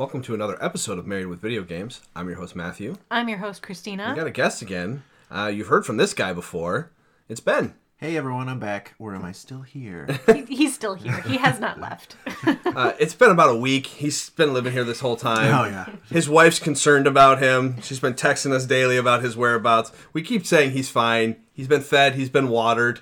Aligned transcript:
Welcome 0.00 0.22
to 0.22 0.34
another 0.34 0.56
episode 0.64 0.98
of 0.98 1.06
Married 1.06 1.26
with 1.26 1.42
Video 1.42 1.62
Games. 1.62 2.00
I'm 2.16 2.26
your 2.26 2.38
host, 2.38 2.56
Matthew. 2.56 2.96
I'm 3.10 3.28
your 3.28 3.36
host, 3.36 3.60
Christina. 3.60 4.08
We 4.08 4.16
got 4.16 4.26
a 4.26 4.30
guest 4.30 4.62
again. 4.62 5.02
Uh, 5.30 5.48
you've 5.54 5.66
heard 5.66 5.84
from 5.84 5.98
this 5.98 6.14
guy 6.14 6.32
before. 6.32 6.90
It's 7.28 7.40
Ben. 7.40 7.74
Hey 7.98 8.16
everyone, 8.16 8.48
I'm 8.48 8.58
back. 8.58 8.94
Or 8.98 9.14
am 9.14 9.26
I 9.26 9.32
still 9.32 9.60
here? 9.60 10.08
He- 10.34 10.46
He's 10.56 10.72
still 10.74 10.94
here. 10.94 11.20
He 11.20 11.36
has 11.36 11.60
not 11.60 11.78
left. 11.86 12.16
Uh, 12.64 12.94
it's 12.98 13.12
been 13.12 13.30
about 13.30 13.50
a 13.50 13.54
week. 13.54 13.86
He's 13.88 14.30
been 14.30 14.54
living 14.54 14.72
here 14.72 14.84
this 14.84 15.00
whole 15.00 15.16
time. 15.16 15.52
Oh, 15.52 15.68
yeah. 15.68 15.90
His 16.10 16.30
wife's 16.30 16.58
concerned 16.58 17.06
about 17.06 17.42
him. 17.42 17.78
She's 17.82 18.00
been 18.00 18.14
texting 18.14 18.52
us 18.52 18.64
daily 18.64 18.96
about 18.96 19.22
his 19.22 19.36
whereabouts. 19.36 19.92
We 20.14 20.22
keep 20.22 20.46
saying 20.46 20.70
he's 20.70 20.88
fine. 20.88 21.36
He's 21.52 21.68
been 21.68 21.82
fed. 21.82 22.14
He's 22.14 22.30
been 22.30 22.48
watered. 22.48 23.00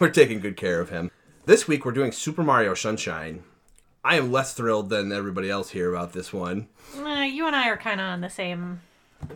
we're 0.00 0.10
taking 0.10 0.40
good 0.40 0.56
care 0.56 0.80
of 0.80 0.90
him. 0.90 1.12
This 1.46 1.68
week 1.68 1.84
we're 1.84 1.92
doing 1.92 2.10
Super 2.10 2.42
Mario 2.42 2.74
Sunshine. 2.74 3.44
I 4.04 4.16
am 4.16 4.32
less 4.32 4.52
thrilled 4.54 4.88
than 4.90 5.12
everybody 5.12 5.48
else 5.48 5.70
here 5.70 5.94
about 5.94 6.12
this 6.12 6.32
one. 6.32 6.68
Uh, 6.98 7.20
you 7.20 7.46
and 7.46 7.54
I 7.54 7.68
are 7.68 7.76
kind 7.76 8.00
of 8.00 8.06
on 8.06 8.20
the 8.20 8.30
same. 8.30 8.80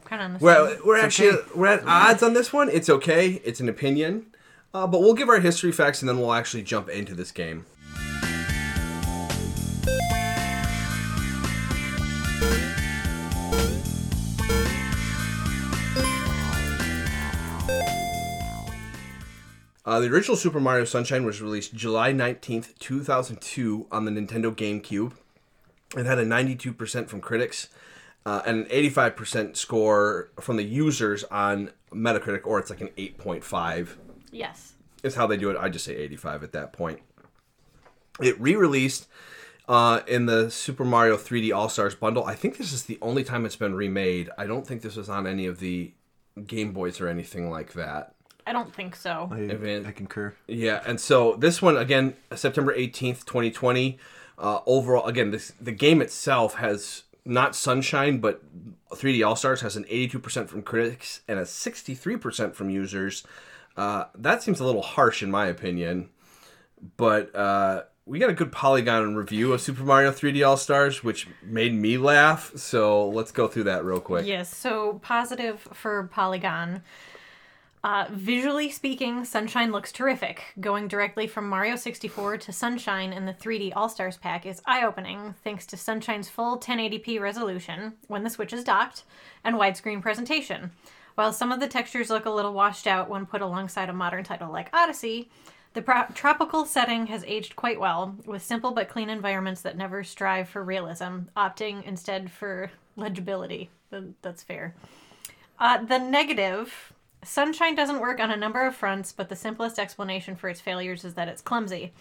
Kind 0.04 0.20
of 0.20 0.26
on 0.26 0.32
the 0.34 0.38
Well, 0.44 0.68
same. 0.68 0.80
we're 0.84 0.98
actually 0.98 1.28
okay. 1.30 1.48
we're 1.54 1.66
at 1.68 1.84
odds 1.86 2.22
on 2.22 2.34
this 2.34 2.52
one. 2.52 2.68
It's 2.70 2.90
okay. 2.90 3.40
It's 3.44 3.60
an 3.60 3.68
opinion, 3.68 4.26
uh, 4.74 4.86
but 4.88 5.00
we'll 5.00 5.14
give 5.14 5.28
our 5.28 5.38
history 5.40 5.70
facts 5.70 6.02
and 6.02 6.08
then 6.08 6.18
we'll 6.18 6.32
actually 6.32 6.64
jump 6.64 6.88
into 6.88 7.14
this 7.14 7.30
game. 7.30 7.64
Uh, 19.86 20.00
the 20.00 20.08
original 20.08 20.36
Super 20.36 20.58
Mario 20.58 20.84
Sunshine 20.84 21.24
was 21.24 21.40
released 21.40 21.72
July 21.72 22.12
19th, 22.12 22.76
2002 22.80 23.86
on 23.92 24.04
the 24.04 24.10
Nintendo 24.10 24.52
GameCube. 24.52 25.12
It 25.96 26.06
had 26.06 26.18
a 26.18 26.26
92% 26.26 27.08
from 27.08 27.20
critics 27.20 27.68
uh, 28.26 28.42
and 28.44 28.66
an 28.66 28.70
85% 28.70 29.56
score 29.56 30.30
from 30.40 30.56
the 30.56 30.64
users 30.64 31.22
on 31.24 31.70
Metacritic, 31.92 32.44
or 32.44 32.58
it's 32.58 32.68
like 32.68 32.80
an 32.80 32.90
8.5 32.98 33.90
yes. 34.32 34.72
is 35.04 35.14
how 35.14 35.28
they 35.28 35.36
do 35.36 35.50
it. 35.50 35.56
I 35.56 35.68
just 35.68 35.84
say 35.84 35.94
85 35.94 36.42
at 36.42 36.52
that 36.52 36.72
point. 36.72 36.98
It 38.20 38.40
re-released 38.40 39.06
uh, 39.68 40.00
in 40.08 40.26
the 40.26 40.50
Super 40.50 40.84
Mario 40.84 41.16
3D 41.16 41.54
All 41.54 41.68
Stars 41.68 41.94
bundle. 41.94 42.24
I 42.24 42.34
think 42.34 42.56
this 42.56 42.72
is 42.72 42.86
the 42.86 42.98
only 43.00 43.22
time 43.22 43.46
it's 43.46 43.54
been 43.54 43.76
remade. 43.76 44.30
I 44.36 44.48
don't 44.48 44.66
think 44.66 44.82
this 44.82 44.96
was 44.96 45.08
on 45.08 45.28
any 45.28 45.46
of 45.46 45.60
the 45.60 45.92
Game 46.44 46.72
Boys 46.72 47.00
or 47.00 47.06
anything 47.06 47.48
like 47.50 47.74
that. 47.74 48.15
I 48.46 48.52
don't 48.52 48.72
think 48.74 48.94
so. 48.94 49.28
I, 49.32 49.40
Evan- 49.40 49.86
I 49.86 49.92
concur. 49.92 50.34
Yeah, 50.46 50.82
and 50.86 51.00
so 51.00 51.34
this 51.36 51.60
one 51.60 51.76
again, 51.76 52.14
September 52.34 52.72
eighteenth, 52.72 53.26
twenty 53.26 53.50
twenty. 53.50 53.98
Uh, 54.38 54.60
overall, 54.66 55.06
again, 55.06 55.30
this 55.30 55.52
the 55.60 55.72
game 55.72 56.00
itself 56.00 56.54
has 56.54 57.02
not 57.24 57.56
Sunshine, 57.56 58.18
but 58.18 58.40
3D 58.90 59.26
All 59.26 59.34
Stars 59.34 59.62
has 59.62 59.76
an 59.76 59.84
eighty-two 59.88 60.20
percent 60.20 60.48
from 60.48 60.62
critics 60.62 61.20
and 61.26 61.38
a 61.38 61.46
sixty-three 61.46 62.16
percent 62.16 62.54
from 62.54 62.70
users. 62.70 63.24
Uh, 63.76 64.04
that 64.14 64.42
seems 64.42 64.60
a 64.60 64.64
little 64.64 64.82
harsh 64.82 65.22
in 65.22 65.30
my 65.30 65.46
opinion, 65.46 66.08
but 66.96 67.34
uh, 67.34 67.82
we 68.06 68.18
got 68.20 68.30
a 68.30 68.34
good 68.34 68.52
Polygon 68.52 69.16
review 69.16 69.52
of 69.52 69.60
Super 69.60 69.82
Mario 69.82 70.12
3D 70.12 70.46
All 70.46 70.56
Stars, 70.56 71.02
which 71.02 71.26
made 71.42 71.74
me 71.74 71.98
laugh. 71.98 72.52
So 72.56 73.08
let's 73.08 73.32
go 73.32 73.48
through 73.48 73.64
that 73.64 73.84
real 73.84 74.00
quick. 74.00 74.24
Yes. 74.24 74.54
So 74.54 75.00
positive 75.02 75.60
for 75.72 76.08
Polygon. 76.12 76.82
Uh, 77.86 78.04
visually 78.10 78.68
speaking, 78.68 79.24
Sunshine 79.24 79.70
looks 79.70 79.92
terrific. 79.92 80.42
Going 80.58 80.88
directly 80.88 81.28
from 81.28 81.48
Mario 81.48 81.76
64 81.76 82.36
to 82.38 82.52
Sunshine 82.52 83.12
in 83.12 83.26
the 83.26 83.32
3D 83.32 83.72
All 83.76 83.88
Stars 83.88 84.16
pack 84.16 84.44
is 84.44 84.60
eye 84.66 84.84
opening 84.84 85.36
thanks 85.44 85.64
to 85.66 85.76
Sunshine's 85.76 86.28
full 86.28 86.58
1080p 86.58 87.20
resolution 87.20 87.92
when 88.08 88.24
the 88.24 88.28
Switch 88.28 88.52
is 88.52 88.64
docked 88.64 89.04
and 89.44 89.54
widescreen 89.54 90.02
presentation. 90.02 90.72
While 91.14 91.32
some 91.32 91.52
of 91.52 91.60
the 91.60 91.68
textures 91.68 92.10
look 92.10 92.26
a 92.26 92.30
little 92.30 92.52
washed 92.52 92.88
out 92.88 93.08
when 93.08 93.24
put 93.24 93.40
alongside 93.40 93.88
a 93.88 93.92
modern 93.92 94.24
title 94.24 94.50
like 94.50 94.74
Odyssey, 94.74 95.30
the 95.74 95.82
pro- 95.82 96.06
tropical 96.12 96.64
setting 96.64 97.06
has 97.06 97.22
aged 97.24 97.54
quite 97.54 97.78
well, 97.78 98.16
with 98.26 98.42
simple 98.42 98.72
but 98.72 98.88
clean 98.88 99.08
environments 99.08 99.60
that 99.60 99.76
never 99.76 100.02
strive 100.02 100.48
for 100.48 100.64
realism, 100.64 101.28
opting 101.36 101.84
instead 101.84 102.32
for 102.32 102.72
legibility. 102.96 103.70
That's 104.22 104.42
fair. 104.42 104.74
Uh, 105.60 105.84
the 105.84 105.98
negative 105.98 106.92
Sunshine 107.24 107.74
doesn't 107.74 108.00
work 108.00 108.20
on 108.20 108.30
a 108.30 108.36
number 108.36 108.64
of 108.66 108.76
fronts, 108.76 109.12
but 109.12 109.28
the 109.28 109.36
simplest 109.36 109.78
explanation 109.78 110.36
for 110.36 110.48
its 110.48 110.60
failures 110.60 111.04
is 111.04 111.14
that 111.14 111.28
it's 111.28 111.42
clumsy. 111.42 111.92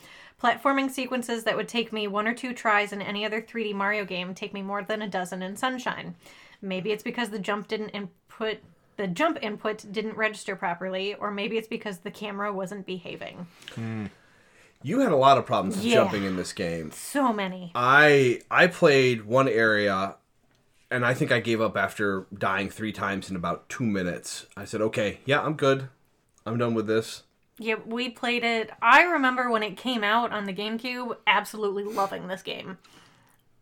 Platforming 0.41 0.91
sequences 0.91 1.43
that 1.45 1.55
would 1.55 1.67
take 1.67 1.91
me 1.93 2.07
one 2.07 2.27
or 2.27 2.33
two 2.33 2.53
tries 2.53 2.91
in 2.91 3.01
any 3.01 3.25
other 3.25 3.41
3D 3.41 3.73
Mario 3.73 4.05
game 4.05 4.33
take 4.35 4.53
me 4.53 4.61
more 4.61 4.83
than 4.83 5.01
a 5.01 5.07
dozen 5.07 5.41
in 5.41 5.55
Sunshine. 5.55 6.15
Maybe 6.61 6.91
it's 6.91 7.03
because 7.03 7.29
the 7.29 7.39
jump 7.39 7.67
didn't 7.67 7.89
input 7.89 8.57
the 8.97 9.07
jump 9.07 9.37
input 9.41 9.85
didn't 9.91 10.15
register 10.15 10.55
properly, 10.55 11.15
or 11.15 11.29
maybe 11.29 11.57
it's 11.57 11.67
because 11.67 11.97
the 11.99 12.11
camera 12.11 12.53
wasn't 12.53 12.85
behaving. 12.85 13.45
Hmm. 13.73 14.05
You 14.83 14.99
had 15.01 15.11
a 15.11 15.17
lot 15.17 15.37
of 15.37 15.45
problems 15.45 15.75
with 15.75 15.85
Yeah. 15.85 15.95
jumping 15.95 16.23
in 16.23 16.37
this 16.37 16.53
game. 16.53 16.91
So 16.91 17.33
many. 17.33 17.71
I 17.75 18.39
I 18.51 18.67
played 18.67 19.25
one 19.25 19.49
area 19.49 20.15
and 20.91 21.05
I 21.05 21.13
think 21.13 21.31
I 21.31 21.39
gave 21.39 21.61
up 21.61 21.75
after 21.77 22.27
dying 22.37 22.69
3 22.69 22.91
times 22.91 23.29
in 23.29 23.35
about 23.35 23.69
2 23.69 23.83
minutes. 23.83 24.45
I 24.55 24.65
said, 24.65 24.81
"Okay, 24.81 25.19
yeah, 25.25 25.41
I'm 25.41 25.53
good. 25.53 25.89
I'm 26.45 26.57
done 26.57 26.73
with 26.73 26.87
this." 26.87 27.23
Yeah, 27.57 27.75
we 27.85 28.09
played 28.09 28.43
it. 28.43 28.69
I 28.81 29.03
remember 29.03 29.49
when 29.49 29.63
it 29.63 29.77
came 29.77 30.03
out 30.03 30.31
on 30.33 30.45
the 30.45 30.53
GameCube, 30.53 31.17
absolutely 31.25 31.85
loving 31.85 32.27
this 32.27 32.41
game. 32.41 32.77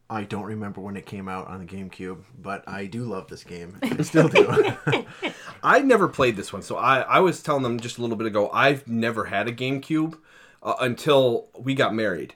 I 0.10 0.24
don't 0.24 0.44
remember 0.44 0.82
when 0.82 0.98
it 0.98 1.06
came 1.06 1.28
out 1.30 1.48
on 1.48 1.60
the 1.60 1.66
GameCube, 1.66 2.24
but 2.38 2.64
I 2.68 2.86
do 2.86 3.04
love 3.04 3.30
this 3.30 3.44
game. 3.44 3.80
I 3.82 4.02
still 4.02 4.28
do. 4.28 4.74
I 5.64 5.80
never 5.80 6.08
played 6.08 6.36
this 6.36 6.52
one. 6.52 6.62
So 6.62 6.76
I 6.76 7.02
I 7.02 7.20
was 7.20 7.42
telling 7.42 7.64
them 7.64 7.80
just 7.80 7.98
a 7.98 8.02
little 8.02 8.18
bit 8.18 8.28
ago, 8.28 8.50
I've 8.52 8.88
never 8.88 9.26
had 9.26 9.48
a 9.48 9.52
GameCube 9.52 10.18
uh, 10.62 10.76
until 10.80 11.48
we 11.58 11.74
got 11.74 11.96
married. 11.96 12.34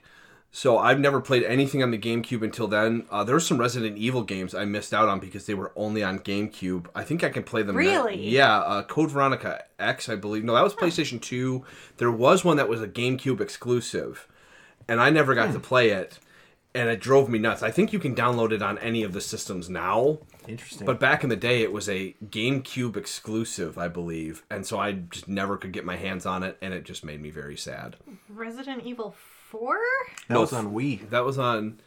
So 0.50 0.78
I've 0.78 0.98
never 0.98 1.20
played 1.20 1.42
anything 1.44 1.82
on 1.82 1.90
the 1.90 1.98
GameCube 1.98 2.42
until 2.42 2.66
then. 2.68 3.04
Uh, 3.10 3.22
there 3.22 3.34
were 3.34 3.40
some 3.40 3.58
Resident 3.58 3.98
Evil 3.98 4.22
games 4.22 4.54
I 4.54 4.64
missed 4.64 4.94
out 4.94 5.08
on 5.08 5.20
because 5.20 5.44
they 5.46 5.54
were 5.54 5.72
only 5.76 6.02
on 6.02 6.20
GameCube. 6.20 6.86
I 6.94 7.04
think 7.04 7.22
I 7.22 7.28
can 7.28 7.42
play 7.42 7.62
them. 7.62 7.76
now. 7.76 7.80
Really? 7.80 8.28
Yeah, 8.28 8.58
uh, 8.60 8.82
Code 8.82 9.10
Veronica 9.10 9.64
X, 9.78 10.08
I 10.08 10.16
believe. 10.16 10.44
No, 10.44 10.54
that 10.54 10.64
was 10.64 10.74
PlayStation 10.74 11.20
Two. 11.20 11.64
There 11.98 12.10
was 12.10 12.44
one 12.44 12.56
that 12.56 12.68
was 12.68 12.80
a 12.80 12.88
GameCube 12.88 13.40
exclusive, 13.40 14.26
and 14.88 15.00
I 15.00 15.10
never 15.10 15.34
got 15.34 15.52
to 15.52 15.60
play 15.60 15.90
it, 15.90 16.18
and 16.74 16.88
it 16.88 16.98
drove 17.00 17.28
me 17.28 17.38
nuts. 17.38 17.62
I 17.62 17.70
think 17.70 17.92
you 17.92 17.98
can 17.98 18.14
download 18.14 18.50
it 18.52 18.62
on 18.62 18.78
any 18.78 19.02
of 19.02 19.12
the 19.12 19.20
systems 19.20 19.68
now. 19.68 20.18
Interesting. 20.48 20.86
But 20.86 20.98
back 20.98 21.22
in 21.22 21.28
the 21.28 21.36
day, 21.36 21.60
it 21.62 21.72
was 21.72 21.90
a 21.90 22.14
GameCube 22.24 22.96
exclusive, 22.96 23.76
I 23.76 23.88
believe, 23.88 24.44
and 24.50 24.64
so 24.66 24.78
I 24.78 24.92
just 24.92 25.28
never 25.28 25.58
could 25.58 25.72
get 25.72 25.84
my 25.84 25.96
hands 25.96 26.24
on 26.24 26.42
it, 26.42 26.56
and 26.62 26.72
it 26.72 26.84
just 26.84 27.04
made 27.04 27.20
me 27.20 27.28
very 27.28 27.56
sad. 27.56 27.96
Resident 28.30 28.82
Evil 28.84 29.14
4? 29.50 29.78
that 30.28 30.34
no, 30.34 30.40
was 30.40 30.52
on 30.52 30.72
Wii. 30.72 31.08
That 31.10 31.24
was 31.24 31.38
on. 31.38 31.80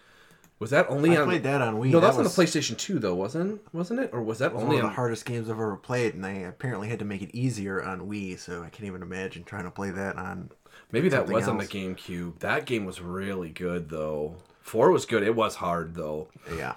Was 0.59 0.69
that 0.69 0.87
only 0.89 1.17
I 1.17 1.21
on? 1.21 1.27
played 1.27 1.43
that 1.43 1.61
on 1.61 1.75
Wii. 1.75 1.91
No, 1.91 1.99
that 1.99 2.07
that's 2.07 2.17
on 2.17 2.23
was 2.23 2.35
the 2.35 2.43
PlayStation 2.43 2.77
Two, 2.77 2.99
though, 2.99 3.15
wasn't 3.15 3.53
it? 3.55 3.67
wasn't 3.73 3.99
it? 3.99 4.11
Or 4.13 4.21
was 4.21 4.39
that 4.39 4.53
one 4.53 4.63
only 4.63 4.77
of 4.77 4.83
the 4.83 4.89
hardest 4.89 5.25
games 5.25 5.49
I've 5.49 5.55
ever 5.55 5.75
played, 5.75 6.13
and 6.13 6.23
they 6.23 6.43
apparently 6.43 6.89
had 6.89 6.99
to 6.99 7.05
make 7.05 7.21
it 7.21 7.35
easier 7.35 7.83
on 7.83 8.01
Wii, 8.01 8.37
so 8.37 8.63
I 8.63 8.69
can't 8.69 8.85
even 8.85 9.01
imagine 9.01 9.43
trying 9.43 9.63
to 9.65 9.71
play 9.71 9.89
that 9.89 10.17
on. 10.17 10.51
Maybe 10.91 11.09
that 11.09 11.17
something 11.17 11.35
was 11.35 11.47
on 11.47 11.57
the. 11.57 11.65
GameCube. 11.65 12.39
That 12.39 12.65
game 12.65 12.85
was 12.85 13.01
really 13.01 13.49
good, 13.49 13.89
though. 13.89 14.35
Four 14.61 14.91
was 14.91 15.05
good. 15.05 15.23
It 15.23 15.35
was 15.35 15.55
hard, 15.55 15.95
though. 15.95 16.29
Yeah. 16.55 16.75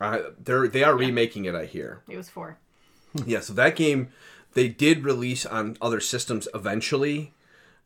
Uh, 0.00 0.20
they're 0.42 0.66
they 0.66 0.82
are 0.82 0.96
remaking 0.96 1.44
it, 1.44 1.54
I 1.54 1.66
hear. 1.66 2.02
It 2.08 2.16
was 2.16 2.30
4. 2.30 2.56
Yeah, 3.26 3.40
so 3.40 3.52
that 3.54 3.76
game 3.76 4.08
they 4.54 4.68
did 4.68 5.04
release 5.04 5.44
on 5.44 5.76
other 5.80 6.00
systems 6.00 6.48
eventually. 6.54 7.32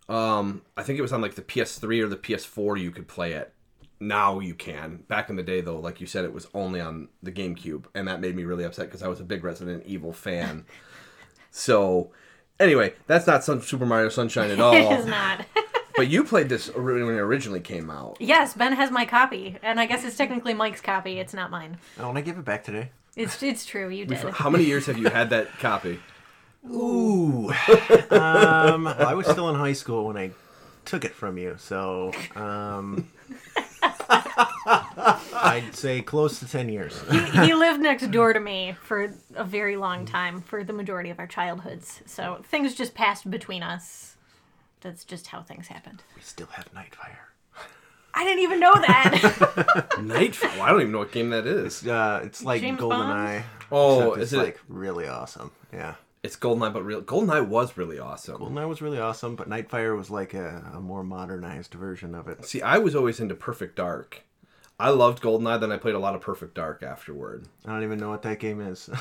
Um, 0.09 0.63
I 0.77 0.83
think 0.83 0.99
it 0.99 1.03
was 1.03 1.13
on 1.13 1.21
like 1.21 1.35
the 1.35 1.43
PS3 1.43 2.03
or 2.03 2.09
the 2.09 2.17
PS4 2.17 2.81
you 2.81 2.91
could 2.91 3.09
play 3.09 3.33
it. 3.33 3.53
Now 4.01 4.41
you 4.41 4.55
can. 4.55 5.05
Back 5.09 5.31
in 5.31 5.37
the 5.37 5.43
day 5.43 5.61
though, 5.61 5.79
like 5.79 6.01
you 6.01 6.07
said, 6.07 6.25
it 6.25 6.33
was 6.33 6.47
only 6.53 6.81
on 6.81 7.09
the 7.23 7.33
GameCube, 7.33 7.87
and 7.95 8.07
that 8.09 8.21
made 8.21 8.37
me 8.37 8.45
really 8.45 8.65
upset 8.65 8.87
because 8.87 9.03
I 9.03 9.09
was 9.09 9.21
a 9.21 9.25
big 9.25 9.45
Resident 9.45 9.85
Evil 9.87 10.13
fan. 10.13 10.67
so, 11.51 12.11
anyway, 12.61 12.95
that's 13.07 13.27
not 13.27 13.45
some 13.45 13.63
Super 13.63 13.87
Mario 13.87 14.09
Sunshine 14.11 14.51
at 14.51 14.61
all. 14.61 14.75
It 14.75 15.01
is 15.01 15.07
not. 15.07 15.47
but 15.97 16.09
you 16.09 16.25
played 16.25 16.49
this 16.49 16.75
when 16.75 16.97
it 16.97 17.19
originally 17.19 17.61
came 17.61 17.89
out. 17.89 18.17
yes, 18.21 18.55
Ben 18.55 18.73
has 18.73 18.91
my 18.91 19.07
copy, 19.07 19.57
and 19.63 19.81
I 19.81 19.87
guess 19.87 20.05
it's 20.05 20.17
technically 20.17 20.53
Mike's 20.53 20.81
copy. 20.81 21.19
It's 21.19 21.33
not 21.33 21.51
mine. 21.51 21.79
Oh, 21.99 22.11
and 22.11 22.19
I 22.19 22.21
give 22.21 22.37
it 22.37 22.45
back 22.45 22.65
today. 22.65 22.91
It's 23.17 23.43
it's 23.43 23.65
true. 23.65 23.89
You 23.89 24.07
did. 24.07 24.19
How 24.19 24.51
many 24.51 24.65
years 24.65 24.87
have 24.87 24.99
you 24.99 25.09
had 25.09 25.31
that 25.31 25.59
copy? 25.61 26.01
Ooh. 26.71 27.51
um, 28.11 28.85
well, 28.85 29.07
I 29.07 29.15
was 29.15 29.27
still 29.27 29.49
in 29.51 29.55
high 29.57 29.73
school 29.75 30.07
when 30.07 30.17
I 30.17 30.31
took 30.85 31.05
it 31.05 31.15
from 31.15 31.37
you, 31.39 31.57
so 31.59 32.13
um, 32.37 33.09
I'd 34.67 35.71
say 35.73 36.01
close 36.03 36.39
to 36.41 36.49
ten 36.49 36.69
years. 36.69 37.01
he, 37.11 37.19
he 37.47 37.55
lived 37.55 37.81
next 37.81 38.11
door 38.11 38.33
to 38.33 38.41
me 38.41 38.75
for 38.83 39.13
a 39.35 39.45
very 39.45 39.77
long 39.77 40.07
time, 40.07 40.41
for 40.43 40.65
the 40.65 40.73
majority 40.73 41.11
of 41.11 41.19
our 41.19 41.27
childhoods. 41.27 42.01
So 42.07 42.43
things 42.45 42.75
just 42.75 42.95
passed 42.95 43.31
between 43.31 43.63
us. 43.63 44.17
That's 44.81 45.05
just 45.05 45.29
how 45.29 45.43
things 45.43 45.69
happened. 45.69 46.03
we 46.15 46.23
still 46.23 46.49
have 46.49 46.73
Nightfire. 46.75 47.17
I 48.17 48.23
didn't 48.25 48.43
even 48.45 48.61
know 48.61 48.75
that. 48.75 49.97
Nightfall. 50.03 50.63
I 50.63 50.71
don't 50.71 50.81
even 50.83 50.93
know 50.93 50.99
what 51.01 51.11
game 51.13 51.31
that 51.31 51.47
is. 51.47 51.87
Uh, 51.87 52.21
it's 52.25 52.45
like 52.45 52.61
James 52.61 52.81
GoldenEye. 52.81 53.43
Oh, 53.73 54.13
is 54.15 54.23
it's 54.25 54.33
it- 54.35 54.45
like 54.45 54.61
really 54.69 55.09
awesome? 55.09 55.51
Yeah. 55.73 55.95
It's 56.25 56.37
GoldenEye, 56.37 56.73
but 56.73 56.85
real 56.85 57.03
GoldenEye 57.03 57.47
was 57.47 57.77
really 57.77 57.99
awesome. 57.99 58.39
GoldenEye 58.39 58.67
was 58.67 58.81
really 58.83 58.99
awesome, 58.99 59.37
but 59.37 59.49
Nightfire 59.49 59.97
was 59.97 60.11
like 60.11 60.33
a, 60.35 60.73
a 60.75 60.81
more 60.81 61.05
modernized 61.05 61.75
version 61.75 62.15
of 62.15 62.27
it. 62.29 62.45
See, 62.47 62.63
I 62.63 62.79
was 62.79 62.97
always 62.97 63.21
into 63.21 63.35
Perfect 63.35 63.77
Dark. 63.77 64.23
I 64.81 64.89
loved 64.89 65.23
GoldenEye, 65.23 65.61
then 65.61 65.71
I 65.71 65.77
played 65.77 65.95
a 65.95 65.99
lot 66.01 66.15
of 66.17 66.21
Perfect 66.23 66.55
Dark 66.55 66.83
afterward. 66.83 67.47
I 67.67 67.73
don't 67.73 67.85
even 67.85 67.99
know 67.99 68.09
what 68.09 68.23
that 68.23 68.41
game 68.41 68.61
is. 68.61 68.91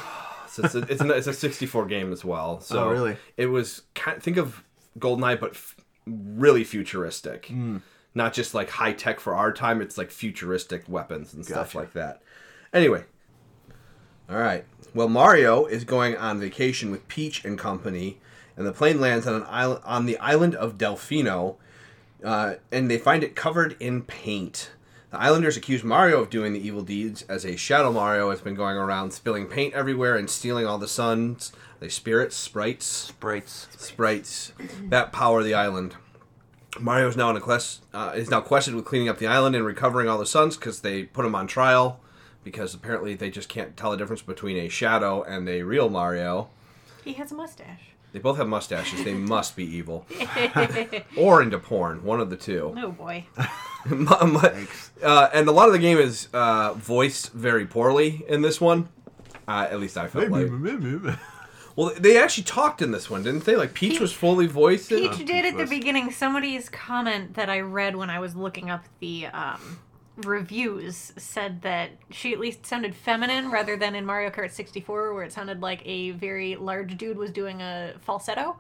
So 0.54 0.62
it's 0.66 0.76
a, 0.76 0.80
it's, 0.82 1.02
a, 1.02 1.10
it's 1.14 1.26
a 1.26 1.34
64 1.34 1.88
game 1.88 2.14
as 2.14 2.24
well. 2.24 2.60
So 2.62 2.84
Oh, 2.84 2.92
really? 2.92 3.18
It 3.38 3.48
was 3.48 3.82
kind 3.96 4.18
of, 4.18 4.22
think 4.24 4.38
of 4.38 4.64
GoldenEye, 5.00 5.40
but 5.40 5.52
f- 5.52 5.76
really 6.06 6.64
futuristic. 6.64 7.48
Hmm. 7.48 7.78
Not 8.14 8.34
just 8.34 8.54
like 8.54 8.70
high 8.70 8.94
tech 8.94 9.20
for 9.20 9.34
our 9.34 9.52
time. 9.52 9.82
It's 9.82 9.98
like 9.98 10.12
futuristic 10.12 10.84
weapons 10.88 11.34
and 11.34 11.44
stuff 11.44 11.74
like 11.74 11.94
that. 11.94 12.22
Anyway, 12.72 13.04
all 14.30 14.38
right. 14.38 14.66
Well, 14.94 15.10
Mario 15.10 15.66
is 15.66 15.84
going 15.84 16.16
on 16.18 16.40
vacation 16.40 16.92
with 16.92 17.08
Peach 17.08 17.44
and 17.44 17.58
company, 17.58 18.20
and 18.56 18.66
the 18.66 18.72
plane 18.72 19.02
lands 19.02 19.26
on 19.28 19.34
an 19.36 19.46
island 19.48 19.82
on 19.84 20.06
the 20.06 20.18
island 20.20 20.56
of 20.56 20.78
Delfino, 20.78 21.56
uh, 22.24 22.56
and 22.72 22.90
they 22.90 22.98
find 22.98 23.24
it 23.24 23.36
covered 23.36 23.76
in 23.80 24.04
paint. 24.04 24.72
The 25.10 25.20
Islanders 25.20 25.58
accuse 25.58 25.84
Mario 25.84 26.22
of 26.22 26.32
doing 26.32 26.54
the 26.54 26.66
evil 26.66 26.82
deeds, 26.82 27.24
as 27.30 27.46
a 27.46 27.56
Shadow 27.56 27.92
Mario 27.92 28.32
has 28.32 28.42
been 28.42 28.56
going 28.56 28.78
around 28.78 29.12
spilling 29.14 29.46
paint 29.46 29.76
everywhere 29.76 30.16
and 30.16 30.28
stealing 30.28 30.66
all 30.66 30.80
the 30.80 30.88
suns, 30.88 31.52
the 31.80 31.90
spirits, 31.90 32.36
sprites, 32.36 32.86
Sprites. 32.86 33.68
sprites 33.78 34.54
that 34.90 35.12
power 35.12 35.44
the 35.44 35.54
island. 35.54 35.96
Mario 36.80 37.08
is 37.08 37.16
now 37.16 37.30
on 37.30 37.38
a 37.38 37.42
quest. 37.42 37.84
Uh, 37.94 38.14
is 38.16 38.32
now 38.32 38.42
quested 38.42 38.74
with 38.74 38.86
cleaning 38.86 39.08
up 39.08 39.20
the 39.20 39.28
island 39.28 39.56
and 39.56 39.66
recovering 39.66 40.08
all 40.08 40.18
the 40.18 40.26
suns 40.26 40.58
because 40.58 40.82
they 40.82 41.04
put 41.04 41.26
him 41.26 41.36
on 41.36 41.46
trial 41.46 42.00
because 42.44 42.74
apparently 42.74 43.16
they 43.16 43.30
just 43.30 43.50
can't 43.50 43.76
tell 43.78 43.92
the 43.92 43.98
difference 43.98 44.22
between 44.22 44.58
a 44.58 44.70
shadow 44.70 45.24
and 45.24 45.48
a 45.50 45.64
real 45.64 45.90
Mario. 45.90 46.50
he 47.04 47.14
has 47.14 47.32
a 47.32 47.36
mustache. 47.36 47.82
They 48.12 48.20
both 48.20 48.38
have 48.38 48.48
mustaches. 48.48 49.04
They 49.04 49.14
must 49.34 49.56
be 49.56 49.64
evil 49.66 50.06
or 51.18 51.42
into 51.42 51.58
porn. 51.58 52.04
One 52.04 52.20
of 52.20 52.30
the 52.30 52.36
two. 52.38 52.76
Oh 52.78 52.92
boy. 52.92 53.26
My- 53.86 54.24
my- 54.24 54.68
uh, 55.02 55.30
and 55.34 55.46
a 55.48 55.52
lot 55.52 55.68
of 55.68 55.74
the 55.74 55.80
game 55.80 55.98
is 55.98 56.30
uh, 56.34 56.74
voiced 56.74 57.34
very 57.34 57.66
poorly 57.66 58.24
in 58.30 58.42
this 58.42 58.62
one. 58.62 58.88
Uh, 59.46 59.68
at 59.70 59.80
least 59.82 59.98
I 59.98 60.08
felt 60.08 60.30
like. 60.30 60.48
Well, 61.76 61.92
they 62.00 62.18
actually 62.22 62.44
talked 62.46 62.82
in 62.82 62.92
this 62.92 63.10
one, 63.10 63.24
didn't 63.24 63.46
they? 63.46 63.56
Like 63.58 63.74
Peach 63.74 63.94
Peach- 63.94 64.00
was 64.00 64.14
fully 64.14 64.46
voiced. 64.48 64.92
in- 64.92 65.10
Peach 65.10 65.26
did 65.26 65.44
at 65.46 65.54
the 65.56 65.62
was- 65.64 65.70
beginning. 65.70 66.12
Somebody's 66.12 66.70
comment 66.70 67.34
that 67.34 67.50
I 67.50 67.60
read 67.62 67.96
when 67.98 68.10
I 68.10 68.20
was 68.20 68.36
looking 68.36 68.70
up 68.70 68.86
the 69.00 69.26
um, 69.28 69.80
reviews 70.18 71.12
said 71.18 71.62
that 71.64 71.92
she 72.12 72.34
at 72.34 72.40
least 72.40 72.66
sounded 72.66 72.96
feminine 72.96 73.50
rather 73.50 73.76
than 73.76 73.96
in 73.96 74.06
Mario 74.06 74.30
Kart 74.30 74.52
64, 74.52 75.14
where 75.14 75.24
it 75.24 75.32
sounded 75.32 75.62
like 75.62 75.82
a 75.86 76.12
very 76.12 76.56
large 76.56 76.98
dude 76.98 77.18
was 77.18 77.32
doing 77.32 77.62
a 77.62 77.94
falsetto, 78.02 78.58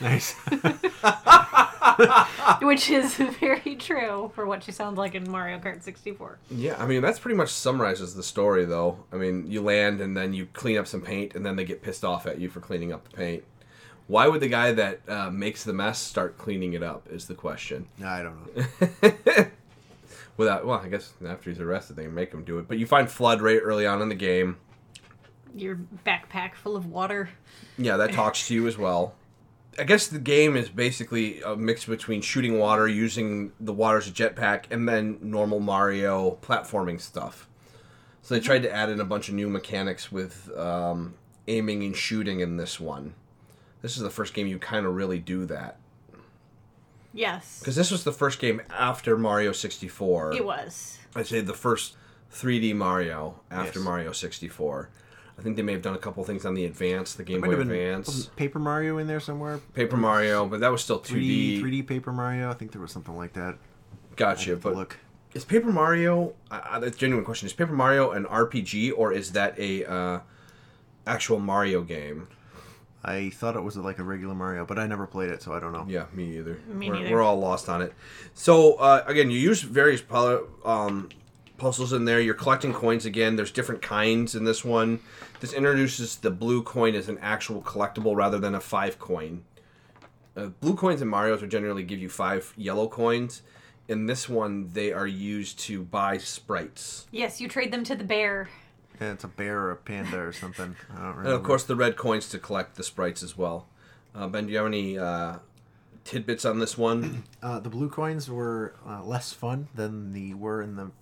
nice. 0.00 0.32
which 2.62 2.90
is 2.90 3.16
very 3.16 3.76
true 3.76 4.30
for 4.34 4.46
what 4.46 4.62
she 4.62 4.72
sounds 4.72 4.96
like 4.96 5.14
in 5.14 5.30
Mario 5.30 5.58
Kart 5.58 5.82
64. 5.82 6.38
Yeah, 6.50 6.76
I 6.78 6.86
mean 6.86 7.02
that's 7.02 7.18
pretty 7.18 7.36
much 7.36 7.50
summarizes 7.50 8.14
the 8.14 8.22
story, 8.22 8.64
though. 8.64 9.04
I 9.12 9.16
mean, 9.16 9.50
you 9.50 9.60
land 9.60 10.00
and 10.00 10.16
then 10.16 10.32
you 10.32 10.46
clean 10.46 10.78
up 10.78 10.86
some 10.86 11.02
paint, 11.02 11.34
and 11.34 11.44
then 11.44 11.56
they 11.56 11.64
get 11.64 11.82
pissed 11.82 12.04
off 12.04 12.26
at 12.26 12.40
you 12.40 12.48
for 12.48 12.60
cleaning 12.60 12.92
up 12.92 13.08
the 13.08 13.16
paint. 13.16 13.44
Why 14.06 14.26
would 14.26 14.40
the 14.40 14.48
guy 14.48 14.72
that 14.72 15.00
uh, 15.08 15.30
makes 15.30 15.64
the 15.64 15.72
mess 15.72 15.98
start 15.98 16.36
cleaning 16.36 16.72
it 16.72 16.82
up? 16.82 17.08
Is 17.10 17.26
the 17.26 17.34
question. 17.34 17.86
I 18.04 18.22
don't 18.22 18.56
know. 18.56 19.46
Without, 20.42 20.66
well, 20.66 20.80
I 20.80 20.88
guess 20.88 21.12
after 21.24 21.50
he's 21.50 21.60
arrested, 21.60 21.94
they 21.94 22.08
make 22.08 22.32
him 22.32 22.42
do 22.42 22.58
it. 22.58 22.66
But 22.66 22.78
you 22.78 22.86
find 22.86 23.06
FLUDD 23.06 23.40
right 23.40 23.60
early 23.62 23.86
on 23.86 24.02
in 24.02 24.08
the 24.08 24.16
game. 24.16 24.56
Your 25.54 25.78
backpack 26.04 26.56
full 26.56 26.74
of 26.74 26.86
water. 26.86 27.28
Yeah, 27.78 27.96
that 27.96 28.12
talks 28.12 28.48
to 28.48 28.54
you 28.54 28.66
as 28.66 28.76
well. 28.76 29.14
I 29.78 29.84
guess 29.84 30.08
the 30.08 30.18
game 30.18 30.56
is 30.56 30.68
basically 30.68 31.40
a 31.42 31.54
mix 31.54 31.84
between 31.84 32.22
shooting 32.22 32.58
water, 32.58 32.88
using 32.88 33.52
the 33.60 33.72
water 33.72 33.98
as 33.98 34.08
a 34.08 34.10
jetpack, 34.10 34.64
and 34.72 34.88
then 34.88 35.18
normal 35.22 35.60
Mario 35.60 36.38
platforming 36.42 37.00
stuff. 37.00 37.48
So 38.22 38.34
they 38.34 38.40
tried 38.40 38.64
to 38.64 38.72
add 38.72 38.88
in 38.88 39.00
a 39.00 39.04
bunch 39.04 39.28
of 39.28 39.34
new 39.34 39.48
mechanics 39.48 40.10
with 40.10 40.50
um, 40.58 41.14
aiming 41.46 41.84
and 41.84 41.96
shooting 41.96 42.40
in 42.40 42.56
this 42.56 42.80
one. 42.80 43.14
This 43.80 43.96
is 43.96 44.02
the 44.02 44.10
first 44.10 44.34
game 44.34 44.48
you 44.48 44.58
kind 44.58 44.86
of 44.86 44.94
really 44.94 45.20
do 45.20 45.46
that. 45.46 45.78
Yes, 47.12 47.58
Because 47.58 47.76
this 47.76 47.90
was 47.90 48.04
the 48.04 48.12
first 48.12 48.38
game 48.38 48.62
after 48.70 49.16
Mario 49.18 49.52
64. 49.52 50.34
it 50.34 50.44
was. 50.44 50.98
I'd 51.14 51.26
say 51.26 51.40
the 51.40 51.52
first 51.54 51.96
3D 52.32 52.74
Mario 52.74 53.40
after 53.50 53.78
Yes. 53.78 53.84
Mario 53.84 54.12
64. 54.12 54.88
I 55.38 55.42
think 55.42 55.56
they 55.56 55.62
may 55.62 55.72
have 55.72 55.82
done 55.82 55.94
a 55.94 55.98
couple 55.98 56.22
things 56.24 56.44
on 56.44 56.54
the 56.54 56.64
Advance, 56.64 57.14
the 57.14 57.24
Game 57.24 57.40
Boy 57.40 57.58
Advance. 57.58 58.26
Paper 58.36 58.58
Mario 58.58 58.98
in 58.98 59.06
there 59.06 59.20
somewhere. 59.20 59.60
Paper 59.74 59.96
Mario, 59.96 60.46
but 60.46 60.60
that 60.60 60.70
was 60.70 60.82
still 60.82 61.00
2D. 61.00 61.60
3D, 61.60 61.62
3D 61.62 61.86
Paper 61.86 62.12
Mario. 62.12 62.50
I 62.50 62.54
think 62.54 62.72
there 62.72 62.80
was 62.80 62.92
something 62.92 63.16
like 63.16 63.32
that. 63.32 63.56
Gotcha, 64.16 64.56
but 64.56 64.74
look. 64.74 64.98
is 65.34 65.44
Paper 65.44 65.72
Mario? 65.72 66.34
Uh, 66.50 66.78
that's 66.78 66.96
a 66.96 66.98
genuine 66.98 67.24
question. 67.24 67.46
Is 67.46 67.52
Paper 67.54 67.72
Mario 67.72 68.10
an 68.10 68.24
RPG 68.24 68.92
or 68.96 69.12
is 69.12 69.32
that 69.32 69.58
a 69.58 69.84
uh, 69.90 70.20
actual 71.06 71.40
Mario 71.40 71.82
game? 71.82 72.28
I 73.04 73.30
thought 73.30 73.56
it 73.56 73.62
was 73.62 73.76
like 73.76 73.98
a 73.98 74.04
regular 74.04 74.34
Mario, 74.34 74.64
but 74.64 74.78
I 74.78 74.86
never 74.86 75.06
played 75.06 75.30
it, 75.30 75.42
so 75.42 75.52
I 75.52 75.60
don't 75.60 75.72
know. 75.72 75.84
Yeah, 75.88 76.06
me 76.12 76.38
either. 76.38 76.58
Me 76.68 76.88
we're, 76.88 76.96
neither. 76.96 77.10
we're 77.10 77.22
all 77.22 77.38
lost 77.38 77.68
on 77.68 77.82
it. 77.82 77.92
So 78.34 78.74
uh, 78.74 79.02
again, 79.06 79.30
you 79.30 79.38
use 79.38 79.62
various 79.62 80.00
pu- 80.00 80.48
um, 80.64 81.08
puzzles 81.56 81.92
in 81.92 82.04
there. 82.04 82.20
You're 82.20 82.34
collecting 82.34 82.72
coins 82.72 83.04
again. 83.04 83.34
There's 83.34 83.50
different 83.50 83.82
kinds 83.82 84.34
in 84.34 84.44
this 84.44 84.64
one. 84.64 85.00
This 85.40 85.52
introduces 85.52 86.16
the 86.16 86.30
blue 86.30 86.62
coin 86.62 86.94
as 86.94 87.08
an 87.08 87.18
actual 87.18 87.60
collectible 87.62 88.14
rather 88.14 88.38
than 88.38 88.54
a 88.54 88.60
five 88.60 88.98
coin. 89.00 89.42
Uh, 90.36 90.46
blue 90.46 90.74
coins 90.74 91.02
in 91.02 91.08
Mario's 91.08 91.40
would 91.40 91.50
generally 91.50 91.82
give 91.82 91.98
you 91.98 92.08
five 92.08 92.54
yellow 92.56 92.88
coins. 92.88 93.42
In 93.88 94.06
this 94.06 94.28
one, 94.28 94.70
they 94.72 94.92
are 94.92 95.08
used 95.08 95.58
to 95.60 95.82
buy 95.82 96.18
sprites. 96.18 97.06
Yes, 97.10 97.40
you 97.40 97.48
trade 97.48 97.72
them 97.72 97.82
to 97.84 97.96
the 97.96 98.04
bear. 98.04 98.48
Yeah, 99.00 99.12
it's 99.12 99.24
a 99.24 99.28
bear 99.28 99.60
or 99.62 99.70
a 99.72 99.76
panda 99.76 100.18
or 100.20 100.32
something. 100.32 100.76
I 100.92 100.94
don't 100.96 101.04
remember. 101.08 101.22
And 101.24 101.32
of 101.32 101.42
course, 101.42 101.64
the 101.64 101.76
red 101.76 101.96
coins 101.96 102.28
to 102.30 102.38
collect 102.38 102.76
the 102.76 102.82
sprites 102.84 103.22
as 103.22 103.36
well. 103.36 103.66
Uh, 104.14 104.28
ben, 104.28 104.46
do 104.46 104.52
you 104.52 104.58
have 104.58 104.66
any 104.66 104.98
uh, 104.98 105.36
tidbits 106.04 106.44
on 106.44 106.58
this 106.58 106.76
one? 106.78 107.24
Uh, 107.42 107.58
the 107.58 107.68
blue 107.68 107.88
coins 107.88 108.30
were 108.30 108.72
uh, 108.86 109.02
less 109.02 109.32
fun 109.32 109.66
than 109.74 110.12
the 110.12 110.32
were 110.34 110.62
in 110.62 110.76
the 110.76 110.92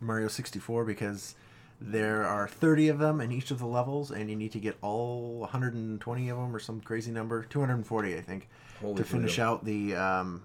Mario 0.00 0.28
64 0.28 0.84
because 0.84 1.34
there 1.80 2.24
are 2.24 2.46
30 2.46 2.86
of 2.88 2.98
them 3.00 3.20
in 3.20 3.32
each 3.32 3.50
of 3.50 3.58
the 3.58 3.66
levels, 3.66 4.12
and 4.12 4.30
you 4.30 4.36
need 4.36 4.52
to 4.52 4.60
get 4.60 4.76
all 4.80 5.40
120 5.40 6.28
of 6.28 6.36
them 6.38 6.54
or 6.54 6.60
some 6.60 6.80
crazy 6.80 7.10
number, 7.10 7.42
240 7.42 8.16
I 8.16 8.20
think, 8.20 8.48
Holy 8.80 8.94
to 8.94 9.02
finish 9.02 9.34
Toledo. 9.34 9.52
out 9.54 9.64
the 9.64 9.96
um, 9.96 10.42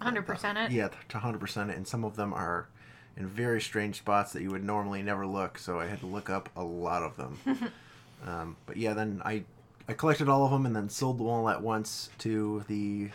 100% 0.00 0.64
it. 0.66 0.72
yeah 0.72 0.88
to 1.10 1.18
100%. 1.18 1.68
it, 1.68 1.76
And 1.76 1.86
some 1.86 2.04
of 2.04 2.16
them 2.16 2.32
are 2.32 2.68
in 3.16 3.28
very 3.28 3.60
strange 3.60 3.96
spots 3.98 4.32
that 4.32 4.42
you 4.42 4.50
would 4.50 4.64
normally 4.64 5.02
never 5.02 5.26
look, 5.26 5.58
so 5.58 5.78
I 5.78 5.86
had 5.86 6.00
to 6.00 6.06
look 6.06 6.28
up 6.30 6.48
a 6.56 6.64
lot 6.64 7.02
of 7.02 7.16
them. 7.16 7.38
um, 8.26 8.56
but 8.66 8.76
yeah, 8.76 8.94
then 8.94 9.22
I 9.24 9.44
I 9.88 9.92
collected 9.92 10.28
all 10.28 10.44
of 10.44 10.50
them 10.50 10.66
and 10.66 10.74
then 10.74 10.88
sold 10.88 11.18
them 11.18 11.26
all 11.26 11.48
at 11.48 11.62
once 11.62 12.10
to 12.18 12.64
the 12.68 13.10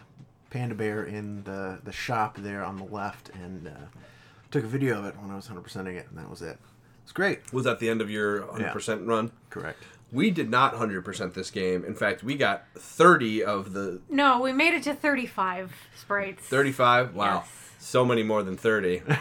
panda 0.50 0.76
bear 0.76 1.04
in 1.04 1.44
the 1.44 1.80
the 1.84 1.92
shop 1.92 2.38
there 2.38 2.64
on 2.64 2.78
the 2.78 2.84
left 2.86 3.30
and 3.30 3.68
uh, 3.68 3.72
took 4.52 4.64
a 4.64 4.68
video 4.68 5.00
of 5.00 5.06
it 5.06 5.16
when 5.20 5.32
I 5.32 5.36
was 5.36 5.48
100%ing 5.48 5.96
it, 5.96 6.08
and 6.10 6.18
that 6.18 6.30
was 6.30 6.42
it. 6.42 6.58
It's 7.04 7.12
great. 7.12 7.52
Was 7.52 7.66
that 7.66 7.80
the 7.80 7.90
end 7.90 8.02
of 8.02 8.10
your 8.10 8.42
100% 8.42 9.08
run? 9.08 9.32
Correct. 9.50 9.84
We 10.12 10.32
did 10.32 10.50
not 10.50 10.76
100% 10.76 11.34
this 11.34 11.52
game. 11.52 11.84
In 11.84 11.96
fact, 11.96 12.24
we 12.24 12.36
got 12.36 12.66
30 12.76 13.44
of 13.44 13.74
the 13.74 14.02
No, 14.10 14.40
we 14.40 14.52
made 14.54 14.74
it 14.74 14.84
to 14.84 14.94
35 14.94 15.74
sprites. 15.96 16.44
35. 16.48 17.16
Wow. 17.16 17.44
Yes. 17.46 17.69
So 17.80 18.06
many 18.06 18.24
more 18.24 18.44
than 18.44 18.58
30. 18.58 19.02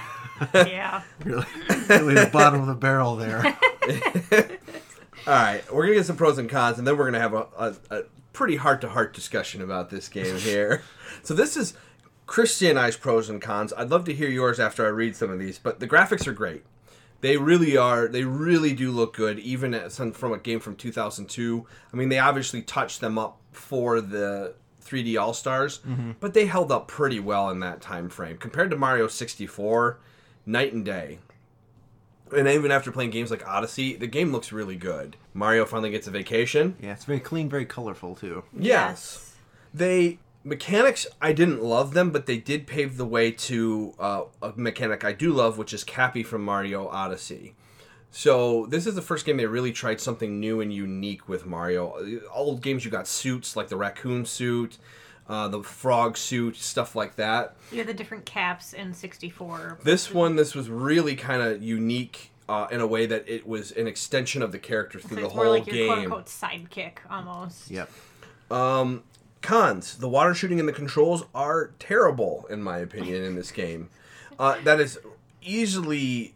Yeah. 0.54 1.02
Really, 1.24 1.44
really 1.88 2.14
the 2.14 2.30
bottom 2.32 2.60
of 2.60 2.68
the 2.68 2.74
barrel 2.74 3.16
there. 3.16 3.44
All 5.26 5.34
right, 5.34 5.64
we're 5.72 5.82
going 5.82 5.94
to 5.94 5.98
get 5.98 6.06
some 6.06 6.16
pros 6.16 6.38
and 6.38 6.48
cons, 6.48 6.78
and 6.78 6.86
then 6.86 6.96
we're 6.96 7.10
going 7.10 7.14
to 7.14 7.20
have 7.20 7.34
a, 7.34 7.48
a, 7.58 7.74
a 7.90 8.02
pretty 8.32 8.54
heart 8.54 8.80
to 8.82 8.88
heart 8.88 9.12
discussion 9.12 9.60
about 9.60 9.90
this 9.90 10.08
game 10.08 10.36
here. 10.38 10.82
so, 11.24 11.34
this 11.34 11.56
is 11.56 11.74
Christina's 12.26 12.96
pros 12.96 13.28
and 13.28 13.42
cons. 13.42 13.72
I'd 13.76 13.90
love 13.90 14.04
to 14.04 14.14
hear 14.14 14.28
yours 14.28 14.60
after 14.60 14.86
I 14.86 14.90
read 14.90 15.16
some 15.16 15.30
of 15.30 15.40
these, 15.40 15.58
but 15.58 15.80
the 15.80 15.88
graphics 15.88 16.26
are 16.28 16.32
great. 16.32 16.64
They 17.20 17.36
really 17.36 17.76
are. 17.76 18.06
They 18.06 18.22
really 18.22 18.74
do 18.74 18.92
look 18.92 19.16
good, 19.16 19.40
even 19.40 19.74
at 19.74 19.90
some, 19.90 20.12
from 20.12 20.32
a 20.32 20.38
game 20.38 20.60
from 20.60 20.76
2002. 20.76 21.66
I 21.92 21.96
mean, 21.96 22.10
they 22.10 22.20
obviously 22.20 22.62
touched 22.62 23.00
them 23.00 23.18
up 23.18 23.40
for 23.50 24.00
the 24.00 24.54
3D 24.88 25.20
All 25.20 25.34
Stars, 25.34 25.80
but 26.20 26.34
they 26.34 26.46
held 26.46 26.72
up 26.72 26.88
pretty 26.88 27.20
well 27.20 27.50
in 27.50 27.60
that 27.60 27.80
time 27.80 28.08
frame 28.08 28.38
compared 28.38 28.70
to 28.70 28.76
Mario 28.76 29.06
64. 29.08 29.98
Night 30.46 30.72
and 30.72 30.82
day. 30.82 31.18
And 32.34 32.48
even 32.48 32.70
after 32.70 32.90
playing 32.90 33.10
games 33.10 33.30
like 33.30 33.46
Odyssey, 33.46 33.96
the 33.96 34.06
game 34.06 34.32
looks 34.32 34.50
really 34.50 34.76
good. 34.76 35.16
Mario 35.34 35.64
finally 35.66 35.90
gets 35.90 36.06
a 36.06 36.10
vacation. 36.10 36.76
Yeah, 36.80 36.92
it's 36.92 37.04
very 37.04 37.20
clean, 37.20 37.48
very 37.48 37.66
colorful 37.66 38.14
too. 38.14 38.44
Yes. 38.58 39.34
They 39.74 40.18
mechanics 40.44 41.06
I 41.20 41.32
didn't 41.32 41.62
love 41.62 41.92
them, 41.92 42.10
but 42.10 42.26
they 42.26 42.38
did 42.38 42.66
pave 42.66 42.96
the 42.96 43.04
way 43.04 43.30
to 43.30 43.94
uh, 43.98 44.22
a 44.40 44.52
mechanic 44.56 45.04
I 45.04 45.12
do 45.12 45.32
love, 45.32 45.58
which 45.58 45.72
is 45.74 45.84
Cappy 45.84 46.22
from 46.22 46.42
Mario 46.44 46.88
Odyssey. 46.88 47.54
So 48.10 48.66
this 48.66 48.86
is 48.86 48.94
the 48.94 49.02
first 49.02 49.26
game 49.26 49.36
they 49.36 49.46
really 49.46 49.72
tried 49.72 50.00
something 50.00 50.40
new 50.40 50.60
and 50.60 50.72
unique 50.72 51.28
with 51.28 51.46
Mario. 51.46 52.20
Old 52.32 52.62
games 52.62 52.84
you 52.84 52.90
got 52.90 53.06
suits 53.06 53.54
like 53.54 53.68
the 53.68 53.76
raccoon 53.76 54.24
suit, 54.24 54.78
uh, 55.28 55.48
the 55.48 55.62
frog 55.62 56.16
suit, 56.16 56.56
stuff 56.56 56.96
like 56.96 57.16
that. 57.16 57.56
Yeah, 57.70 57.82
the 57.82 57.94
different 57.94 58.24
caps 58.24 58.72
in 58.72 58.94
64. 58.94 59.80
This 59.82 60.12
one, 60.12 60.36
this 60.36 60.54
was 60.54 60.70
really 60.70 61.16
kind 61.16 61.42
of 61.42 61.62
unique 61.62 62.30
uh, 62.48 62.66
in 62.70 62.80
a 62.80 62.86
way 62.86 63.04
that 63.06 63.28
it 63.28 63.46
was 63.46 63.72
an 63.72 63.86
extension 63.86 64.42
of 64.42 64.52
the 64.52 64.58
character 64.58 64.98
So 65.00 65.08
through 65.08 65.18
the 65.18 65.26
it's 65.26 65.34
more 65.34 65.48
like 65.50 65.66
your 65.66 65.86
Quote 65.86 65.98
unquote 65.98 66.26
sidekick 66.26 66.98
almost. 67.10 67.70
Yep. 67.70 67.90
Cons: 69.40 69.96
the 69.98 70.08
water 70.08 70.34
shooting 70.34 70.58
and 70.58 70.68
the 70.68 70.72
controls 70.72 71.24
are 71.34 71.72
terrible, 71.78 72.46
in 72.50 72.62
my 72.62 72.78
opinion, 72.78 73.22
in 73.22 73.36
this 73.36 73.52
game. 73.52 73.90
Uh, 74.38 74.58
that 74.64 74.80
is 74.80 74.98
easily 75.42 76.34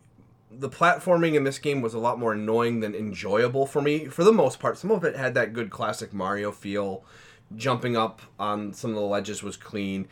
the 0.59 0.69
platforming 0.69 1.35
in 1.35 1.45
this 1.45 1.59
game 1.59 1.81
was 1.81 1.95
a 1.95 1.99
lot 1.99 2.19
more 2.19 2.33
annoying 2.33 2.81
than 2.81 2.95
enjoyable 2.95 3.67
for 3.67 3.81
me. 3.81 4.07
For 4.07 4.25
the 4.25 4.33
most 4.33 4.61
part, 4.61 4.79
some 4.79 4.91
of 4.91 5.05
it 5.05 5.17
had 5.17 5.35
that 5.35 5.53
good 5.53 5.71
classic 5.71 6.13
Mario 6.13 6.53
feel. 6.53 7.05
Jumping 7.55 7.97
up 7.97 8.23
on 8.39 8.73
some 8.73 8.91
of 8.91 8.97
the 8.97 9.03
ledges 9.03 9.43
was 9.43 9.59
clean, 9.59 10.09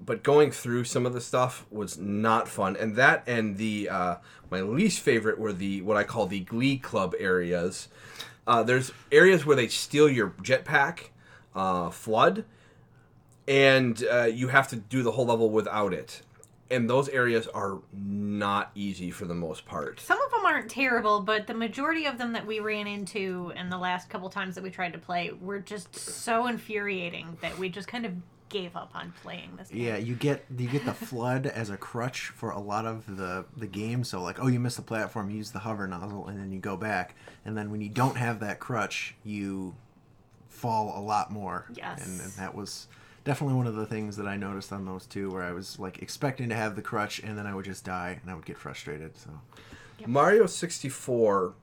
but 0.00 0.24
going 0.24 0.50
through 0.50 0.82
some 0.82 1.06
of 1.06 1.12
the 1.12 1.20
stuff 1.20 1.64
was 1.70 1.96
not 1.96 2.48
fun. 2.48 2.76
And 2.76 2.96
that 2.96 3.22
and 3.28 3.56
the 3.56 3.88
uh, 3.88 4.16
my 4.50 4.62
least 4.62 5.00
favorite 5.00 5.38
were 5.38 5.52
the 5.52 5.80
what 5.82 5.96
I 5.96 6.02
call 6.02 6.26
the 6.26 6.40
Glee 6.40 6.78
Club 6.78 7.14
areas. 7.20 7.88
Uh, 8.48 8.64
there's 8.64 8.90
areas 9.12 9.46
where 9.46 9.54
they 9.54 9.68
steal 9.68 10.08
your 10.08 10.30
jetpack, 10.42 11.10
uh, 11.54 11.90
FLUDD, 11.90 12.44
and 13.46 14.04
uh, 14.10 14.24
you 14.24 14.48
have 14.48 14.66
to 14.68 14.76
do 14.76 15.04
the 15.04 15.12
whole 15.12 15.26
level 15.26 15.50
without 15.50 15.92
it. 15.92 16.22
And 16.72 16.88
those 16.88 17.08
areas 17.08 17.46
are 17.48 17.78
not 17.92 18.70
easy 18.74 19.10
for 19.10 19.26
the 19.26 19.34
most 19.34 19.66
part. 19.66 20.00
Some 20.00 20.20
of 20.20 20.30
them 20.30 20.44
aren't 20.44 20.70
terrible, 20.70 21.20
but 21.20 21.46
the 21.46 21.54
majority 21.54 22.06
of 22.06 22.18
them 22.18 22.32
that 22.32 22.46
we 22.46 22.60
ran 22.60 22.86
into 22.86 23.52
in 23.56 23.68
the 23.68 23.78
last 23.78 24.08
couple 24.08 24.28
times 24.30 24.54
that 24.54 24.64
we 24.64 24.70
tried 24.70 24.92
to 24.94 24.98
play 24.98 25.32
were 25.40 25.60
just 25.60 25.94
so 25.94 26.46
infuriating 26.46 27.36
that 27.42 27.58
we 27.58 27.68
just 27.68 27.88
kind 27.88 28.06
of 28.06 28.12
gave 28.52 28.76
up 28.76 28.90
on 28.94 29.12
playing 29.22 29.50
this 29.56 29.68
game. 29.68 29.82
Yeah, 29.82 29.96
you 29.96 30.14
get 30.14 30.44
you 30.56 30.68
get 30.68 30.84
the 30.84 30.92
FLUDD 30.92 31.46
as 31.46 31.70
a 31.70 31.76
crutch 31.76 32.28
for 32.28 32.50
a 32.50 32.60
lot 32.60 32.86
of 32.86 33.16
the 33.16 33.46
the 33.56 33.66
game. 33.66 34.04
So 34.04 34.22
like, 34.22 34.40
oh, 34.40 34.46
you 34.46 34.60
missed 34.60 34.76
the 34.76 34.82
platform, 34.82 35.30
use 35.30 35.50
the 35.50 35.60
hover 35.60 35.88
nozzle, 35.88 36.28
and 36.28 36.38
then 36.38 36.52
you 36.52 36.60
go 36.60 36.76
back. 36.76 37.16
And 37.44 37.56
then 37.56 37.70
when 37.70 37.80
you 37.80 37.88
don't 37.88 38.16
have 38.16 38.40
that 38.40 38.60
crutch, 38.60 39.14
you 39.24 39.74
fall 40.48 40.92
a 40.96 41.02
lot 41.02 41.32
more. 41.32 41.66
Yes. 41.74 42.06
And, 42.06 42.20
and 42.20 42.32
that 42.32 42.54
was 42.54 42.86
definitely 43.24 43.56
one 43.56 43.66
of 43.66 43.74
the 43.74 43.86
things 43.86 44.16
that 44.16 44.26
I 44.26 44.36
noticed 44.36 44.72
on 44.72 44.84
those 44.84 45.06
two, 45.06 45.30
where 45.30 45.42
I 45.42 45.52
was 45.52 45.78
like 45.78 46.02
expecting 46.02 46.48
to 46.48 46.54
have 46.54 46.76
the 46.76 46.82
crutch, 46.82 47.20
and 47.20 47.36
then 47.36 47.46
I 47.46 47.54
would 47.54 47.64
just 47.64 47.84
die, 47.84 48.18
and 48.22 48.30
I 48.30 48.34
would 48.34 48.46
get 48.46 48.58
frustrated. 48.58 49.16
So 49.16 49.30
Mario 50.06 50.46
64, 50.46 51.54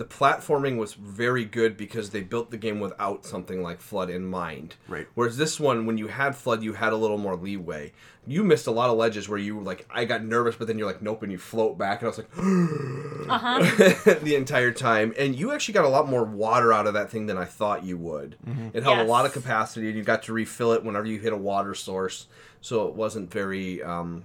the 0.00 0.06
platforming 0.06 0.78
was 0.78 0.94
very 0.94 1.44
good 1.44 1.76
because 1.76 2.08
they 2.08 2.22
built 2.22 2.50
the 2.50 2.56
game 2.56 2.80
without 2.80 3.26
something 3.26 3.62
like 3.62 3.82
FLUDD 3.82 4.08
in 4.08 4.24
mind. 4.24 4.76
Right. 4.88 5.06
Whereas 5.14 5.36
this 5.36 5.60
one, 5.60 5.84
when 5.84 5.98
you 5.98 6.08
had 6.08 6.32
FLUDD, 6.32 6.62
you 6.62 6.72
had 6.72 6.94
a 6.94 6.96
little 6.96 7.18
more 7.18 7.36
leeway. 7.36 7.92
You 8.26 8.42
missed 8.42 8.66
a 8.66 8.70
lot 8.70 8.88
of 8.88 8.96
ledges 8.96 9.28
where 9.28 9.38
you 9.38 9.56
were 9.56 9.62
like, 9.62 9.86
I 9.90 10.06
got 10.06 10.24
nervous, 10.24 10.56
but 10.56 10.68
then 10.68 10.78
you're 10.78 10.86
like, 10.86 11.02
nope, 11.02 11.22
and 11.22 11.30
you 11.30 11.36
float 11.36 11.76
back, 11.76 12.00
and 12.00 12.06
I 12.06 12.08
was 12.08 12.16
like, 12.16 12.30
Uh-huh. 13.28 14.14
the 14.22 14.36
entire 14.36 14.72
time. 14.72 15.12
And 15.18 15.36
you 15.36 15.52
actually 15.52 15.74
got 15.74 15.84
a 15.84 15.88
lot 15.90 16.08
more 16.08 16.24
water 16.24 16.72
out 16.72 16.86
of 16.86 16.94
that 16.94 17.10
thing 17.10 17.26
than 17.26 17.36
I 17.36 17.44
thought 17.44 17.84
you 17.84 17.98
would. 17.98 18.36
It 18.72 18.82
held 18.82 19.00
a 19.00 19.04
lot 19.04 19.26
of 19.26 19.34
capacity, 19.34 19.88
and 19.88 19.98
you 19.98 20.02
got 20.02 20.22
to 20.22 20.32
refill 20.32 20.72
it 20.72 20.82
whenever 20.82 21.04
you 21.04 21.18
hit 21.18 21.34
a 21.34 21.36
water 21.36 21.74
source, 21.74 22.26
so 22.62 22.88
it 22.88 22.94
wasn't 22.94 23.30
very 23.30 23.82
um, 23.82 24.24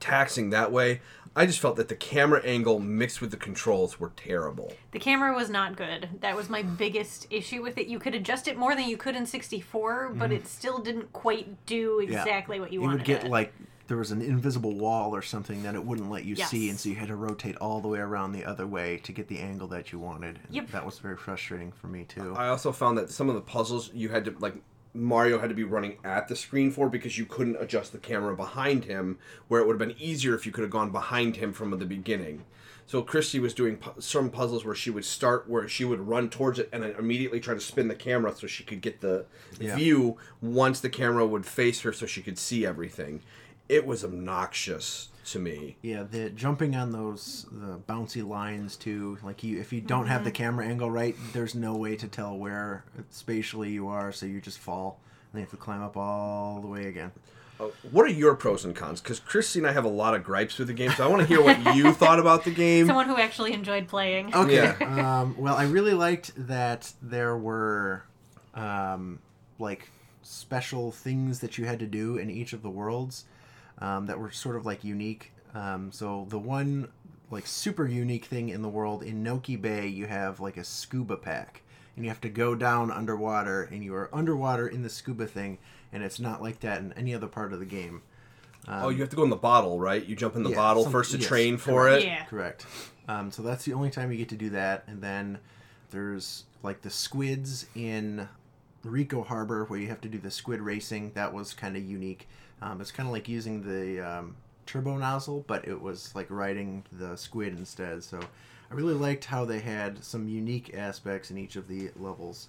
taxing 0.00 0.48
that 0.50 0.72
way. 0.72 1.02
I 1.36 1.44
just 1.46 1.60
felt 1.60 1.76
that 1.76 1.88
the 1.88 1.94
camera 1.94 2.42
angle 2.42 2.80
mixed 2.80 3.20
with 3.20 3.30
the 3.30 3.36
controls 3.36 4.00
were 4.00 4.10
terrible. 4.16 4.72
The 4.92 4.98
camera 4.98 5.34
was 5.34 5.50
not 5.50 5.76
good. 5.76 6.08
That 6.20 6.34
was 6.34 6.48
my 6.48 6.62
biggest 6.62 7.26
issue 7.30 7.62
with 7.62 7.76
it. 7.76 7.86
You 7.88 7.98
could 7.98 8.14
adjust 8.14 8.48
it 8.48 8.56
more 8.56 8.74
than 8.74 8.88
you 8.88 8.96
could 8.96 9.14
in 9.14 9.26
64, 9.26 10.14
but 10.16 10.32
it 10.32 10.46
still 10.48 10.78
didn't 10.78 11.12
quite 11.12 11.66
do 11.66 12.00
Mm-hmm. 12.00 12.12
yeah. 12.12 12.22
exactly 12.22 12.58
what 12.58 12.72
you 12.72 12.80
wanted. 12.80 12.92
You 12.92 12.98
would 12.98 13.04
get 13.20 13.24
it. 13.26 13.30
like 13.30 13.52
there 13.86 13.96
was 13.98 14.10
an 14.10 14.20
invisible 14.22 14.74
wall 14.74 15.14
or 15.14 15.22
something 15.22 15.62
that 15.62 15.74
it 15.76 15.84
wouldn't 15.84 16.10
let 16.10 16.24
you 16.24 16.34
see, 16.36 16.68
and 16.70 16.78
so 16.80 16.88
you 16.88 16.96
had 16.96 17.08
to 17.08 17.14
rotate 17.16 17.56
all 17.58 17.80
the 17.80 17.86
way 17.88 18.00
around 18.00 18.32
the 18.32 18.44
other 18.44 18.66
way 18.66 18.96
to 19.04 19.12
get 19.12 19.28
the 19.28 19.38
angle 19.38 19.68
that 19.68 19.92
you 19.92 19.98
wanted. 20.00 20.40
Yep. 20.50 20.70
That 20.72 20.84
was 20.84 20.98
very 20.98 21.16
frustrating 21.16 21.70
for 21.70 21.86
me 21.86 22.04
too. 22.04 22.34
I 22.36 22.48
also 22.48 22.72
found 22.72 22.98
that 22.98 23.10
some 23.10 23.28
of 23.28 23.34
the 23.36 23.40
puzzles 23.42 23.90
you 23.94 24.08
had 24.08 24.24
to 24.24 24.34
like 24.40 24.54
Mario 24.96 25.38
had 25.38 25.48
to 25.50 25.54
be 25.54 25.64
running 25.64 25.96
at 26.04 26.28
the 26.28 26.36
screen 26.36 26.70
for 26.70 26.88
because 26.88 27.18
you 27.18 27.26
couldn't 27.26 27.56
adjust 27.60 27.92
the 27.92 27.98
camera 27.98 28.34
behind 28.34 28.84
him, 28.84 29.18
where 29.48 29.60
it 29.60 29.66
would 29.66 29.80
have 29.80 29.88
been 29.88 30.00
easier 30.00 30.34
if 30.34 30.46
you 30.46 30.52
could 30.52 30.62
have 30.62 30.70
gone 30.70 30.90
behind 30.90 31.36
him 31.36 31.52
from 31.52 31.70
the 31.70 31.84
beginning. 31.86 32.44
So 32.86 33.02
Christy 33.02 33.40
was 33.40 33.52
doing 33.52 33.78
pu- 33.78 34.00
some 34.00 34.30
puzzles 34.30 34.64
where 34.64 34.74
she 34.74 34.90
would 34.90 35.04
start 35.04 35.48
where 35.48 35.66
she 35.68 35.84
would 35.84 36.00
run 36.00 36.30
towards 36.30 36.58
it 36.60 36.68
and 36.72 36.82
then 36.84 36.94
immediately 36.98 37.40
try 37.40 37.52
to 37.54 37.60
spin 37.60 37.88
the 37.88 37.96
camera 37.96 38.32
so 38.34 38.46
she 38.46 38.62
could 38.62 38.80
get 38.80 39.00
the 39.00 39.26
Yeah. 39.58 39.74
view 39.74 40.16
once 40.40 40.78
the 40.80 40.88
camera 40.88 41.26
would 41.26 41.44
face 41.46 41.80
her 41.80 41.92
so 41.92 42.06
she 42.06 42.22
could 42.22 42.38
see 42.38 42.64
everything. 42.64 43.22
It 43.68 43.84
was 43.86 44.04
obnoxious 44.04 45.08
to 45.26 45.38
me. 45.38 45.76
Yeah, 45.82 46.04
the 46.04 46.30
jumping 46.30 46.76
on 46.76 46.92
those 46.92 47.46
the 47.50 47.78
bouncy 47.78 48.26
lines 48.26 48.76
too. 48.76 49.18
Like 49.22 49.42
you, 49.42 49.60
if 49.60 49.72
you 49.72 49.80
don't 49.80 50.06
have 50.06 50.24
the 50.24 50.30
camera 50.30 50.66
angle 50.66 50.90
right, 50.90 51.16
there's 51.32 51.54
no 51.54 51.74
way 51.76 51.96
to 51.96 52.08
tell 52.08 52.36
where 52.36 52.84
spatially 53.10 53.70
you 53.70 53.88
are, 53.88 54.12
so 54.12 54.26
you 54.26 54.40
just 54.40 54.58
fall. 54.58 55.00
And 55.32 55.40
you 55.40 55.44
have 55.44 55.50
to 55.50 55.56
climb 55.56 55.82
up 55.82 55.96
all 55.96 56.60
the 56.60 56.68
way 56.68 56.86
again. 56.86 57.12
Uh, 57.58 57.68
what 57.90 58.04
are 58.04 58.10
your 58.10 58.34
pros 58.34 58.64
and 58.64 58.76
cons? 58.76 59.00
Because 59.00 59.18
Christy 59.18 59.58
and 59.60 59.66
I 59.66 59.72
have 59.72 59.84
a 59.84 59.88
lot 59.88 60.14
of 60.14 60.22
gripes 60.22 60.58
with 60.58 60.68
the 60.68 60.74
game, 60.74 60.92
so 60.92 61.04
I 61.04 61.08
want 61.08 61.22
to 61.22 61.26
hear 61.28 61.42
what 61.42 61.74
you 61.74 61.92
thought 61.94 62.18
about 62.18 62.44
the 62.44 62.50
game. 62.50 62.86
Someone 62.86 63.08
who 63.08 63.16
actually 63.16 63.52
enjoyed 63.52 63.88
playing. 63.88 64.34
Okay. 64.34 64.74
Yeah. 64.78 65.20
um, 65.20 65.36
well, 65.38 65.56
I 65.56 65.64
really 65.64 65.94
liked 65.94 66.32
that 66.48 66.92
there 67.00 67.36
were 67.36 68.04
um, 68.54 69.20
like 69.58 69.90
special 70.22 70.92
things 70.92 71.40
that 71.40 71.56
you 71.56 71.64
had 71.64 71.78
to 71.78 71.86
do 71.86 72.16
in 72.16 72.30
each 72.30 72.52
of 72.52 72.62
the 72.62 72.70
worlds 72.70 73.24
um, 73.78 74.06
that 74.06 74.18
were 74.18 74.30
sort 74.30 74.56
of 74.56 74.64
like 74.66 74.84
unique. 74.84 75.32
Um, 75.54 75.90
so 75.92 76.26
the 76.28 76.38
one 76.38 76.88
like 77.30 77.46
super 77.46 77.86
unique 77.86 78.24
thing 78.26 78.48
in 78.50 78.62
the 78.62 78.68
world 78.68 79.02
in 79.02 79.24
Noki 79.24 79.60
Bay, 79.60 79.86
you 79.86 80.06
have 80.06 80.40
like 80.40 80.56
a 80.56 80.64
scuba 80.64 81.16
pack, 81.16 81.62
and 81.96 82.04
you 82.04 82.10
have 82.10 82.20
to 82.22 82.28
go 82.28 82.54
down 82.54 82.90
underwater, 82.90 83.62
and 83.64 83.82
you 83.82 83.94
are 83.94 84.08
underwater 84.12 84.68
in 84.68 84.82
the 84.82 84.90
scuba 84.90 85.26
thing, 85.26 85.58
and 85.92 86.02
it's 86.02 86.20
not 86.20 86.42
like 86.42 86.60
that 86.60 86.78
in 86.78 86.92
any 86.92 87.14
other 87.14 87.26
part 87.26 87.52
of 87.52 87.58
the 87.58 87.66
game. 87.66 88.02
oh, 88.68 88.88
you 88.88 89.00
have 89.00 89.10
to 89.10 89.16
go 89.16 89.22
in 89.24 89.30
the 89.30 89.36
bottle, 89.36 89.78
right? 89.80 90.04
You 90.04 90.14
jump 90.16 90.36
in 90.36 90.42
the 90.42 90.50
yeah, 90.50 90.56
bottle 90.56 90.82
some- 90.84 90.92
first 90.92 91.12
to 91.12 91.18
yes, 91.18 91.26
train 91.26 91.56
for 91.56 91.82
correct. 91.82 92.02
it. 92.04 92.06
Yeah. 92.06 92.24
Correct. 92.24 92.66
Um, 93.08 93.30
so 93.30 93.42
that's 93.42 93.64
the 93.64 93.72
only 93.72 93.90
time 93.90 94.10
you 94.10 94.18
get 94.18 94.28
to 94.30 94.36
do 94.36 94.50
that. 94.50 94.82
And 94.88 95.00
then 95.00 95.38
there's 95.90 96.44
like 96.64 96.82
the 96.82 96.90
squids 96.90 97.66
in 97.76 98.28
Rico 98.82 99.22
Harbor 99.22 99.64
where 99.64 99.78
you 99.78 99.86
have 99.88 100.00
to 100.00 100.08
do 100.08 100.18
the 100.18 100.30
squid 100.30 100.60
racing. 100.60 101.12
That 101.14 101.32
was 101.32 101.54
kind 101.54 101.76
of 101.76 101.84
unique. 101.84 102.28
Um, 102.62 102.80
it's 102.80 102.90
kind 102.92 103.06
of 103.08 103.12
like 103.12 103.28
using 103.28 103.62
the 103.62 104.00
um, 104.00 104.36
turbo 104.64 104.96
nozzle, 104.96 105.44
but 105.46 105.66
it 105.68 105.80
was 105.80 106.14
like 106.14 106.26
riding 106.30 106.84
the 106.92 107.16
squid 107.16 107.56
instead. 107.58 108.02
So 108.02 108.18
I 108.70 108.74
really 108.74 108.94
liked 108.94 109.24
how 109.26 109.44
they 109.44 109.60
had 109.60 110.02
some 110.02 110.28
unique 110.28 110.74
aspects 110.74 111.30
in 111.30 111.38
each 111.38 111.56
of 111.56 111.68
the 111.68 111.90
levels. 111.96 112.48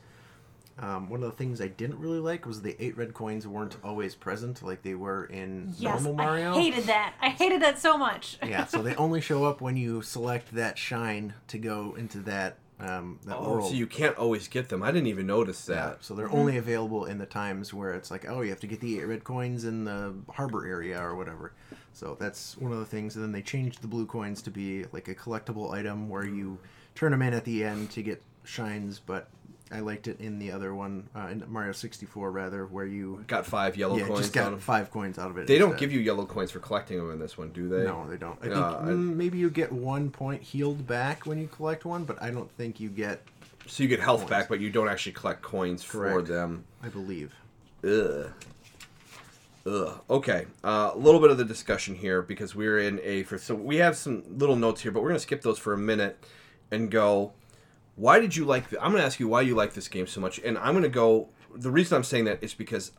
Um, 0.79 1.09
one 1.09 1.23
of 1.23 1.31
the 1.31 1.35
things 1.35 1.59
I 1.59 1.69
didn't 1.69 1.99
really 1.99 2.19
like 2.19 2.45
was 2.45 2.61
the 2.61 2.75
eight 2.79 2.95
red 2.95 3.13
coins 3.15 3.47
weren't 3.47 3.77
always 3.83 4.13
present 4.13 4.61
like 4.61 4.83
they 4.83 4.93
were 4.93 5.25
in 5.25 5.73
Yes, 5.79 5.95
normal 6.03 6.13
Mario. 6.13 6.53
I 6.55 6.61
hated 6.61 6.83
that. 6.83 7.15
I 7.19 7.29
hated 7.29 7.63
that 7.63 7.79
so 7.79 7.97
much. 7.97 8.37
yeah, 8.45 8.65
so 8.65 8.83
they 8.83 8.95
only 8.97 9.19
show 9.19 9.43
up 9.45 9.59
when 9.59 9.75
you 9.75 10.03
select 10.03 10.53
that 10.53 10.77
shine 10.77 11.33
to 11.47 11.57
go 11.57 11.95
into 11.97 12.19
that 12.19 12.57
um, 12.79 13.19
that 13.25 13.37
Oh, 13.37 13.51
world. 13.51 13.69
so 13.69 13.73
you 13.75 13.87
can't 13.87 14.15
always 14.17 14.47
get 14.47 14.69
them. 14.69 14.83
I 14.83 14.91
didn't 14.91 15.07
even 15.07 15.25
notice 15.27 15.67
Yeah, 15.67 15.75
that. 15.75 16.03
so 16.03 16.13
they're 16.13 16.29
only 16.31 16.57
available 16.57 17.05
in 17.05 17.17
the 17.17 17.25
times 17.25 17.73
where 17.73 17.93
it's 17.93 18.11
like, 18.11 18.27
oh, 18.29 18.41
you 18.41 18.49
have 18.51 18.59
to 18.59 18.67
get 18.67 18.79
the 18.79 18.99
eight 18.99 19.05
red 19.05 19.23
coins 19.23 19.63
in 19.65 19.83
the 19.85 20.13
harbor 20.33 20.65
area 20.67 21.01
or 21.01 21.15
whatever. 21.15 21.53
So 21.93 22.15
that's 22.19 22.55
one 22.57 22.71
of 22.71 22.77
the 22.79 22.85
things. 22.85 23.15
And 23.15 23.23
then 23.25 23.31
they 23.31 23.41
changed 23.41 23.81
the 23.81 23.87
blue 23.87 24.05
coins 24.05 24.41
to 24.43 24.51
be 24.51 24.85
like 24.91 25.07
a 25.07 25.15
collectible 25.15 25.73
item 25.73 26.09
where 26.09 26.25
you 26.25 26.59
turn 26.93 27.11
them 27.11 27.21
in 27.23 27.33
at 27.33 27.45
the 27.45 27.63
end 27.63 27.89
to 27.91 28.03
get 28.03 28.21
shines. 28.43 28.99
But 28.99 29.27
I 29.71 29.79
liked 29.81 30.07
it 30.07 30.19
in 30.21 30.39
the 30.39 30.51
other 30.51 30.73
one, 30.73 31.09
uh, 31.15 31.27
in 31.31 31.43
Mario 31.47 31.71
64 31.73 32.31
rather, 32.31 32.65
where 32.65 32.85
you 32.85 33.23
Got 33.27 33.45
five 33.45 33.75
yellow 33.75 33.97
yeah 33.97 34.07
coins 34.07 34.19
just 34.21 34.37
out 34.37 34.45
got 34.45 34.53
of 34.53 34.63
five 34.63 34.89
coins 34.91 35.19
out 35.19 35.29
of 35.29 35.37
it. 35.37 35.47
They 35.47 35.57
don't 35.57 35.77
give 35.77 35.91
you 35.91 35.99
yellow 35.99 36.25
coins 36.25 36.51
for 36.51 36.59
collecting 36.59 36.97
them 36.97 37.11
in 37.11 37.19
this 37.19 37.37
one, 37.37 37.49
do 37.51 37.67
they? 37.67 37.83
No, 37.83 38.07
they 38.09 38.17
don't. 38.17 38.37
I 38.39 38.43
think 38.43 38.55
Uh, 38.55 38.77
I- 38.79 38.83
mm, 38.85 39.15
maybe 39.15 39.37
you 39.37 39.49
get 39.49 39.71
one 39.71 40.09
point 40.09 40.41
healed 40.41 40.87
back 40.87 41.25
when 41.25 41.37
you 41.37 41.47
collect 41.47 41.83
one, 41.85 42.05
but 42.05 42.21
I 42.21 42.29
don't 42.31 42.49
think 42.51 42.79
you 42.79 42.89
get. 42.89 43.21
So 43.65 43.83
you 43.83 43.89
get 43.89 43.99
health 43.99 44.29
back, 44.29 44.47
but 44.47 44.59
you 44.61 44.69
don't 44.69 44.87
actually 44.87 45.11
collect 45.11 45.41
coins 45.41 45.83
for 45.83 46.21
them. 46.21 46.63
I 46.81 46.87
believe. 46.87 47.33
Ugh. 47.83 48.31
Ugh. 49.65 49.99
Okay. 50.09 50.45
Uh, 50.63 50.91
a 50.93 50.97
little 50.97 51.19
bit 51.19 51.29
of 51.29 51.37
the 51.37 51.43
discussion 51.43 51.95
here 51.95 52.21
because 52.21 52.55
we're 52.55 52.79
in 52.79 53.01
a 53.03 53.23
for 53.23 53.37
so 53.37 53.53
we 53.53 53.77
have 53.77 53.97
some 53.97 54.23
little 54.37 54.55
notes 54.55 54.81
here, 54.81 54.91
but 54.91 55.03
we're 55.03 55.09
gonna 55.09 55.19
skip 55.19 55.41
those 55.41 55.59
for 55.59 55.73
a 55.73 55.77
minute 55.77 56.23
and 56.71 56.89
go. 56.89 57.33
Why 57.97 58.19
did 58.19 58.35
you 58.35 58.45
like? 58.45 58.69
The, 58.69 58.81
I'm 58.81 58.91
gonna 58.91 59.03
ask 59.03 59.19
you 59.19 59.27
why 59.27 59.41
you 59.41 59.55
like 59.55 59.73
this 59.73 59.89
game 59.89 60.07
so 60.07 60.21
much, 60.21 60.39
and 60.39 60.57
I'm 60.57 60.73
gonna 60.73 60.87
go. 60.87 61.29
The 61.53 61.71
reason 61.71 61.97
I'm 61.97 62.03
saying 62.03 62.25
that 62.25 62.41
is 62.41 62.53
because 62.53 62.91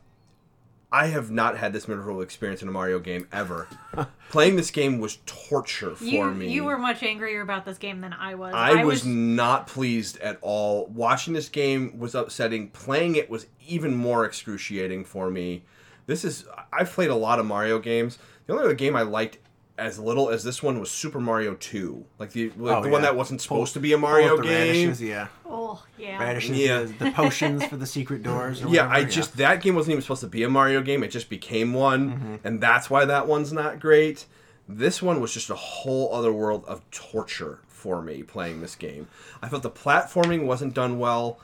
I 0.91 1.07
have 1.07 1.29
not 1.29 1.57
had 1.57 1.71
this 1.71 1.87
miserable 1.87 2.21
experience 2.21 2.61
in 2.61 2.67
a 2.67 2.71
Mario 2.71 2.99
game 2.99 3.27
ever. 3.31 3.67
Playing 4.29 4.55
this 4.55 4.71
game 4.71 4.99
was 4.99 5.19
torture 5.25 5.95
for 5.95 6.03
You, 6.03 6.25
me. 6.31 6.51
you 6.51 6.63
were 6.63 6.77
much 6.77 7.03
angrier 7.03 7.41
about 7.41 7.63
this 7.63 7.77
game 7.77 8.01
than 8.01 8.11
I 8.11 8.35
was. 8.35 8.53
I, 8.55 8.83
was, 8.83 9.05
not 9.05 9.67
pleased 9.67 10.17
at 10.19 10.39
all. 10.41 10.87
Watching 10.87 11.33
this 11.33 11.47
game 11.47 11.97
was 11.99 12.15
upsetting. 12.15 12.69
Playing 12.69 13.15
it 13.15 13.29
was 13.29 13.45
even 13.67 13.95
more 13.95 14.25
excruciating 14.25 15.05
for 15.05 15.29
me. 15.29 15.63
This 16.07 16.25
is 16.25 16.45
I've 16.73 16.91
played 16.91 17.11
a 17.11 17.15
lot 17.15 17.39
of 17.39 17.45
Mario 17.45 17.77
games. 17.79 18.17
The 18.47 18.53
only 18.53 18.65
other 18.65 18.73
game 18.73 18.95
I 18.95 19.03
liked 19.03 19.37
as 19.79 19.97
little 19.97 20.29
as 20.29 20.43
this 20.43 20.61
one 20.61 20.79
was 20.79 20.91
Super 20.91 21.19
Mario 21.19 21.55
2. 21.55 22.05
Like 22.19 22.31
the 22.33 22.49
like 22.57 22.77
Oh, 22.77 22.83
the 22.83 22.89
one 22.89 23.01
that 23.03 23.15
wasn't 23.15 23.41
supposed 23.41 23.73
to 23.73 23.79
be 23.79 23.93
a 23.93 23.97
Mario 23.97 24.37
the 24.37 24.43
game. 24.43 24.51
radishes, 24.51 25.01
yeah. 25.01 25.27
Oh 25.45 25.83
yeah. 25.97 26.21
Radishes, 26.21 26.57
Yeah. 26.57 26.79
the, 26.83 27.05
the 27.05 27.11
potions 27.11 27.63
for 27.65 27.77
the 27.77 27.85
secret 27.87 28.21
doors. 28.21 28.61
Or 28.61 28.67
Yeah, 28.67 28.87
whatever, 28.87 29.07
I 29.07 29.09
just 29.09 29.37
that 29.37 29.61
game 29.63 29.75
wasn't 29.75 29.93
even 29.93 30.01
supposed 30.01 30.21
to 30.21 30.27
be 30.27 30.43
a 30.43 30.49
Mario 30.49 30.81
game. 30.81 31.03
It 31.03 31.09
just 31.11 31.29
became 31.29 31.73
one, 31.73 32.11
Mm-hmm. 32.11 32.35
and 32.47 32.61
that's 32.61 32.89
why 32.89 33.05
that 33.05 33.27
one's 33.27 33.51
not 33.53 33.79
great. 33.79 34.25
This 34.67 35.01
one 35.01 35.19
was 35.21 35.33
just 35.33 35.49
a 35.49 35.55
whole 35.55 36.13
other 36.13 36.31
world 36.31 36.63
of 36.67 36.81
torture 36.91 37.59
for 37.67 38.01
me 38.01 38.21
playing 38.21 38.61
this 38.61 38.75
game. 38.75 39.07
I 39.41 39.49
felt 39.49 39.63
the 39.63 39.71
platforming 39.71 40.45
wasn't 40.45 40.73
done 40.75 40.99
well. 40.99 41.39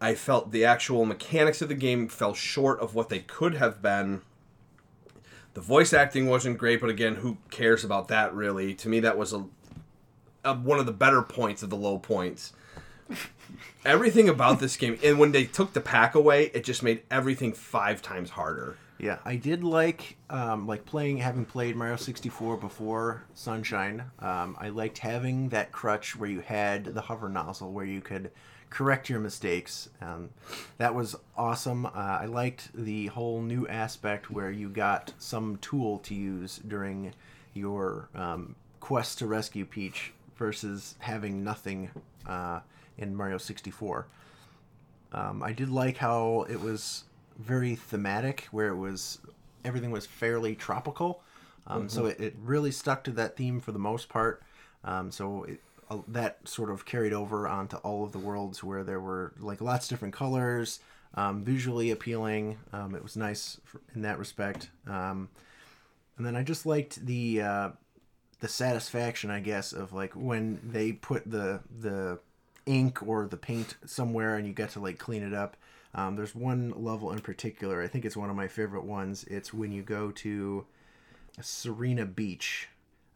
I 0.00 0.14
felt 0.14 0.52
the 0.52 0.64
actual 0.64 1.04
mechanics 1.04 1.60
of 1.60 1.68
the 1.68 1.74
game 1.74 2.06
fell 2.06 2.34
short 2.34 2.78
of 2.78 2.94
what 2.94 3.08
they 3.08 3.18
could 3.18 3.54
have 3.54 3.82
been. 3.82 4.20
The 5.58 5.64
voice 5.64 5.92
acting 5.92 6.28
wasn't 6.28 6.56
great, 6.56 6.80
but 6.80 6.88
again, 6.88 7.16
who 7.16 7.36
cares 7.50 7.82
about 7.82 8.06
that 8.06 8.32
really? 8.32 8.74
To 8.74 8.88
me, 8.88 9.00
that 9.00 9.18
was 9.18 9.32
a, 9.32 9.44
a 10.44 10.54
one 10.54 10.78
of 10.78 10.86
the 10.86 10.92
better 10.92 11.20
points 11.20 11.64
of 11.64 11.70
the 11.70 11.74
low 11.76 11.98
points 11.98 12.52
everything 13.84 14.28
about 14.28 14.60
this 14.60 14.76
game 14.76 14.96
and 15.02 15.18
when 15.18 15.32
they 15.32 15.42
took 15.42 15.72
the 15.72 15.80
pack 15.80 16.14
away 16.14 16.44
it 16.54 16.62
just 16.62 16.84
made 16.84 17.02
everything 17.10 17.52
five 17.52 18.00
times 18.00 18.30
harder 18.30 18.76
Yeah, 19.00 19.18
I 19.24 19.34
did 19.34 19.64
like 19.64 20.16
um, 20.30 20.68
like 20.68 20.84
playing 20.84 21.18
having 21.18 21.44
played 21.44 21.74
Mario 21.74 21.96
64 21.96 22.56
before 22.58 23.24
Sunshine. 23.34 24.04
Um, 24.20 24.56
I 24.60 24.68
liked 24.68 24.98
having 24.98 25.48
that 25.48 25.72
crutch 25.72 26.14
where 26.14 26.30
you 26.30 26.40
had 26.40 26.84
the 26.84 27.00
hover 27.00 27.28
nozzle 27.28 27.72
where 27.72 27.84
you 27.84 28.00
could 28.00 28.30
correct 28.70 29.08
your 29.08 29.20
mistakes. 29.20 29.88
Um, 30.00 30.30
that 30.78 30.94
was 30.94 31.16
awesome. 31.36 31.86
Uh, 31.86 31.90
I 31.94 32.26
liked 32.26 32.70
the 32.74 33.06
whole 33.06 33.40
new 33.40 33.66
aspect 33.68 34.30
where 34.30 34.50
you 34.50 34.68
got 34.68 35.12
some 35.18 35.56
tool 35.58 35.98
to 36.00 36.14
use 36.14 36.60
during 36.66 37.12
your 37.54 38.08
um, 38.14 38.54
quest 38.80 39.18
to 39.18 39.26
rescue 39.26 39.64
Peach 39.64 40.12
versus 40.36 40.94
having 41.00 41.42
nothing 41.42 41.90
uh, 42.26 42.60
in 42.96 43.14
Mario 43.14 43.38
64. 43.38 44.06
Um, 45.12 45.42
I 45.42 45.52
did 45.52 45.70
like 45.70 45.96
how 45.96 46.46
it 46.48 46.60
was 46.60 47.04
very 47.38 47.74
thematic, 47.74 48.46
where 48.50 48.68
it 48.68 48.76
was 48.76 49.18
everything 49.64 49.90
was 49.90 50.06
fairly 50.06 50.54
tropical. 50.54 51.22
Um, 51.66 51.88
So 51.88 52.06
it, 52.06 52.20
it 52.20 52.36
really 52.42 52.70
stuck 52.70 53.04
to 53.04 53.10
that 53.12 53.36
theme 53.36 53.60
for 53.60 53.72
the 53.72 53.78
most 53.78 54.08
part. 54.08 54.42
Um, 54.84 55.10
so 55.10 55.44
it, 55.44 55.60
uh, 55.90 55.98
that 56.08 56.46
sort 56.46 56.70
of 56.70 56.84
carried 56.84 57.12
over 57.12 57.48
onto 57.48 57.76
all 57.78 58.04
of 58.04 58.12
the 58.12 58.18
worlds 58.18 58.62
where 58.62 58.84
there 58.84 59.00
were 59.00 59.32
like 59.38 59.60
lots 59.60 59.86
of 59.86 59.90
different 59.90 60.14
colors, 60.14 60.80
um, 61.14 61.44
visually 61.44 61.90
appealing. 61.90 62.58
Um, 62.72 62.94
it 62.94 63.02
was 63.02 63.16
nice 63.16 63.60
for, 63.64 63.80
in 63.94 64.02
that 64.02 64.18
respect. 64.18 64.70
Um, 64.86 65.28
and 66.16 66.26
then 66.26 66.36
I 66.36 66.42
just 66.42 66.66
liked 66.66 67.04
the 67.06 67.42
uh, 67.42 67.70
the 68.40 68.48
satisfaction, 68.48 69.30
I 69.30 69.40
guess, 69.40 69.72
of 69.72 69.92
like 69.92 70.12
when 70.14 70.60
they 70.64 70.92
put 70.92 71.30
the 71.30 71.60
the 71.80 72.18
ink 72.66 73.02
or 73.06 73.26
the 73.26 73.36
paint 73.36 73.76
somewhere 73.86 74.36
and 74.36 74.46
you 74.46 74.52
get 74.52 74.70
to 74.70 74.80
like 74.80 74.98
clean 74.98 75.22
it 75.22 75.32
up. 75.32 75.56
Um, 75.94 76.16
there's 76.16 76.34
one 76.34 76.74
level 76.76 77.10
in 77.12 77.20
particular. 77.20 77.82
I 77.82 77.88
think 77.88 78.04
it's 78.04 78.16
one 78.16 78.30
of 78.30 78.36
my 78.36 78.46
favorite 78.46 78.84
ones. 78.84 79.24
It's 79.24 79.54
when 79.54 79.72
you 79.72 79.82
go 79.82 80.10
to 80.10 80.66
Sirena 81.40 82.14
Beach. 82.14 82.68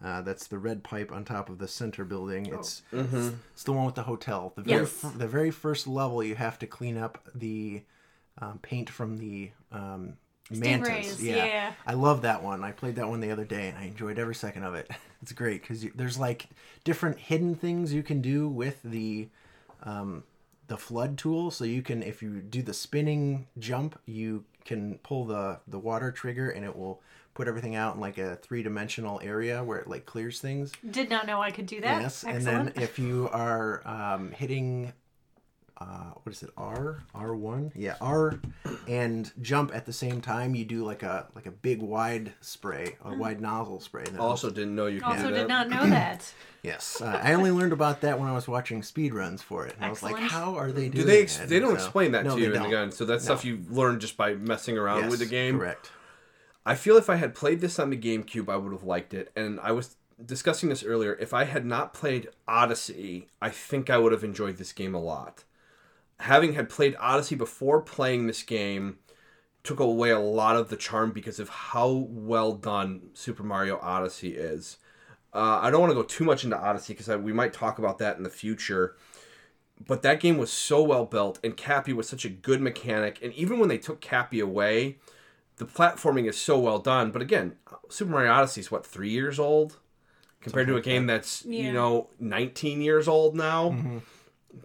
Uh, 0.05 0.21
that's 0.23 0.49
the 0.49 0.59
red 0.59 0.83
pipe 0.83 1.13
on 1.13 1.25
top 1.25 1.49
of 1.49 1.59
the 1.59 1.69
center 1.69 2.05
building. 2.05 2.47
It's 2.47 2.83
it's 2.93 3.63
the 3.65 3.73
one 3.73 3.87
with 3.87 3.95
the 3.95 4.03
hotel. 4.03 4.53
The 4.57 4.63
very 4.63 4.81
Yes. 4.81 4.91
fir- 4.91 5.11
the 5.17 5.29
very 5.29 5.51
first 5.53 5.87
level, 5.87 6.23
you 6.25 6.35
have 6.35 6.59
to 6.61 6.67
clean 6.67 6.97
up 6.99 7.25
the 7.35 7.83
um, 8.39 8.59
paint 8.63 8.91
from 8.91 9.19
the 9.19 9.51
um, 9.71 10.15
mantis. 10.51 11.21
Yeah. 11.23 11.37
yeah. 11.45 11.73
I 11.87 11.95
love 11.95 12.23
that 12.23 12.43
one. 12.43 12.65
I 12.65 12.73
played 12.73 12.97
that 12.97 13.09
one 13.09 13.21
the 13.21 13.31
other 13.31 13.45
day, 13.45 13.69
and 13.69 13.79
I 13.79 13.85
enjoyed 13.85 14.19
every 14.19 14.35
second 14.35 14.65
of 14.65 14.75
it. 14.75 14.91
It's 15.23 15.31
great 15.31 15.61
because 15.63 15.87
there's 15.95 16.19
like 16.19 16.49
different 16.83 17.17
hidden 17.17 17.55
things 17.55 17.93
you 17.93 18.03
can 18.03 18.21
do 18.21 18.49
with 18.49 18.81
the 18.83 19.29
um, 19.85 20.25
the 20.67 20.77
FLUDD 20.77 21.17
tool. 21.17 21.53
So 21.53 21.63
you 21.65 21.81
can, 21.81 22.03
if 22.03 22.23
you 22.23 22.41
do 22.41 22.61
the 22.61 22.75
spinning 22.75 23.47
jump, 23.57 24.01
you 24.05 24.45
can 24.65 24.99
pull 25.05 25.25
the 25.25 25.61
the 25.69 25.79
water 25.79 26.11
trigger, 26.11 26.51
and 26.51 26.65
it 26.65 26.75
will 26.77 27.01
put 27.35 27.49
everything 27.49 27.75
out 27.75 27.95
in 27.95 28.01
like 28.01 28.19
a 28.19 28.37
three 28.37 28.63
dimensional 28.63 29.21
area 29.23 29.63
where 29.65 29.79
it 29.79 29.89
like 29.89 30.07
clears 30.07 30.41
things. 30.41 30.73
Did 30.91 31.09
not 31.11 31.27
know 31.27 31.41
I 31.41 31.51
could 31.51 31.67
do 31.67 31.81
that. 31.81 32.03
Yes, 32.03 32.25
Excellent. 32.25 32.37
and 32.59 32.69
then 32.75 32.83
if 32.83 32.99
you 32.99 33.29
are 33.33 33.81
um, 33.87 34.33
hitting, 34.33 34.93
uh, 35.81 36.11
what 36.23 36.33
is 36.35 36.43
it, 36.43 36.51
R, 36.57 37.03
R 37.15 37.35
one, 37.35 37.73
yeah, 37.75 37.97
R, 38.01 38.39
and 38.87 39.31
jump 39.41 39.75
at 39.75 39.87
the 39.87 39.93
same 39.93 40.21
time, 40.21 40.55
you 40.55 40.65
do 40.65 40.85
like 40.85 41.03
a 41.03 41.27
like 41.35 41.47
a 41.47 41.51
big 41.51 41.81
wide 41.83 42.33
spray, 42.41 42.97
a 43.05 43.15
wide 43.17 43.41
nozzle 43.41 43.81
spray. 43.81 44.05
that 44.05 44.21
also 44.21 44.51
didn't 44.51 44.75
know 44.77 44.87
you 44.87 45.01
could 45.01 45.09
also 45.09 45.29
do 45.29 45.35
did 45.35 45.41
that 45.41 45.49
not 45.49 45.69
know 45.71 45.87
that. 45.91 46.33
Yes, 46.63 47.01
uh, 47.01 47.19
I 47.21 47.33
only 47.33 47.51
learned 47.51 47.73
about 47.73 48.03
that 48.03 48.21
when 48.21 48.29
I 48.29 48.33
was 48.33 48.47
watching 48.47 48.85
speed 48.85 49.13
runs 49.15 49.43
for 49.43 49.67
it, 49.67 49.75
and 49.75 49.85
I 49.85 49.91
was 49.91 50.01
like, 50.03 50.17
"How 50.17 50.55
are 50.57 50.71
they 50.71 50.83
doing?" 50.89 50.93
do 50.93 51.03
they 51.05 51.23
ex- 51.23 51.39
that? 51.39 51.49
they 51.49 51.59
don't 51.59 51.71
So- 51.71 51.75
explain 51.85 52.13
that 52.13 52.25
no, 52.25 52.35
to 52.37 52.41
you 52.41 52.47
in 52.49 52.53
the 52.53 52.59
don't. 52.61 52.71
gun 52.71 52.93
so 52.93 53.05
that's 53.05 53.25
stuff 53.25 53.45
you 53.45 53.65
learn 53.69 53.99
just 53.99 54.17
by 54.17 54.35
messing 54.35 54.79
around 54.79 55.01
Yes, 55.05 55.11
with 55.11 55.19
the 55.21 55.27
game 55.27 55.59
Correct. 55.59 55.91
I 56.65 56.75
feel 56.75 56.97
if 56.97 57.11
I 57.11 57.17
had 57.17 57.35
played 57.35 57.61
this 57.61 57.79
on 57.79 57.91
the 57.91 57.97
GameCube, 57.97 58.49
I 58.49 58.57
would 58.57 58.73
have 58.73 58.85
liked 58.85 59.15
it. 59.15 59.33
And 59.35 59.59
I 59.61 59.73
was 59.73 59.97
discussing 60.25 60.69
this 60.69 60.85
earlier. 60.85 61.15
If 61.15 61.35
I 61.35 61.45
had 61.45 61.67
not 61.67 61.95
played 61.95 62.29
Odyssey, 62.47 63.29
I 63.41 63.51
think 63.51 63.91
I 63.91 63.99
would 63.99 64.13
have 64.13 64.25
enjoyed 64.25 64.59
this 64.59 64.73
game 64.73 64.95
a 64.95 65.01
lot. 65.01 65.45
Having 66.21 66.53
had 66.53 66.69
played 66.69 66.97
Odyssey 67.01 67.35
before 67.35 67.81
playing 67.81 68.27
this 68.27 68.43
game 68.43 68.99
took 69.65 69.81
away 69.81 70.11
a 70.11 70.19
lot 70.19 70.57
of 70.57 70.69
the 70.69 70.77
charm 70.77 71.13
because 71.13 71.39
of 71.39 71.49
how 71.49 72.07
well 72.09 72.53
done 72.53 73.11
Super 73.15 73.43
Mario 73.43 73.79
Odyssey 73.81 74.35
is. 74.37 74.79
Uh, 75.35 75.61
I 75.63 75.71
don't 75.71 75.81
want 75.81 75.91
to 75.91 75.97
go 75.97 76.03
too 76.03 76.25
much 76.25 76.45
into 76.45 76.59
Odyssey 76.59 76.95
because 76.95 77.09
we 77.17 77.33
might 77.33 77.53
talk 77.53 77.79
about 77.79 77.99
that 77.99 78.17
in 78.17 78.23
the 78.23 78.31
future. 78.31 78.97
But 79.85 80.03
that 80.03 80.21
game 80.21 80.39
was 80.39 80.53
so 80.53 80.83
well 80.83 81.07
built, 81.07 81.41
and 81.43 81.57
Cappy 81.57 81.93
was 81.93 82.09
such 82.09 82.25
a 82.25 82.29
good 82.29 82.61
mechanic. 82.61 83.19
And 83.23 83.33
even 83.33 83.59
when 83.59 83.69
they 83.69 83.79
took 83.79 84.01
Cappy 84.01 84.41
away, 84.41 84.99
the 85.57 85.65
platforming 85.67 86.29
is 86.29 86.37
so 86.39 86.59
well 86.59 86.79
done. 86.79 87.11
But 87.11 87.23
again, 87.23 87.57
Super 87.89 88.11
Mario 88.11 88.33
Odyssey 88.33 88.61
is 88.63 88.71
what 88.71 88.87
three 88.87 89.11
years 89.11 89.39
old 89.39 89.79
compared 90.41 90.67
to 90.67 90.77
a 90.77 90.81
game 90.81 91.07
that's 91.07 91.45
Yeah. 91.45 91.63
you 91.65 91.73
know 91.73 92.09
19 92.19 92.81
years 92.81 93.07
old 93.09 93.37
now. 93.37 93.71
Mm-hmm. 93.71 93.99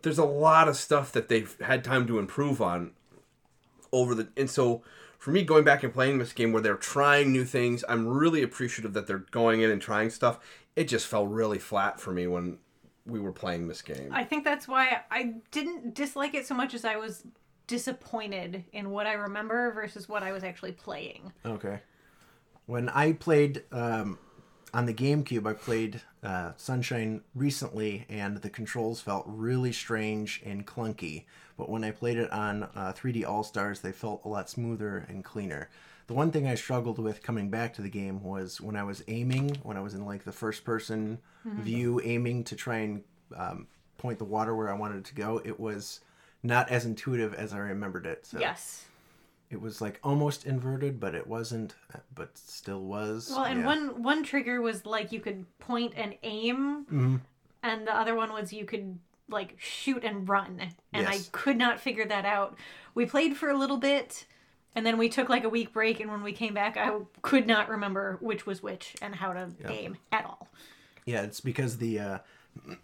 There's 0.01 0.17
a 0.17 0.25
lot 0.25 0.67
of 0.67 0.75
stuff 0.75 1.11
that 1.13 1.29
they've 1.29 1.55
had 1.61 1.83
time 1.83 2.07
to 2.07 2.19
improve 2.19 2.61
on 2.61 2.91
over 3.91 4.13
the 4.15 4.27
and 4.35 4.49
so 4.49 4.81
for 5.17 5.31
me 5.31 5.43
going 5.43 5.63
back 5.63 5.83
and 5.83 5.93
playing 5.93 6.17
this 6.19 6.33
game 6.33 6.51
where 6.51 6.61
they're 6.61 6.75
trying 6.75 7.31
new 7.31 7.43
things, 7.45 7.83
I'm 7.89 8.07
really 8.07 8.43
appreciative 8.43 8.93
that 8.93 9.07
they're 9.07 9.25
going 9.31 9.61
in 9.61 9.69
and 9.71 9.81
trying 9.81 10.09
stuff. 10.09 10.39
It 10.75 10.87
just 10.87 11.07
fell 11.07 11.25
really 11.25 11.57
flat 11.57 11.99
for 11.99 12.11
me 12.11 12.27
when 12.27 12.59
we 13.05 13.19
were 13.19 13.31
playing 13.31 13.67
this 13.67 13.81
game. 13.81 14.09
I 14.11 14.23
think 14.23 14.43
that's 14.43 14.67
why 14.67 15.01
I 15.09 15.35
didn't 15.51 15.95
dislike 15.95 16.33
it 16.35 16.45
so 16.45 16.53
much 16.53 16.73
as 16.73 16.85
I 16.85 16.97
was 16.97 17.23
disappointed 17.67 18.63
in 18.71 18.89
what 18.89 19.05
I 19.05 19.13
remember 19.13 19.71
versus 19.71 20.09
what 20.09 20.23
I 20.23 20.31
was 20.31 20.43
actually 20.43 20.71
playing. 20.71 21.31
Okay. 21.45 21.81
When 22.65 22.89
I 22.89 23.13
played 23.13 23.63
um, 23.71 24.17
on 24.73 24.85
the 24.85 24.93
GameCube, 24.93 25.45
I 25.45 25.53
played 25.53 26.01
uh, 26.23 26.51
Sunshine 26.57 27.21
recently, 27.35 28.05
and 28.09 28.37
the 28.37 28.49
controls 28.49 28.99
felt 29.01 29.25
really 29.27 29.71
strange 29.71 30.41
and 30.45 30.65
clunky. 30.65 31.25
But 31.57 31.69
when 31.69 31.83
I 31.83 31.91
played 31.91 32.17
it 32.17 32.31
on 32.31 32.63
uh, 32.63 32.93
3D 32.95 33.25
All 33.25 33.43
Stars, 33.43 33.81
they 33.81 33.91
felt 33.91 34.21
a 34.25 34.29
lot 34.29 34.49
smoother 34.49 35.05
and 35.09 35.23
cleaner. 35.23 35.69
The 36.07 36.13
one 36.13 36.31
thing 36.31 36.47
I 36.47 36.55
struggled 36.55 36.99
with 36.99 37.21
coming 37.21 37.49
back 37.49 37.73
to 37.75 37.81
the 37.81 37.89
game 37.89 38.23
was 38.23 38.61
when 38.61 38.77
I 38.77 38.83
was 38.83 39.03
aiming, 39.07 39.57
when 39.63 39.75
I 39.75 39.81
was 39.81 39.93
in 39.93 40.05
like 40.05 40.23
the 40.23 40.31
first 40.31 40.63
person 40.63 41.19
view, 41.43 42.01
aiming 42.03 42.43
to 42.45 42.55
try 42.55 42.77
and 42.77 43.03
um, 43.35 43.67
point 43.97 44.19
the 44.19 44.25
water 44.25 44.55
where 44.55 44.69
I 44.69 44.77
wanted 44.77 44.99
it 44.99 45.05
to 45.05 45.15
go. 45.15 45.41
It 45.43 45.59
was 45.59 46.01
not 46.47 46.69
as 46.69 46.85
intuitive 46.85 47.33
as 47.33 47.53
I 47.53 47.57
remembered 47.59 48.05
it. 48.05 48.25
So 48.25 48.39
Yes. 48.39 48.85
it 49.49 49.61
was 49.61 49.81
like 49.81 49.99
almost 50.03 50.45
inverted, 50.45 50.99
but 50.99 51.13
it 51.13 51.27
wasn't, 51.27 51.75
but 52.15 52.37
still 52.37 52.83
was. 52.83 53.29
Well, 53.29 53.43
and 53.45 53.59
Yeah. 53.59 53.65
one 53.65 54.01
one 54.03 54.23
trigger 54.23 54.61
was 54.61 54.85
like 54.85 55.11
you 55.11 55.19
could 55.19 55.45
point 55.59 55.93
and 55.95 56.15
aim, 56.23 56.85
Mm-hmm. 56.85 57.15
and 57.63 57.85
the 57.87 57.93
other 57.95 58.15
one 58.15 58.31
was 58.33 58.51
you 58.53 58.65
could 58.65 58.97
like 59.29 59.55
shoot 59.59 60.03
and 60.05 60.27
run. 60.27 60.61
And 60.93 61.07
I 61.07 61.19
could 61.33 61.57
not 61.57 61.79
figure 61.81 62.05
that 62.05 62.25
out. 62.25 62.57
We 62.95 63.05
played 63.05 63.35
for 63.35 63.49
a 63.49 63.57
little 63.57 63.77
bit, 63.77 64.25
and 64.73 64.85
then 64.85 64.97
we 64.97 65.09
took 65.09 65.27
like 65.27 65.43
a 65.43 65.49
week 65.49 65.73
break. 65.73 65.99
And 65.99 66.09
when 66.09 66.23
we 66.23 66.31
came 66.31 66.53
back, 66.53 66.77
I 66.77 66.97
could 67.21 67.45
not 67.45 67.67
remember 67.67 68.17
which 68.21 68.45
was 68.45 68.63
which 68.63 68.95
and 69.01 69.15
how 69.15 69.33
to 69.33 69.49
aim 69.65 69.97
at 70.13 70.23
all. 70.25 70.47
Yeah, 71.05 71.23
it's 71.23 71.41
because 71.41 71.77
the 71.77 71.99
uh, 71.99 72.17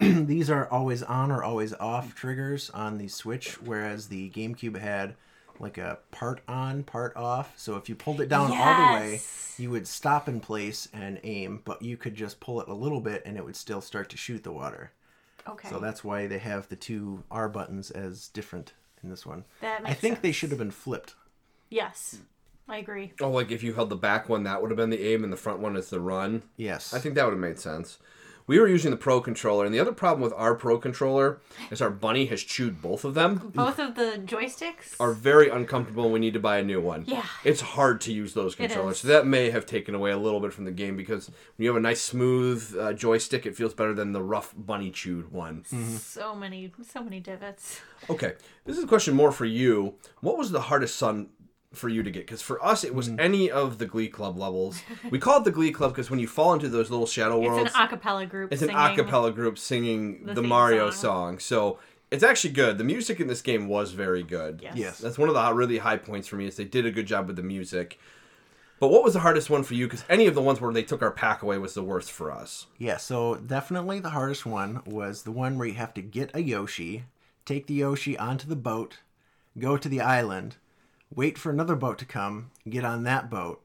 these 0.26 0.50
are 0.50 0.68
always 0.68 1.02
on 1.02 1.30
or 1.30 1.42
always 1.42 1.72
off 1.74 2.14
triggers 2.14 2.70
on 2.70 2.98
the 2.98 3.08
Switch, 3.08 3.60
whereas 3.62 4.08
the 4.08 4.30
GameCube 4.30 4.78
had 4.78 5.14
like 5.60 5.78
a 5.78 5.98
part 6.10 6.40
on, 6.48 6.82
part 6.82 7.16
off. 7.16 7.52
So 7.56 7.76
if 7.76 7.88
you 7.88 7.94
pulled 7.94 8.20
it 8.20 8.28
down 8.28 8.50
all 8.52 8.86
the 8.88 8.92
way, 8.94 9.20
you 9.56 9.70
would 9.70 9.86
stop 9.86 10.28
in 10.28 10.40
place 10.40 10.88
and 10.92 11.20
aim, 11.22 11.62
but 11.64 11.80
you 11.82 11.96
could 11.96 12.14
just 12.14 12.40
pull 12.40 12.60
it 12.60 12.68
a 12.68 12.74
little 12.74 13.00
bit 13.00 13.22
and 13.24 13.36
it 13.36 13.44
would 13.44 13.56
still 13.56 13.80
start 13.80 14.08
to 14.10 14.16
shoot 14.16 14.42
the 14.42 14.52
water. 14.52 14.92
Okay. 15.48 15.68
So 15.68 15.78
that's 15.78 16.02
why 16.02 16.26
they 16.26 16.38
have 16.38 16.68
the 16.68 16.76
two 16.76 17.22
R 17.30 17.48
buttons 17.48 17.90
as 17.90 18.28
different 18.28 18.72
in 19.02 19.10
this 19.10 19.26
one. 19.26 19.44
That 19.60 19.82
makes 19.82 19.86
I 19.86 19.90
makes 19.90 20.00
think 20.00 20.22
they 20.22 20.32
should 20.32 20.50
have 20.50 20.58
been 20.58 20.70
flipped. 20.70 21.14
yes, 21.70 22.18
I 22.68 22.78
agree. 22.78 23.12
Oh, 23.20 23.30
like 23.30 23.50
if 23.50 23.62
you 23.62 23.74
held 23.74 23.90
the 23.90 23.96
back 23.96 24.28
one, 24.28 24.44
that 24.44 24.62
would 24.62 24.70
have 24.70 24.78
been 24.78 24.90
the 24.90 25.06
aim, 25.06 25.22
and 25.22 25.32
the 25.32 25.36
front 25.36 25.60
one 25.60 25.76
is 25.76 25.90
the 25.90 26.00
run. 26.00 26.42
Yes. 26.56 26.94
I 26.94 26.98
think 26.98 27.14
that 27.14 27.24
would 27.24 27.32
have 27.32 27.40
made 27.40 27.58
sense. 27.58 27.98
We 28.46 28.60
were 28.60 28.68
using 28.68 28.90
the 28.90 28.98
Pro 28.98 29.22
controller, 29.22 29.64
and 29.64 29.74
the 29.74 29.80
other 29.80 29.92
problem 29.92 30.20
with 30.20 30.34
our 30.34 30.54
Pro 30.54 30.76
controller 30.78 31.40
is 31.70 31.80
our 31.80 31.88
bunny 31.88 32.26
has 32.26 32.42
chewed 32.42 32.82
both 32.82 33.02
of 33.04 33.14
them. 33.14 33.52
Both 33.54 33.78
of 33.78 33.94
the 33.94 34.20
joysticks 34.24 34.96
Are 35.00 35.12
very 35.12 35.48
uncomfortable. 35.48 36.04
and 36.04 36.12
We 36.12 36.18
need 36.20 36.34
to 36.34 36.40
buy 36.40 36.58
a 36.58 36.62
new 36.62 36.78
one. 36.80 37.04
Yeah. 37.06 37.24
it's 37.42 37.62
hard 37.62 38.02
to 38.02 38.12
use 38.12 38.34
those 38.34 38.54
controllers. 38.54 38.98
So 39.00 39.08
that 39.08 39.26
may 39.26 39.50
have 39.50 39.64
taken 39.64 39.94
away 39.94 40.10
a 40.10 40.18
little 40.18 40.40
bit 40.40 40.52
from 40.52 40.66
the 40.66 40.72
game 40.72 40.94
because 40.94 41.28
when 41.28 41.64
you 41.64 41.68
have 41.70 41.76
a 41.76 41.80
nice 41.80 42.02
smooth 42.02 42.76
uh, 42.78 42.92
joystick, 42.92 43.46
it 43.46 43.56
feels 43.56 43.72
better 43.72 43.94
than 43.94 44.12
the 44.12 44.22
rough 44.22 44.52
bunny 44.56 44.90
chewed 44.90 45.32
one. 45.32 45.64
so 45.98 46.34
many, 46.34 46.70
so 46.86 47.02
many 47.02 47.20
divots. 47.20 47.80
Okay, 48.10 48.34
this 48.66 48.76
is 48.76 48.84
a 48.84 48.86
question 48.86 49.14
more 49.14 49.32
for 49.32 49.46
you. 49.46 49.94
What 50.20 50.36
was 50.36 50.50
the 50.50 50.60
hardest 50.60 50.96
sun 50.96 51.30
for 51.76 51.88
you 51.88 52.02
to 52.02 52.10
get? 52.10 52.26
Because 52.26 52.42
for 52.42 52.64
us, 52.64 52.84
it 52.84 52.94
was 52.94 53.08
mm-hmm. 53.08 53.20
any 53.20 53.50
of 53.50 53.78
the 53.78 53.86
Glee 53.86 54.08
Club 54.08 54.36
levels. 54.36 54.82
We 55.10 55.18
call 55.18 55.38
it 55.38 55.44
the 55.44 55.50
Glee 55.50 55.72
Club 55.72 55.92
because 55.92 56.10
when 56.10 56.20
you 56.20 56.26
fall 56.26 56.52
into 56.54 56.68
those 56.68 56.90
little 56.90 57.06
shadow 57.06 57.38
worlds, 57.38 57.66
It's 57.66 57.76
an 57.76 57.82
a 57.82 57.88
cappella 57.88 58.26
group. 58.26 58.52
it's 58.52 58.62
an 58.62 58.68
singing. 58.68 58.82
a 58.82 58.94
cappella 58.94 59.32
group 59.32 59.58
singing 59.58 60.24
the, 60.26 60.34
the 60.34 60.42
Mario 60.42 60.90
song. 60.90 61.38
song. 61.38 61.38
So 61.38 61.78
it's 62.10 62.22
actually 62.22 62.52
good. 62.52 62.78
The 62.78 62.84
music 62.84 63.20
in 63.20 63.26
this 63.26 63.42
game 63.42 63.68
was 63.68 63.92
very 63.92 64.22
good. 64.22 64.60
Yes. 64.62 64.76
Yes. 64.76 64.98
That's 64.98 65.18
one 65.18 65.28
of 65.28 65.34
the 65.34 65.52
really 65.52 65.78
high 65.78 65.96
points 65.96 66.28
for 66.28 66.36
me 66.36 66.46
is 66.46 66.56
they 66.56 66.64
did 66.64 66.86
a 66.86 66.90
good 66.90 67.06
job 67.06 67.26
with 67.26 67.36
the 67.36 67.42
music. 67.42 67.98
But 68.80 68.88
what 68.88 69.04
was 69.04 69.14
the 69.14 69.20
hardest 69.20 69.50
one 69.50 69.62
for 69.62 69.74
you? 69.74 69.86
Because 69.86 70.04
any 70.08 70.26
of 70.26 70.34
the 70.34 70.42
ones 70.42 70.60
where 70.60 70.72
they 70.72 70.82
took 70.82 71.02
our 71.02 71.10
pack 71.10 71.42
away 71.42 71.58
was 71.58 71.74
the 71.74 71.82
worst 71.82 72.10
for 72.10 72.30
us. 72.30 72.66
Yeah, 72.76 72.96
so 72.96 73.36
definitely 73.36 74.00
the 74.00 74.10
hardest 74.10 74.44
one 74.44 74.82
was 74.84 75.22
the 75.22 75.32
one 75.32 75.56
where 75.58 75.68
you 75.68 75.74
have 75.74 75.94
to 75.94 76.02
get 76.02 76.30
a 76.34 76.42
Yoshi, 76.42 77.04
take 77.44 77.66
the 77.66 77.74
Yoshi 77.74 78.18
onto 78.18 78.46
the 78.48 78.56
boat, 78.56 78.98
go 79.58 79.76
to 79.76 79.88
the 79.88 80.00
island, 80.00 80.56
wait 81.14 81.38
for 81.38 81.50
another 81.50 81.76
boat 81.76 81.98
to 81.98 82.04
come, 82.04 82.50
get 82.68 82.84
on 82.84 83.04
that 83.04 83.30
boat. 83.30 83.60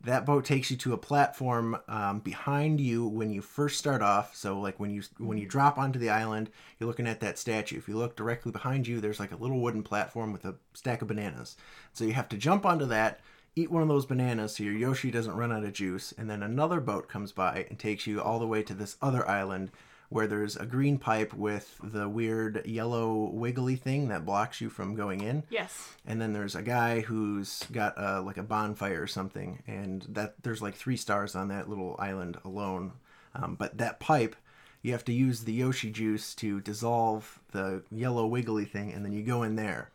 That 0.00 0.24
boat 0.24 0.44
takes 0.44 0.70
you 0.70 0.76
to 0.78 0.92
a 0.92 0.98
platform 0.98 1.76
um, 1.88 2.20
behind 2.20 2.80
you 2.80 3.06
when 3.06 3.32
you 3.32 3.42
first 3.42 3.78
start 3.78 4.00
off. 4.00 4.36
So, 4.36 4.60
like 4.60 4.78
when 4.78 4.90
you 4.90 5.02
when 5.18 5.38
you 5.38 5.46
drop 5.46 5.76
onto 5.76 5.98
the 5.98 6.10
island, 6.10 6.50
you're 6.78 6.86
looking 6.86 7.08
at 7.08 7.18
that 7.20 7.36
statue. 7.36 7.78
If 7.78 7.88
you 7.88 7.96
look 7.96 8.14
directly 8.14 8.52
behind 8.52 8.86
you, 8.86 9.00
there's 9.00 9.18
like 9.18 9.32
a 9.32 9.36
little 9.36 9.58
wooden 9.58 9.82
platform 9.82 10.32
with 10.32 10.44
a 10.44 10.54
stack 10.72 11.02
of 11.02 11.08
bananas. 11.08 11.56
So 11.92 12.04
you 12.04 12.12
have 12.12 12.28
to 12.28 12.36
jump 12.36 12.64
onto 12.64 12.86
that, 12.86 13.18
eat 13.56 13.72
one 13.72 13.82
of 13.82 13.88
those 13.88 14.06
bananas 14.06 14.54
so 14.54 14.62
your 14.62 14.74
Yoshi 14.74 15.10
doesn't 15.10 15.36
run 15.36 15.50
out 15.50 15.64
of 15.64 15.72
juice, 15.72 16.14
and 16.16 16.30
then 16.30 16.44
another 16.44 16.80
boat 16.80 17.08
comes 17.08 17.32
by 17.32 17.66
and 17.68 17.76
takes 17.76 18.06
you 18.06 18.22
all 18.22 18.38
the 18.38 18.46
way 18.46 18.62
to 18.62 18.74
this 18.74 18.96
other 19.02 19.28
island 19.28 19.72
where 20.08 20.26
there's 20.26 20.56
a 20.56 20.64
green 20.64 20.98
pipe 20.98 21.34
with 21.34 21.78
the 21.82 22.08
weird 22.08 22.64
yellow 22.66 23.30
wiggly 23.30 23.76
thing 23.76 24.08
that 24.08 24.24
blocks 24.24 24.60
you 24.60 24.70
from 24.70 24.94
going 24.94 25.20
in. 25.20 25.42
Yes. 25.50 25.92
And 26.06 26.20
then 26.20 26.32
there's 26.32 26.54
a 26.54 26.62
guy 26.62 27.00
who's 27.00 27.64
got 27.72 27.94
a, 27.96 28.20
like 28.20 28.38
a 28.38 28.42
bonfire 28.42 29.02
or 29.02 29.06
something, 29.06 29.62
and 29.66 30.06
that 30.08 30.34
there's 30.42 30.62
like 30.62 30.74
three 30.74 30.96
stars 30.96 31.34
on 31.34 31.48
that 31.48 31.68
little 31.68 31.94
island 31.98 32.38
alone. 32.44 32.92
Um, 33.34 33.54
but 33.54 33.76
that 33.78 34.00
pipe, 34.00 34.34
you 34.80 34.92
have 34.92 35.04
to 35.04 35.12
use 35.12 35.44
the 35.44 35.52
Yoshi 35.52 35.90
juice 35.90 36.34
to 36.36 36.60
dissolve 36.60 37.40
the 37.52 37.82
yellow 37.90 38.26
wiggly 38.26 38.64
thing, 38.64 38.92
and 38.92 39.04
then 39.04 39.12
you 39.12 39.22
go 39.22 39.42
in 39.42 39.56
there. 39.56 39.90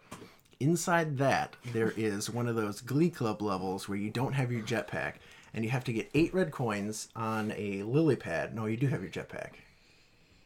Inside 0.60 1.17
that, 1.17 1.56
there 1.73 1.93
is 1.97 2.30
one 2.30 2.47
of 2.47 2.56
those 2.56 2.82
Glee 2.82 3.10
Club 3.10 3.41
levels 3.41 3.89
where 3.89 3.97
you 3.97 4.12
don't 4.12 4.34
have 4.34 4.52
your 4.52 4.62
jetpack, 4.62 5.15
and 5.54 5.65
you 5.65 5.71
have 5.71 5.84
to 5.86 5.93
get 5.93 6.12
eight 6.13 6.34
red 6.34 6.52
coins 6.52 7.10
on 7.15 7.52
a 7.58 7.82
lily 7.84 8.15
pad. 8.15 8.54
No, 8.54 8.65
you 8.67 8.78
do 8.78 8.88
have 8.88 9.02
your 9.02 9.12
jetpack. 9.12 9.54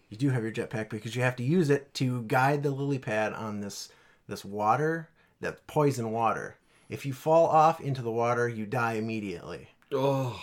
You 0.10 0.18
do 0.18 0.30
have 0.30 0.44
your 0.44 0.52
jetpack 0.52 0.90
because 0.90 1.16
you 1.16 1.22
have 1.22 1.36
to 1.38 1.44
use 1.44 1.70
it 1.70 1.94
to 1.96 2.22
guide 2.24 2.64
the 2.64 2.72
lily 2.72 3.00
pad 3.00 3.34
on 3.34 3.60
this 3.60 3.90
this 4.28 4.44
water, 4.46 5.10
that 5.42 5.66
poison 5.68 6.12
water. 6.12 6.58
If 6.90 7.06
you 7.06 7.14
fall 7.14 7.48
off 7.48 7.82
into 7.82 8.02
the 8.02 8.12
water, 8.12 8.48
you 8.48 8.66
die 8.66 8.94
immediately. 8.94 9.70
Oh, 9.92 10.42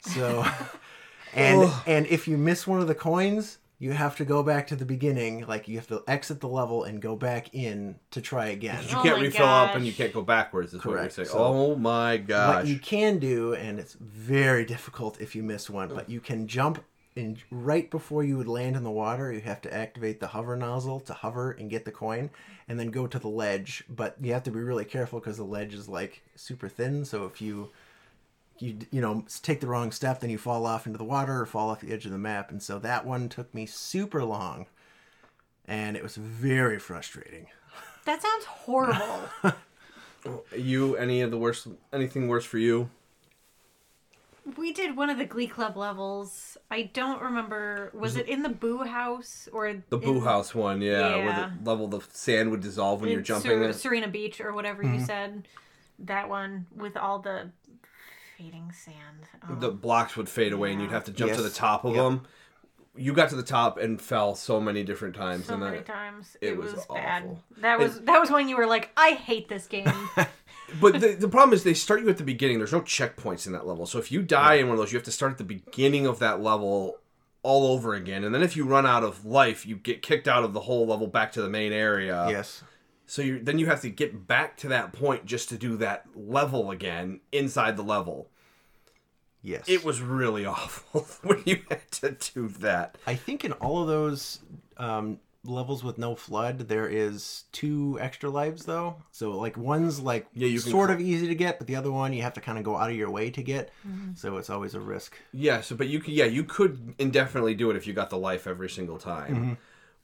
So, 0.00 0.44
and 1.34 1.62
oh. 1.64 1.82
and 1.86 2.06
if 2.06 2.28
you 2.28 2.36
miss 2.36 2.66
one 2.66 2.80
of 2.80 2.88
the 2.88 2.94
coins, 2.94 3.58
you 3.78 3.92
have 3.92 4.16
to 4.16 4.24
go 4.24 4.42
back 4.42 4.66
to 4.68 4.76
the 4.76 4.84
beginning. 4.84 5.46
Like 5.46 5.68
you 5.68 5.76
have 5.76 5.88
to 5.88 6.02
exit 6.06 6.40
the 6.40 6.48
level 6.48 6.84
and 6.84 7.00
go 7.00 7.16
back 7.16 7.54
in 7.54 7.96
to 8.10 8.20
try 8.20 8.46
again. 8.48 8.82
you 8.82 8.96
Oh 8.98 9.02
can't 9.02 9.16
my 9.18 9.24
refill 9.24 9.46
up 9.46 9.74
and 9.74 9.86
you 9.86 9.92
can't 9.92 10.12
go 10.12 10.22
backwards. 10.22 10.72
Is 10.74 10.78
what 10.84 10.90
you're 10.90 10.98
Correct. 11.00 11.14
saying. 11.14 11.28
So- 11.28 11.38
oh 11.38 11.76
my 11.76 12.18
gosh. 12.18 12.56
What 12.56 12.66
you 12.66 12.78
can 12.78 13.18
do, 13.18 13.54
and 13.54 13.78
it's 13.78 13.94
very 13.94 14.64
difficult 14.66 15.20
if 15.20 15.34
you 15.34 15.42
miss 15.42 15.68
one, 15.70 15.88
but 15.88 16.08
you 16.10 16.20
can 16.20 16.46
jump 16.46 16.82
in 17.16 17.38
right 17.50 17.90
before 17.90 18.22
you 18.22 18.36
would 18.36 18.46
land 18.46 18.76
in 18.76 18.84
the 18.84 18.90
water. 18.90 19.32
You 19.32 19.40
have 19.40 19.62
to 19.62 19.74
activate 19.74 20.20
the 20.20 20.28
hover 20.28 20.56
nozzle 20.56 21.00
to 21.00 21.14
hover 21.14 21.50
and 21.52 21.70
get 21.70 21.84
the 21.84 21.90
coin, 21.90 22.30
and 22.68 22.78
then 22.78 22.90
go 22.90 23.06
to 23.06 23.18
the 23.18 23.28
ledge. 23.28 23.82
But 23.88 24.16
you 24.20 24.32
have 24.34 24.44
to 24.44 24.50
be 24.50 24.60
really 24.60 24.84
careful 24.84 25.18
because 25.18 25.38
the 25.38 25.44
ledge 25.44 25.74
is 25.74 25.88
like 25.88 26.22
super 26.36 26.68
thin. 26.68 27.04
So 27.04 27.24
if 27.24 27.40
you 27.40 27.70
you 28.58 28.78
you 28.90 29.00
know 29.00 29.24
take 29.42 29.60
the 29.60 29.66
wrong 29.66 29.90
step, 29.90 30.20
then 30.20 30.30
you 30.30 30.38
fall 30.38 30.66
off 30.66 30.86
into 30.86 30.98
the 30.98 31.04
water 31.04 31.40
or 31.40 31.46
fall 31.46 31.70
off 31.70 31.80
the 31.80 31.92
edge 31.92 32.04
of 32.04 32.12
the 32.12 32.18
map. 32.18 32.50
And 32.50 32.62
so 32.62 32.78
that 32.78 33.06
one 33.06 33.28
took 33.28 33.52
me 33.54 33.66
super 33.66 34.22
long, 34.22 34.66
and 35.64 35.96
it 35.96 36.02
was 36.02 36.16
very 36.16 36.78
frustrating. 36.78 37.46
That 38.04 38.22
sounds 38.22 38.44
horrible. 38.44 39.20
you 40.56 40.96
any 40.96 41.22
of 41.22 41.30
the 41.30 41.38
worst? 41.38 41.66
Anything 41.92 42.28
worse 42.28 42.44
for 42.44 42.58
you? 42.58 42.90
We 44.56 44.72
did 44.72 44.96
one 44.96 45.10
of 45.10 45.18
the 45.18 45.24
Glee 45.24 45.48
Club 45.48 45.76
levels. 45.76 46.56
I 46.70 46.82
don't 46.82 47.20
remember. 47.20 47.90
Was 47.94 48.16
it 48.16 48.28
in 48.28 48.42
the 48.42 48.48
Boo 48.48 48.84
House 48.84 49.48
or 49.52 49.82
The 49.88 49.98
Boo 49.98 50.20
House 50.20 50.54
one, 50.54 50.80
yeah, 50.80 51.16
Yeah. 51.16 51.24
where 51.24 51.50
the 51.64 51.68
level 51.70 51.88
the 51.88 52.00
sand 52.12 52.50
would 52.52 52.60
dissolve 52.60 53.00
when 53.00 53.10
you're 53.10 53.22
jumping. 53.22 53.50
Ser- 53.50 53.62
in. 53.64 53.70
Sirena 54.04 54.12
Beach 54.12 54.40
or 54.40 54.52
whatever 54.52 54.82
you 54.82 54.90
mm-hmm. 54.90 55.04
said. 55.04 55.48
That 55.98 56.28
one 56.28 56.66
with 56.76 56.96
all 56.96 57.18
the 57.18 57.50
fading 58.38 58.70
sand. 58.72 58.96
Oh. 59.48 59.54
the 59.54 59.70
blocks 59.70 60.16
would 60.16 60.28
fade 60.28 60.52
away 60.52 60.72
and 60.72 60.80
you'd 60.80 60.90
have 60.90 61.04
to 61.04 61.12
jump 61.12 61.32
to 61.32 61.42
the 61.42 61.50
top 61.50 61.84
of 61.84 61.94
Yep. 61.94 62.04
them. 62.04 62.26
You 62.98 63.12
got 63.12 63.28
to 63.30 63.36
the 63.36 63.42
top 63.42 63.78
and 63.78 64.00
fell 64.00 64.34
so 64.34 64.58
many 64.60 64.82
different 64.82 65.14
times, 65.16 65.46
so 65.46 65.54
and 65.54 65.62
many 65.62 65.76
then, 65.76 65.84
times. 65.84 66.36
it 66.40 66.50
It, 66.50 66.56
was 66.56 66.72
was, 66.74 66.86
bad. 66.86 67.36
That 67.58 67.78
was 67.78 68.00
that 68.02 68.20
was 68.20 68.30
when 68.30 68.48
you 68.48 68.56
were 68.56 68.66
like, 68.66 68.90
I 68.96 69.10
hate 69.10 69.48
this 69.48 69.66
game. 69.66 69.92
but 70.80 71.00
the, 71.00 71.08
the 71.14 71.28
problem 71.28 71.52
is 71.52 71.62
they 71.62 71.74
start 71.74 72.00
you 72.02 72.08
at 72.08 72.18
the 72.18 72.24
beginning. 72.24 72.58
There's 72.58 72.72
no 72.72 72.80
checkpoints 72.80 73.46
in 73.46 73.52
that 73.52 73.66
level, 73.66 73.86
so 73.86 73.98
if 73.98 74.10
you 74.10 74.22
die 74.22 74.54
in 74.54 74.66
one 74.66 74.74
of 74.74 74.78
those, 74.78 74.92
you 74.92 74.98
have 74.98 75.04
to 75.04 75.12
start 75.12 75.32
at 75.32 75.38
the 75.38 75.44
beginning 75.44 76.06
of 76.06 76.18
that 76.18 76.42
level 76.42 76.98
all 77.42 77.72
over 77.72 77.94
again. 77.94 78.24
And 78.24 78.34
then 78.34 78.42
if 78.42 78.56
you 78.56 78.64
run 78.64 78.86
out 78.86 79.04
of 79.04 79.24
life, 79.24 79.64
you 79.64 79.76
get 79.76 80.02
kicked 80.02 80.26
out 80.26 80.42
of 80.42 80.52
the 80.52 80.62
whole 80.62 80.86
level 80.86 81.06
back 81.06 81.30
to 81.32 81.42
the 81.42 81.48
main 81.48 81.72
area. 81.72 82.26
yes. 82.28 82.62
So 83.06 83.22
you 83.22 83.38
then 83.40 83.60
you 83.60 83.66
have 83.66 83.82
to 83.82 83.88
get 83.88 84.26
back 84.26 84.56
to 84.58 84.68
that 84.68 84.92
point 84.92 85.26
just 85.26 85.48
to 85.50 85.56
do 85.56 85.76
that 85.76 86.06
level 86.16 86.72
again 86.72 87.20
inside 87.30 87.76
the 87.76 87.84
level. 87.84 88.28
Yes. 89.42 89.68
It 89.68 89.84
was 89.84 90.00
really 90.00 90.44
awful 90.46 91.02
when 91.22 91.42
you 91.46 91.60
had 91.68 91.88
to 91.92 92.16
do 92.34 92.48
that. 92.48 92.98
I 93.06 93.14
think 93.14 93.44
in 93.44 93.52
all 93.52 93.80
of 93.80 93.86
those 93.86 94.40
um, 94.76 95.20
levels 95.48 95.82
with 95.84 95.98
no 95.98 96.14
FLUDD, 96.14 96.68
there 96.68 96.88
is 96.88 97.44
two 97.52 97.98
extra 98.00 98.30
lives 98.30 98.64
though. 98.64 98.96
So 99.10 99.30
like 99.32 99.56
one's 99.56 100.00
like 100.00 100.26
Yeah, 100.32 100.48
you 100.48 100.58
sort 100.58 100.88
cl- 100.88 100.98
of 100.98 101.00
easy 101.00 101.26
to 101.28 101.34
get, 101.34 101.58
but 101.58 101.66
the 101.66 101.76
other 101.76 101.92
one 101.92 102.12
you 102.12 102.22
have 102.22 102.34
to 102.34 102.40
kind 102.40 102.58
of 102.58 102.64
go 102.64 102.76
out 102.76 102.90
of 102.90 102.96
your 102.96 103.10
way 103.10 103.30
to 103.30 103.42
get. 103.42 103.70
Mm-hmm. 103.86 104.14
So 104.14 104.36
it's 104.36 104.50
always 104.50 104.74
a 104.74 104.80
risk. 104.80 105.16
Yes, 105.32 105.72
but 105.72 105.88
you 105.88 106.00
could 106.00 106.14
yeah 106.14 106.24
you 106.24 106.44
could 106.44 106.94
indefinitely 106.98 107.54
do 107.54 107.70
it 107.70 107.76
if 107.76 107.86
you 107.86 107.92
got 107.92 108.10
the 108.10 108.18
life 108.18 108.46
every 108.46 108.68
single 108.70 108.98
time. 108.98 109.34
Mm-hmm. 109.34 109.52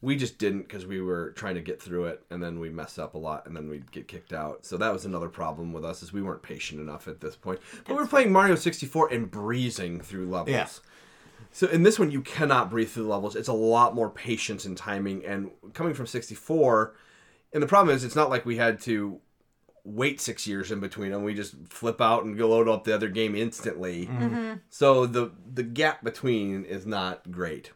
We 0.00 0.16
just 0.16 0.38
didn't 0.38 0.62
because 0.62 0.85
we 0.85 1.00
were 1.00 1.31
trying 1.31 1.55
to 1.55 1.61
get 1.61 1.81
through 1.81 2.07
it, 2.07 2.24
and 2.28 2.42
then 2.42 2.59
we 2.59 2.70
messed 2.70 2.98
up 2.98 3.14
a 3.14 3.18
lot, 3.18 3.46
and 3.46 3.55
then 3.55 3.68
we'd 3.68 3.92
get 3.92 4.09
kicked 4.09 4.33
out. 4.33 4.66
So 4.66 4.76
that 4.78 4.92
was 4.92 5.05
another 5.05 5.28
problem 5.28 5.72
with 5.72 5.85
us 5.85 6.02
is 6.02 6.12
we 6.12 6.22
weren't 6.22 6.42
patient 6.42 6.81
enough 6.81 7.07
at 7.07 7.20
this 7.20 7.37
point. 7.37 7.61
But 7.85 7.94
we 7.94 8.02
were 8.02 8.09
playing 8.09 8.33
Mario 8.33 8.57
sixty 8.57 8.87
four 8.87 9.12
and 9.12 9.31
breezing 9.31 10.00
through 10.00 10.28
levels. 10.28 10.50
Yeah. 10.50 10.66
So 11.52 11.66
in 11.68 11.82
this 11.82 11.98
one, 11.98 12.10
you 12.10 12.22
cannot 12.22 12.70
breathe 12.70 12.88
through 12.90 13.04
the 13.04 13.08
levels. 13.10 13.36
It's 13.36 13.48
a 13.48 13.52
lot 13.52 13.94
more 13.94 14.08
patience 14.10 14.64
and 14.64 14.76
timing. 14.76 15.24
And 15.24 15.50
coming 15.74 15.92
from 15.94 16.06
64, 16.06 16.94
and 17.52 17.62
the 17.62 17.66
problem 17.66 17.94
is, 17.94 18.04
it's 18.04 18.16
not 18.16 18.30
like 18.30 18.46
we 18.46 18.56
had 18.56 18.80
to 18.82 19.20
wait 19.84 20.20
six 20.20 20.46
years 20.46 20.70
in 20.72 20.80
between 20.80 21.10
them. 21.10 21.24
We 21.24 21.34
just 21.34 21.54
flip 21.68 22.00
out 22.00 22.24
and 22.24 22.38
go 22.38 22.48
load 22.48 22.68
up 22.68 22.84
the 22.84 22.94
other 22.94 23.08
game 23.08 23.34
instantly. 23.34 24.08
So 24.70 25.06
the 25.06 25.32
the 25.52 25.62
gap 25.62 26.02
between 26.02 26.64
is 26.64 26.86
not 26.86 27.30
great. 27.30 27.72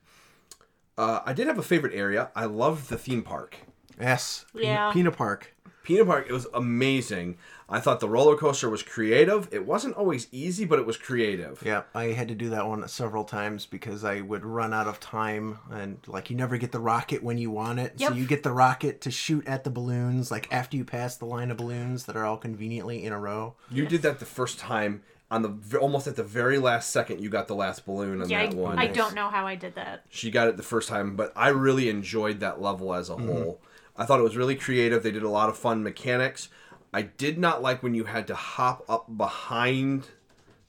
Uh, 0.97 1.21
I 1.27 1.35
did 1.35 1.47
have 1.47 1.59
a 1.59 1.63
favorite 1.63 1.95
area. 1.95 2.31
I 2.35 2.47
loved 2.47 2.89
the 2.89 2.97
theme 2.97 3.23
park. 3.23 3.57
Yes. 4.01 4.47
Pe- 4.55 4.63
Yeah. 4.63 4.91
Peanut 4.93 5.17
Park. 5.17 5.55
Peanut 5.83 6.07
Park, 6.07 6.27
it 6.29 6.33
was 6.33 6.47
amazing. 6.55 7.37
I 7.69 7.81
thought 7.81 7.99
the 7.99 8.09
roller 8.09 8.37
coaster 8.37 8.71
was 8.71 8.85
creative. 8.85 9.49
It 9.53 9.67
wasn't 9.67 9.97
always 9.97 10.29
easy, 10.31 10.65
but 10.65 10.79
it 10.79 10.87
was 10.87 10.97
creative. 10.97 11.63
Yeah, 11.67 11.83
I 11.95 12.05
had 12.13 12.29
to 12.29 12.35
do 12.37 12.49
that 12.51 12.67
one 12.67 12.87
several 12.87 13.25
times 13.25 13.67
because 13.67 14.05
I 14.05 14.21
would 14.21 14.45
run 14.45 14.73
out 14.73 14.87
of 14.87 15.01
time 15.01 15.59
and 15.73 15.99
like 16.07 16.31
you 16.31 16.37
never 16.37 16.59
get 16.59 16.71
the 16.71 16.79
rocket 16.79 17.25
when 17.25 17.39
you 17.39 17.51
want 17.51 17.81
it. 17.81 17.95
Yep. 17.97 18.11
So 18.11 18.15
you 18.15 18.25
get 18.25 18.45
the 18.45 18.53
rocket 18.53 19.01
to 19.01 19.11
shoot 19.11 19.47
at 19.49 19.65
the 19.65 19.71
balloons 19.71 20.31
like 20.31 20.47
after 20.53 20.77
you 20.77 20.85
pass 20.85 21.17
the 21.17 21.25
line 21.25 21.51
of 21.51 21.57
balloons 21.57 22.05
that 22.07 22.17
are 22.17 22.25
all 22.25 22.37
conveniently 22.37 23.05
in 23.05 23.13
a 23.13 23.19
row. 23.19 23.55
You 23.69 23.87
did 23.87 24.03
that 24.03 24.21
the 24.21 24.27
first 24.27 24.61
time 24.61 25.03
on 25.29 25.43
the 25.43 25.79
almost 25.81 26.07
at 26.07 26.15
the 26.15 26.23
very 26.23 26.59
last 26.59 26.91
second. 26.91 27.21
You 27.21 27.29
got 27.31 27.49
the 27.49 27.57
last 27.57 27.85
balloon 27.85 28.23
on 28.23 28.29
Yeah, 28.31 28.43
I, 28.43 28.47
that 28.47 28.55
one. 28.55 28.79
I 28.79 28.87
don't 28.87 29.15
know 29.17 29.29
how 29.29 29.45
I 29.45 29.57
did 29.57 29.75
that. 29.75 30.05
She 30.09 30.31
got 30.31 30.47
it 30.47 30.57
the 30.57 30.63
first 30.63 30.89
time, 30.89 31.17
but 31.17 31.33
I 31.35 31.49
really 31.49 31.89
enjoyed 31.89 32.39
that 32.41 32.61
level 32.61 32.95
as 32.95 33.11
a 33.11 33.15
Mm-hmm. 33.15 33.27
whole. 33.27 33.61
I 33.97 34.05
thought 34.05 34.21
it 34.21 34.25
was 34.25 34.37
really 34.37 34.55
creative. 34.55 35.03
They 35.03 35.11
did 35.11 35.23
a 35.23 35.29
lot 35.31 35.49
of 35.49 35.57
fun 35.57 35.83
mechanics. 35.83 36.49
I 36.93 37.03
did 37.03 37.39
not 37.39 37.63
like 37.63 37.83
when 37.83 37.95
you 37.95 38.05
had 38.05 38.27
to 38.29 38.35
hop 38.35 38.85
up 38.89 39.17
behind 39.17 40.09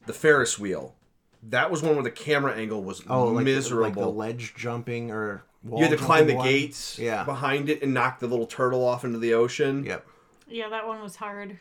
the 0.06 0.14
Ferris 0.14 0.58
wheel. 0.60 0.96
That 1.44 1.72
was 1.72 1.82
one 1.82 1.96
where 1.96 2.04
the 2.04 2.12
camera 2.12 2.54
angle 2.54 2.84
was 2.84 3.04
Oh, 3.10 3.26
like, 3.28 3.46
miserable. 3.46 3.84
like 3.84 3.94
the 3.94 4.08
ledge 4.10 4.54
jumping 4.56 5.12
or 5.12 5.44
wall 5.64 5.80
you 5.82 5.88
had 5.88 5.98
to 5.98 6.04
climb 6.04 6.28
the 6.28 6.36
one. 6.36 6.46
gates 6.48 6.98
Yeah. 7.00 7.24
behind 7.24 7.70
it 7.70 7.82
and 7.82 7.94
knock 7.94 8.20
the 8.20 8.28
little 8.28 8.48
turtle 8.48 8.84
off 8.86 9.04
into 9.06 9.20
the 9.20 9.34
ocean. 9.34 9.84
Yep. 9.86 10.06
Yeah, 10.48 10.70
that 10.70 10.88
one 10.88 11.02
was 11.02 11.16
hard. 11.18 11.60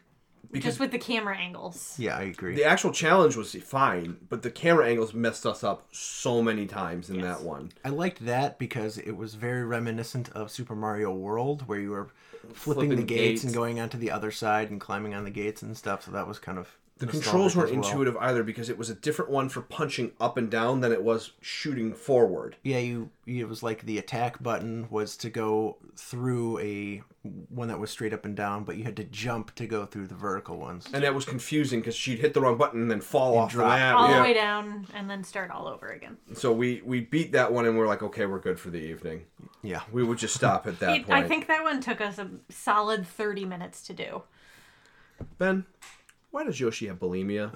Because 0.53 0.75
Just 0.75 0.81
with 0.81 0.93
the 0.93 0.99
camera 0.99 1.37
angles. 1.37 1.97
Yeah, 1.99 2.17
I 2.17 2.23
agree. 2.23 2.55
the 2.55 2.65
actual 2.65 2.93
challenge 2.93 3.35
was 3.37 3.53
fine, 3.57 4.17
but 4.29 4.43
the 4.43 4.51
camera 4.51 4.87
angles 4.87 5.13
messed 5.13 5.45
us 5.45 5.65
up 5.65 5.89
so 5.93 6.41
many 6.41 6.67
times 6.67 7.11
in 7.11 7.17
Yes. 7.17 7.25
that 7.25 7.43
one. 7.45 7.73
I 7.85 7.89
liked 7.89 8.25
that 8.27 8.57
because 8.57 8.97
it 8.97 9.17
was 9.17 9.35
very 9.35 9.65
reminiscent 9.65 10.29
of 10.31 10.51
Super 10.53 10.77
Mario 10.77 11.13
World, 11.13 11.67
where 11.67 11.81
you 11.81 11.91
were 11.91 12.09
flipping, 12.55 12.89
Flipping 12.89 12.97
the 12.97 13.03
gates, 13.03 13.43
gates. 13.43 13.45
and 13.45 13.55
going 13.55 13.81
onto 13.81 13.99
the 13.99 14.11
other 14.11 14.31
side 14.31 14.71
and 14.71 14.81
climbing 14.81 15.15
on 15.15 15.25
the 15.25 15.31
gates 15.31 15.63
and 15.63 15.77
stuff. 15.77 16.05
So 16.05 16.11
that 16.13 16.27
was 16.27 16.39
kind 16.39 16.59
of 16.59 16.69
The 16.99 17.07
controls 17.07 17.55
weren't 17.55 17.73
well. 17.73 17.85
intuitive 17.85 18.17
either 18.17 18.43
because 18.43 18.71
it 18.71 18.79
was 18.79 18.89
a 18.89 18.95
different 18.95 19.31
one 19.31 19.51
for 19.51 19.61
punching 19.61 20.13
up 20.19 20.39
and 20.39 20.51
down 20.51 20.81
than 20.81 20.93
it 20.93 21.03
was 21.03 21.33
shooting 21.43 21.93
forward. 21.93 22.57
Yeah, 22.63 22.79
you. 22.79 23.11
It 23.27 23.49
was 23.49 23.63
like 23.63 23.83
the 23.83 23.99
attack 23.99 24.43
button 24.43 24.87
was 24.89 25.17
to 25.19 25.29
go 25.29 25.77
through 25.97 26.59
a 26.61 27.03
one 27.51 27.69
that 27.69 27.79
was 27.79 27.91
straight 27.91 28.15
up 28.15 28.25
and 28.25 28.35
down, 28.35 28.65
but 28.65 28.77
you 28.77 28.85
had 28.85 28.97
to 28.97 29.05
jump 29.05 29.55
to 29.57 29.67
go 29.67 29.85
through 29.85 30.07
the 30.07 30.15
vertical 30.15 30.57
ones. 30.57 30.87
And 30.95 31.03
that 31.03 31.15
was 31.15 31.25
confusing 31.27 31.81
because 31.81 31.97
she'd 31.97 32.21
hit 32.21 32.33
the 32.33 32.41
wrong 32.41 32.57
button 32.57 32.83
and 32.83 32.91
then 32.91 33.01
fall 33.01 33.37
off 33.37 33.53
the 33.53 33.59
map. 33.59 33.97
All 33.97 34.09
yeah. 34.09 34.17
the 34.17 34.23
way 34.23 34.33
down 34.33 34.87
and 34.95 35.11
then 35.11 35.23
start 35.23 35.51
all 35.51 35.67
over 35.69 35.89
again. 35.89 36.17
So 36.35 36.51
we 36.53 36.81
we 36.85 37.01
beat 37.01 37.33
that 37.33 37.53
one 37.53 37.67
and 37.67 37.77
we're 37.77 37.89
like, 37.89 38.03
okay, 38.03 38.25
we're 38.25 38.39
good 38.41 38.59
for 38.59 38.71
the 38.71 38.79
evening. 38.81 39.25
Yeah, 39.63 39.83
We 39.93 40.05
would 40.05 40.19
just 40.19 40.35
stop 40.35 40.67
at 40.67 40.79
that 40.79 40.97
It, 40.97 41.07
point. 41.07 41.25
I 41.25 41.27
think 41.27 41.49
that 41.49 41.63
one 41.63 41.81
took 41.81 42.01
us 42.01 42.19
a 42.19 42.31
solid 42.49 43.07
30 43.07 43.45
minutes 43.45 43.83
to 43.89 43.93
do. 43.93 44.23
Ben, 45.39 45.65
why 46.37 46.45
does 46.45 46.61
Yoshi 46.61 46.89
have 46.89 46.99
bulimia? 46.99 47.51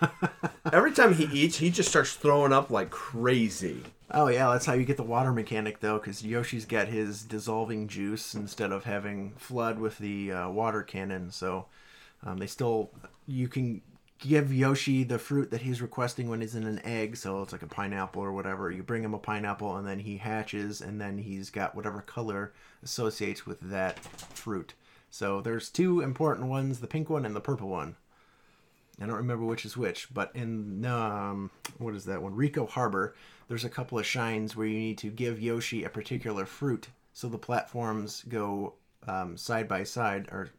Every 0.72 0.92
time 0.92 1.12
he 1.12 1.24
eats, 1.24 1.58
he 1.58 1.68
just 1.68 1.90
starts 1.90 2.14
throwing 2.14 2.50
up 2.50 2.70
like 2.70 2.88
crazy. 2.88 3.82
Oh 4.10 4.28
yeah, 4.28 4.50
that's 4.50 4.64
how 4.64 4.72
you 4.72 4.86
get 4.86 4.96
the 4.96 5.02
water 5.02 5.34
mechanic 5.34 5.80
though, 5.80 5.98
because 5.98 6.24
Yoshi's 6.24 6.64
got 6.64 6.88
his 6.88 7.24
dissolving 7.24 7.88
juice 7.88 8.34
instead 8.34 8.72
of 8.72 8.84
having 8.84 9.34
FLUDD 9.38 9.76
with 9.76 9.98
the 9.98 10.32
uh, 10.32 10.48
water 10.48 10.82
cannon. 10.82 11.30
So 11.30 11.66
um, 12.24 12.38
they 12.38 12.46
still 12.46 12.90
you 13.26 13.48
can 13.48 13.82
give 14.18 14.50
Yoshi 14.50 15.04
the 15.04 15.18
fruit 15.18 15.50
that 15.50 15.60
he's 15.60 15.82
requesting 15.82 16.30
when 16.30 16.40
he's 16.40 16.54
in 16.54 16.64
an 16.64 16.80
egg. 16.86 17.18
So 17.18 17.42
it's 17.42 17.52
like 17.52 17.60
a 17.60 17.66
pineapple 17.66 18.22
or 18.22 18.32
whatever. 18.32 18.70
You 18.70 18.82
bring 18.82 19.04
him 19.04 19.12
a 19.12 19.18
pineapple, 19.18 19.76
and 19.76 19.86
then 19.86 19.98
he 19.98 20.16
hatches, 20.16 20.80
and 20.80 20.98
then 20.98 21.18
he's 21.18 21.50
got 21.50 21.74
whatever 21.74 22.00
color 22.00 22.54
associates 22.82 23.44
with 23.44 23.60
that 23.60 23.98
fruit. 23.98 24.72
So 25.10 25.42
there's 25.42 25.68
two 25.68 26.00
important 26.00 26.46
ones: 26.46 26.80
the 26.80 26.86
pink 26.86 27.10
one 27.10 27.26
and 27.26 27.36
the 27.36 27.40
purple 27.42 27.68
one. 27.68 27.96
I 29.02 29.06
don't 29.06 29.16
remember 29.16 29.44
which 29.44 29.64
is 29.64 29.76
which, 29.76 30.12
but 30.14 30.30
in 30.34 30.84
um, 30.84 31.50
what 31.78 31.94
is 31.94 32.04
that 32.04 32.22
one? 32.22 32.36
Rico 32.36 32.66
Harbor, 32.66 33.14
there's 33.48 33.64
a 33.64 33.70
couple 33.70 33.98
of 33.98 34.06
shines 34.06 34.54
where 34.54 34.66
you 34.66 34.78
need 34.78 34.98
to 34.98 35.08
give 35.08 35.40
Yoshi 35.40 35.82
a 35.82 35.88
particular 35.88 36.46
fruit, 36.46 36.88
so 37.12 37.28
the 37.28 37.38
platforms 37.38 38.24
go 38.28 38.74
um, 39.08 39.36
side 39.36 39.66
by 39.66 39.82
side 39.82 40.28
or 40.30 40.50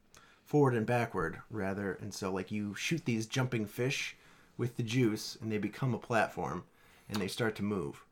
forward 0.44 0.76
and 0.76 0.86
backward 0.86 1.42
rather, 1.50 1.94
and 2.02 2.14
so 2.14 2.32
like 2.32 2.52
you 2.52 2.76
shoot 2.76 3.06
these 3.06 3.28
jumping 3.28 3.66
fish 3.66 4.18
with 4.58 4.76
the 4.76 4.84
juice, 4.84 5.38
and 5.42 5.52
they 5.52 5.58
become 5.58 5.94
a 5.94 6.00
platform, 6.00 6.66
and 7.08 7.18
they 7.22 7.28
start 7.28 7.56
to 7.56 7.64
move. 7.64 8.04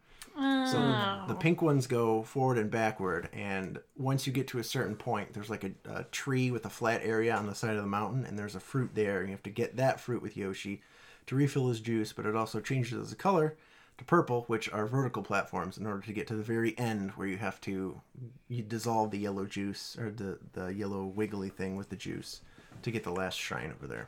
So 0.42 0.78
Oh. 0.80 1.26
the 1.28 1.36
pink 1.36 1.62
ones 1.62 1.86
go 1.88 2.24
forward 2.24 2.58
and 2.58 2.72
backward, 2.72 3.30
and 3.34 3.80
once 3.98 4.26
you 4.26 4.34
get 4.34 4.48
to 4.50 4.60
a 4.60 4.64
certain 4.64 4.96
point, 4.96 5.34
there's 5.34 5.50
like 5.50 5.64
a, 5.64 5.72
a 5.90 6.04
tree 6.06 6.50
with 6.52 6.66
a 6.66 6.70
flat 6.70 7.02
area 7.04 7.36
on 7.36 7.46
the 7.48 7.56
side 7.56 7.76
of 7.76 7.82
the 7.84 7.88
mountain, 7.90 8.26
and 8.26 8.38
there's 8.40 8.56
a 8.56 8.60
fruit 8.60 8.92
there. 8.94 9.20
And 9.20 9.30
you 9.30 9.34
have 9.36 9.44
to 9.44 9.50
get 9.50 9.78
that 9.78 10.00
fruit 10.00 10.22
with 10.22 10.36
Yoshi 10.38 10.82
to 11.28 11.36
refill 11.36 11.68
his 11.68 11.80
juice, 11.80 12.12
but 12.14 12.26
it 12.26 12.36
also 12.36 12.60
changes 12.60 13.10
the 13.12 13.16
color 13.16 13.56
to 13.98 14.04
purple, 14.06 14.46
which 14.48 14.68
are 14.72 14.88
vertical 14.88 15.22
platforms, 15.22 15.78
in 15.78 15.86
order 15.86 16.02
to 16.02 16.14
get 16.14 16.26
to 16.28 16.36
the 16.36 16.42
very 16.44 16.76
end 16.78 17.12
where 17.12 17.28
you 17.28 17.38
have 17.38 17.62
to 17.62 18.02
you 18.48 18.64
dissolve 18.64 19.12
the 19.12 19.20
yellow 19.20 19.46
juice 19.46 19.96
or 20.00 20.10
the 20.10 20.40
the 20.54 20.68
yellow 20.74 21.04
wiggly 21.06 21.50
thing 21.50 21.76
with 21.76 21.90
the 21.90 21.96
juice 21.96 22.42
to 22.82 22.90
get 22.92 23.04
the 23.04 23.12
last 23.12 23.38
shrine 23.38 23.72
over 23.76 23.86
there. 23.86 24.08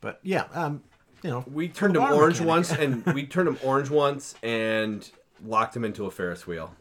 But 0.00 0.20
yeah, 0.22 0.44
um, 0.52 0.82
you 1.22 1.30
know, 1.30 1.44
We 1.50 1.68
turned 1.68 1.96
him 1.96 2.02
orange 2.02 2.40
mechanic. 2.40 2.48
once, 2.48 2.72
and 2.72 3.06
we 3.14 3.26
turned 3.26 3.48
him 3.48 3.58
orange 3.64 3.90
once, 3.90 4.34
and 4.42 5.08
locked 5.44 5.76
him 5.76 5.84
into 5.84 6.06
a 6.06 6.10
Ferris 6.10 6.46
wheel. 6.46 6.74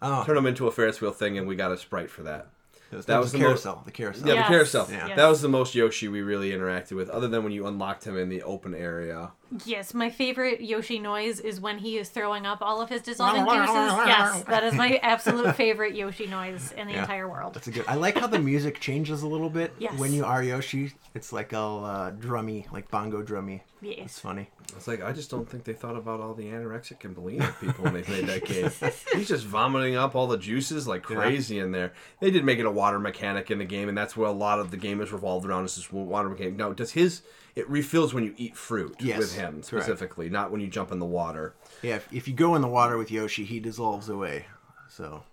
Oh. 0.00 0.24
Turned 0.24 0.38
him 0.38 0.46
into 0.46 0.66
a 0.66 0.70
Ferris 0.70 1.00
wheel 1.00 1.10
thing, 1.12 1.38
and 1.38 1.46
we 1.48 1.56
got 1.56 1.72
a 1.72 1.76
sprite 1.76 2.10
for 2.10 2.22
that. 2.22 2.48
that 2.90 3.06
that 3.06 3.16
was, 3.18 3.24
was 3.26 3.32
the 3.32 3.38
the 3.38 3.44
most- 3.44 3.48
carousel. 3.64 3.82
The 3.84 3.90
carousel. 3.92 4.28
Yeah, 4.28 4.34
Yes, 4.34 4.46
the 4.46 4.52
carousel. 4.52 4.86
yeah. 4.90 5.16
That 5.16 5.26
was 5.26 5.42
the 5.42 5.48
most 5.48 5.74
Yoshi 5.74 6.08
we 6.08 6.22
really 6.22 6.50
interacted 6.52 6.92
with, 6.92 7.10
other 7.10 7.28
than 7.28 7.42
when 7.42 7.52
you 7.52 7.66
unlocked 7.66 8.04
him 8.06 8.16
in 8.16 8.28
the 8.28 8.42
open 8.42 8.74
area. 8.74 9.32
Yes, 9.64 9.94
my 9.94 10.10
favorite 10.10 10.60
Yoshi 10.60 10.98
noise 10.98 11.40
is 11.40 11.60
when 11.60 11.78
he 11.78 11.96
is 11.96 12.10
throwing 12.10 12.44
up 12.44 12.58
all 12.60 12.80
of 12.82 12.88
his 12.90 13.02
dissolving 13.02 13.44
juices. 13.48 13.68
Yes, 14.08 14.42
that 14.44 14.62
is 14.64 14.74
my 14.74 14.96
absolute 15.02 15.56
favorite 15.56 15.94
Yoshi 15.94 16.26
noise 16.26 16.72
in 16.72 16.86
the 16.86 16.92
Yeah. 16.94 17.00
entire 17.00 17.28
world. 17.28 17.54
That's 17.54 17.66
a 17.66 17.70
good. 17.70 17.84
I 17.88 17.94
like 17.94 18.18
how 18.18 18.26
the 18.26 18.38
music 18.38 18.78
changes 18.80 19.22
a 19.22 19.26
little 19.28 19.50
bit 19.50 19.72
Yes. 19.78 19.98
when 19.98 20.12
you 20.12 20.24
are 20.24 20.42
Yoshi. 20.42 20.92
It's 21.14 21.32
like 21.32 21.54
all 21.54 21.84
uh, 21.84 22.10
drummy, 22.12 22.70
like 22.72 22.90
bongo 22.90 23.22
drummy. 23.22 23.62
It's 23.80 24.18
funny. 24.18 24.50
It's 24.76 24.88
like 24.88 25.02
I 25.02 25.12
just 25.12 25.30
don't 25.30 25.48
think 25.48 25.64
they 25.64 25.72
thought 25.72 25.96
about 25.96 26.20
all 26.20 26.34
the 26.34 26.44
anorexic 26.46 27.04
and 27.04 27.16
bulimic 27.16 27.58
people 27.60 27.84
when 27.84 27.94
they 27.94 28.02
made 28.10 28.26
that 28.26 28.44
game. 28.44 28.70
He's 29.14 29.28
just 29.28 29.46
vomiting 29.46 29.94
up 29.96 30.14
all 30.16 30.26
the 30.26 30.36
juices 30.36 30.86
like 30.88 31.02
crazy 31.04 31.58
in 31.60 31.70
there. 31.72 31.92
They 32.20 32.30
did 32.30 32.44
make 32.44 32.58
it 32.58 32.66
a 32.66 32.70
water 32.70 32.98
mechanic 32.98 33.50
in 33.52 33.58
the 33.58 33.64
game, 33.64 33.88
and 33.88 33.96
that's 33.96 34.16
where 34.16 34.28
a 34.28 34.32
lot 34.32 34.58
of 34.58 34.70
the 34.72 34.76
game 34.76 35.00
is 35.00 35.12
revolved 35.12 35.46
around. 35.46 35.64
Is 35.64 35.76
this 35.76 35.90
water 35.92 36.28
mechanic? 36.28 36.56
Now, 36.56 36.72
does 36.72 36.90
his 36.92 37.22
it 37.58 37.68
refills 37.68 38.14
when 38.14 38.22
you 38.24 38.32
eat 38.36 38.56
fruit 38.56 38.94
Yes, 39.00 39.18
with 39.18 39.34
him 39.34 39.54
correct. 39.54 39.66
specifically, 39.66 40.30
not 40.30 40.52
when 40.52 40.60
you 40.60 40.68
jump 40.68 40.92
in 40.92 41.00
the 41.00 41.04
water. 41.04 41.54
Yeah, 41.82 41.96
if, 41.96 42.12
if 42.12 42.28
you 42.28 42.34
go 42.34 42.54
in 42.54 42.62
the 42.62 42.68
water 42.68 42.96
with 42.96 43.10
Yoshi, 43.10 43.44
he 43.44 43.58
dissolves 43.58 44.08
away. 44.08 44.46
So, 44.88 45.24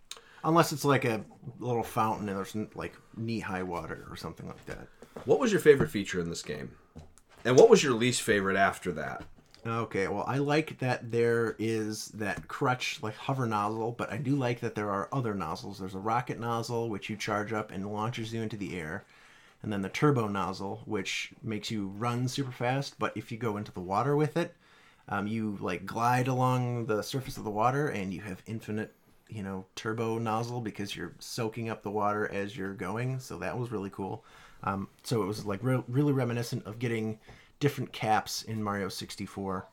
unless 0.43 0.71
it's 0.71 0.83
like 0.83 1.05
a 1.05 1.23
little 1.59 1.83
fountain 1.83 2.27
and 2.27 2.37
there's 2.37 2.55
like 2.75 2.95
knee 3.15 3.39
high 3.39 3.63
water 3.63 4.07
or 4.09 4.15
something 4.15 4.47
like 4.47 4.65
that. 4.65 4.87
What 5.25 5.39
was 5.39 5.51
your 5.51 5.61
favorite 5.61 5.91
feature 5.91 6.19
in 6.19 6.29
this 6.29 6.41
game? 6.41 6.71
And 7.45 7.55
what 7.55 7.69
was 7.69 7.83
your 7.83 7.93
least 7.93 8.23
favorite 8.23 8.57
after 8.57 8.91
that? 8.93 9.23
Okay, 9.67 10.07
well, 10.07 10.25
I 10.27 10.37
like 10.39 10.79
that 10.79 11.11
there 11.11 11.55
is 11.59 12.07
that 12.09 12.47
crutch, 12.47 12.99
like 13.01 13.15
hover 13.15 13.45
nozzle, 13.45 13.91
but 13.91 14.11
I 14.11 14.17
do 14.17 14.35
like 14.35 14.59
that 14.61 14.73
there 14.75 14.89
are 14.91 15.09
other 15.11 15.33
nozzles. 15.35 15.79
There's 15.79 15.95
a 15.95 15.99
rocket 15.99 16.39
nozzle, 16.39 16.89
which 16.89 17.09
you 17.09 17.15
charge 17.17 17.53
up 17.53 17.71
and 17.71 17.91
launches 17.91 18.33
you 18.33 18.41
into 18.41 18.57
the 18.57 18.79
air, 18.79 19.05
and 19.63 19.71
then 19.71 19.81
the 19.81 19.89
turbo 19.89 20.27
nozzle, 20.27 20.83
which 20.85 21.31
makes 21.41 21.71
you 21.71 21.87
run 21.97 22.27
super 22.27 22.51
fast, 22.51 22.99
but 22.99 23.15
if 23.15 23.31
you 23.31 23.37
go 23.37 23.57
into 23.57 23.71
the 23.71 23.79
water 23.79 24.15
with 24.15 24.37
it, 24.37 24.55
um, 25.07 25.27
you 25.27 25.57
like 25.59 25.85
glide 25.85 26.27
along 26.27 26.85
the 26.85 27.01
surface 27.01 27.37
of 27.37 27.43
the 27.43 27.51
water 27.51 27.87
and 27.87 28.13
you 28.13 28.21
have 28.21 28.41
infinite, 28.45 28.93
you 29.27 29.43
know, 29.43 29.65
turbo 29.75 30.17
nozzle 30.17 30.61
because 30.61 30.95
you're 30.95 31.13
soaking 31.19 31.69
up 31.69 31.83
the 31.83 31.91
water 31.91 32.31
as 32.31 32.57
you're 32.57 32.73
going. 32.73 33.19
So 33.19 33.37
that 33.37 33.57
was 33.57 33.71
really 33.71 33.89
cool. 33.89 34.23
Um, 34.63 34.87
so 35.03 35.21
it 35.21 35.27
was 35.27 35.45
like 35.45 35.63
re- 35.63 35.83
really 35.87 36.13
reminiscent 36.13 36.65
of 36.65 36.79
getting 36.79 37.19
different 37.59 37.91
caps 37.91 38.41
in 38.43 38.63
Mario 38.63 38.89
64. 38.89 39.67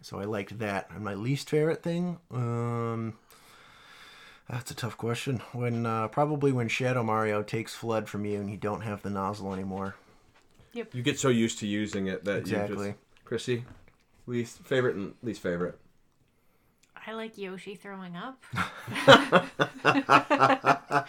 So 0.00 0.20
I 0.20 0.24
liked 0.24 0.58
that. 0.58 0.88
And 0.94 1.04
my 1.04 1.14
least 1.14 1.50
favorite 1.50 1.82
thing, 1.82 2.18
um, 2.30 3.14
that's 4.48 4.70
a 4.70 4.74
tough 4.74 4.96
question. 4.96 5.38
When 5.52 5.86
uh, 5.86 6.08
probably 6.08 6.52
when 6.52 6.68
Shadow 6.68 7.02
Mario 7.02 7.42
takes 7.42 7.76
FLUDD 7.76 8.06
from 8.08 8.24
you 8.24 8.40
and 8.40 8.50
you 8.50 8.56
don't 8.56 8.82
have 8.82 9.02
the 9.02 9.10
nozzle 9.10 9.52
anymore. 9.52 9.96
You 10.72 11.02
get 11.02 11.18
so 11.18 11.30
used 11.30 11.58
to 11.60 11.66
using 11.66 12.06
it 12.06 12.24
that 12.26 12.40
Exactly. 12.40 12.88
you 12.88 12.92
just 12.92 13.24
Chrissy, 13.24 13.64
least 14.26 14.58
favorite 14.58 14.94
and 14.96 15.14
least 15.22 15.40
favorite. 15.40 15.78
I 17.06 17.12
like 17.12 17.38
Yoshi 17.38 17.76
throwing 17.76 18.14
up. 18.16 18.42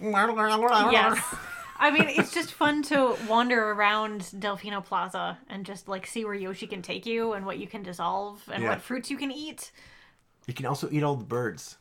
yes. 0.00 1.18
I 1.78 1.90
mean, 1.90 2.08
it's 2.08 2.32
just 2.32 2.52
fun 2.52 2.82
to 2.84 3.16
wander 3.28 3.70
around 3.70 4.22
Delfino 4.22 4.84
Plaza 4.84 5.38
and 5.48 5.64
just 5.66 5.88
like 5.88 6.06
see 6.06 6.24
where 6.24 6.34
Yoshi 6.34 6.66
can 6.66 6.82
take 6.82 7.04
you 7.06 7.32
and 7.34 7.44
what 7.44 7.58
you 7.58 7.66
can 7.66 7.82
dissolve 7.82 8.42
and 8.52 8.62
Yeah. 8.62 8.70
what 8.70 8.82
fruits 8.82 9.10
you 9.10 9.16
can 9.16 9.30
eat. 9.30 9.70
You 10.46 10.54
can 10.54 10.66
also 10.66 10.88
eat 10.90 11.02
all 11.02 11.16
the 11.16 11.24
birds. 11.24 11.76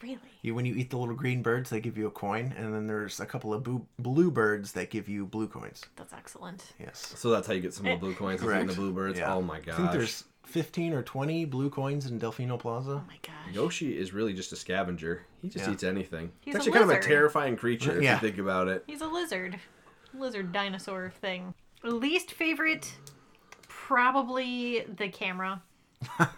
Really? 0.00 0.18
You, 0.42 0.54
when 0.54 0.64
you 0.64 0.74
eat 0.76 0.90
the 0.90 0.96
little 0.96 1.16
green 1.16 1.42
birds, 1.42 1.70
they 1.70 1.80
give 1.80 1.98
you 1.98 2.06
a 2.06 2.10
coin, 2.10 2.54
and 2.56 2.72
then 2.72 2.86
there's 2.86 3.18
a 3.18 3.26
couple 3.26 3.52
of 3.52 3.64
boo- 3.64 3.84
blue 3.98 4.30
birds 4.30 4.70
that 4.72 4.90
give 4.90 5.08
you 5.08 5.26
blue 5.26 5.48
coins. 5.48 5.82
That's 5.96 6.12
excellent. 6.12 6.72
Yes. 6.78 7.14
So 7.16 7.30
that's 7.30 7.48
how 7.48 7.52
you 7.54 7.60
get 7.60 7.74
some 7.74 7.86
of 7.86 7.98
the 7.98 8.06
blue 8.06 8.14
coins 8.14 8.40
and 8.40 8.48
Correct. 8.48 8.68
the 8.68 8.74
bluebirds. 8.76 9.18
Yeah. 9.18 9.34
Oh 9.34 9.42
my 9.42 9.58
gosh. 9.58 9.74
I 9.74 9.78
think 9.78 9.90
there's 9.92 10.22
15 10.44 10.92
or 10.92 11.02
20 11.02 11.46
blue 11.46 11.68
coins 11.68 12.06
in 12.06 12.20
Delfino 12.20 12.56
Plaza. 12.56 12.92
Oh 12.92 13.04
my 13.08 13.18
gosh. 13.22 13.52
Yoshi 13.52 13.98
is 13.98 14.12
really 14.12 14.32
just 14.34 14.52
a 14.52 14.56
scavenger. 14.56 15.26
He 15.42 15.48
just 15.48 15.66
Yeah. 15.66 15.72
eats 15.72 15.82
anything. 15.82 16.30
He's 16.42 16.54
it's 16.54 16.66
a 16.66 16.68
actually 16.70 16.78
kind 16.86 16.90
of 16.92 17.04
a 17.04 17.08
terrifying 17.08 17.56
creature 17.56 17.96
if 17.98 18.02
Yeah. 18.04 18.14
you 18.14 18.20
think 18.20 18.38
about 18.38 18.68
it. 18.68 18.84
He's 18.86 19.00
a 19.00 19.08
lizard. 19.08 19.58
Lizard 20.14 20.52
dinosaur 20.52 21.12
thing. 21.20 21.54
Least 21.82 22.30
favorite, 22.32 22.94
probably 23.66 24.84
the 24.96 25.08
camera. 25.08 25.60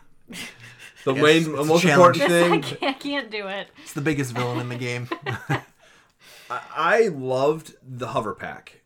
The 1.04 1.14
Yes, 1.14 1.22
main, 1.22 1.54
it's 1.58 1.66
most 1.68 1.84
important 1.84 2.28
This, 2.28 2.44
I 2.44 2.48
thing, 2.48 2.62
can't, 2.62 2.82
I 2.82 2.92
can't 2.92 3.30
do 3.30 3.46
it. 3.46 3.68
It's 3.82 3.92
the 3.94 4.00
biggest 4.00 4.32
villain 4.32 4.60
in 4.60 4.68
the 4.68 4.76
game. 4.76 5.08
I, 5.48 5.60
I 6.50 7.08
loved 7.08 7.74
the 7.82 8.08
hover 8.08 8.34
pack. 8.34 8.82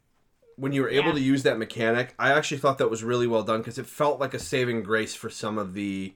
When 0.57 0.73
you 0.73 0.83
were 0.83 0.89
able 0.89 1.09
Yeah. 1.09 1.15
to 1.15 1.21
use 1.21 1.43
that 1.43 1.59
mechanic, 1.59 2.15
I 2.19 2.31
actually 2.33 2.59
thought 2.59 2.79
that 2.79 2.91
was 2.91 3.03
really 3.03 3.27
well 3.27 3.43
done 3.43 3.61
because 3.61 3.79
it 3.79 3.87
felt 3.87 4.21
like 4.21 4.35
a 4.35 4.39
saving 4.39 4.83
grace 4.85 5.15
for 5.15 5.29
some 5.29 5.59
of 5.59 5.75
the 5.75 6.15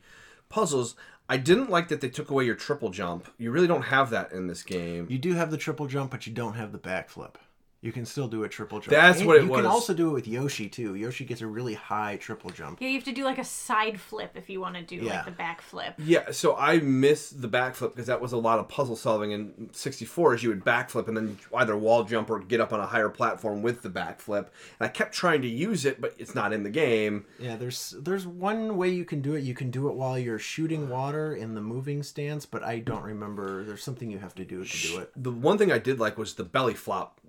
puzzles. 0.48 0.94
I 1.28 1.36
didn't 1.36 1.70
like 1.70 1.88
that 1.88 2.00
they 2.00 2.08
took 2.08 2.30
away 2.30 2.44
your 2.44 2.54
triple 2.54 2.90
jump. 2.90 3.28
You 3.36 3.50
really 3.50 3.66
don't 3.66 3.82
have 3.82 4.10
that 4.10 4.32
in 4.32 4.46
this 4.46 4.62
game. 4.62 5.06
you 5.10 5.18
do 5.18 5.34
have 5.34 5.50
the 5.50 5.56
triple 5.58 5.86
jump, 5.86 6.10
but 6.12 6.26
you 6.26 6.32
don't 6.32 6.54
have 6.54 6.72
the 6.72 6.78
backflip. 6.78 7.34
You 7.80 7.92
can 7.92 8.04
still 8.04 8.26
do 8.26 8.42
a 8.42 8.48
triple 8.48 8.80
jump. 8.80 8.90
That's 8.90 9.18
And 9.20 9.28
what 9.28 9.36
it 9.36 9.44
you 9.44 9.50
was. 9.50 9.58
can 9.58 9.66
also 9.66 9.94
do 9.94 10.08
it 10.10 10.12
with 10.12 10.26
Yoshi 10.26 10.68
too. 10.68 10.96
Yoshi 10.96 11.24
gets 11.24 11.42
a 11.42 11.46
really 11.46 11.74
high 11.74 12.16
triple 12.16 12.50
jump. 12.50 12.78
Yeah, 12.80 12.88
you 12.88 12.94
have 12.94 13.04
to 13.04 13.12
do 13.12 13.22
like 13.24 13.38
a 13.38 13.44
side 13.44 14.00
flip 14.00 14.32
if 14.34 14.50
you 14.50 14.60
want 14.60 14.74
to 14.74 14.82
do 14.82 14.96
Yeah. 14.96 15.18
like 15.18 15.26
the 15.26 15.30
back 15.30 15.60
flip. 15.62 15.94
Yeah, 15.96 16.32
so 16.32 16.56
I 16.56 16.80
miss 16.80 17.30
the 17.30 17.46
back 17.46 17.76
flip 17.76 17.92
because 17.92 18.08
that 18.08 18.20
was 18.20 18.32
a 18.32 18.36
lot 18.36 18.58
of 18.58 18.68
puzzle 18.68 18.96
solving 18.96 19.30
in 19.30 19.70
64 19.72 20.34
is 20.34 20.42
you 20.42 20.48
would 20.48 20.64
backflip 20.64 21.06
and 21.06 21.16
then 21.16 21.38
either 21.54 21.76
wall 21.76 22.02
jump 22.02 22.30
or 22.30 22.40
get 22.40 22.60
up 22.60 22.72
on 22.72 22.80
a 22.80 22.86
higher 22.86 23.08
platform 23.08 23.62
with 23.62 23.82
the 23.82 23.90
backflip. 23.90 24.46
And 24.80 24.80
I 24.80 24.88
kept 24.88 25.14
trying 25.14 25.42
to 25.42 25.48
use 25.48 25.84
it, 25.84 26.00
but 26.00 26.14
it's 26.18 26.34
not 26.34 26.52
in 26.52 26.64
the 26.64 26.70
game. 26.70 27.26
Yeah, 27.38 27.54
there's 27.54 27.94
there's 28.00 28.26
one 28.26 28.76
way 28.76 28.88
you 28.88 29.04
can 29.04 29.20
do 29.22 29.34
it. 29.36 29.44
You 29.44 29.54
can 29.54 29.70
do 29.70 29.88
it 29.88 29.94
while 29.94 30.18
you're 30.18 30.40
shooting 30.40 30.88
water 30.88 31.32
in 31.32 31.54
the 31.54 31.60
moving 31.60 32.02
stance, 32.02 32.44
but 32.44 32.64
I 32.64 32.80
don't 32.80 33.04
remember. 33.04 33.62
There's 33.62 33.84
something 33.84 34.10
you 34.10 34.18
have 34.18 34.34
to 34.34 34.44
do 34.44 34.64
to 34.64 34.76
do 34.88 34.98
it. 34.98 35.12
The 35.14 35.30
one 35.30 35.58
thing 35.58 35.70
I 35.70 35.78
did 35.78 36.00
like 36.00 36.18
was 36.18 36.34
the 36.34 36.42
belly 36.44 36.74
flop. 36.74 37.20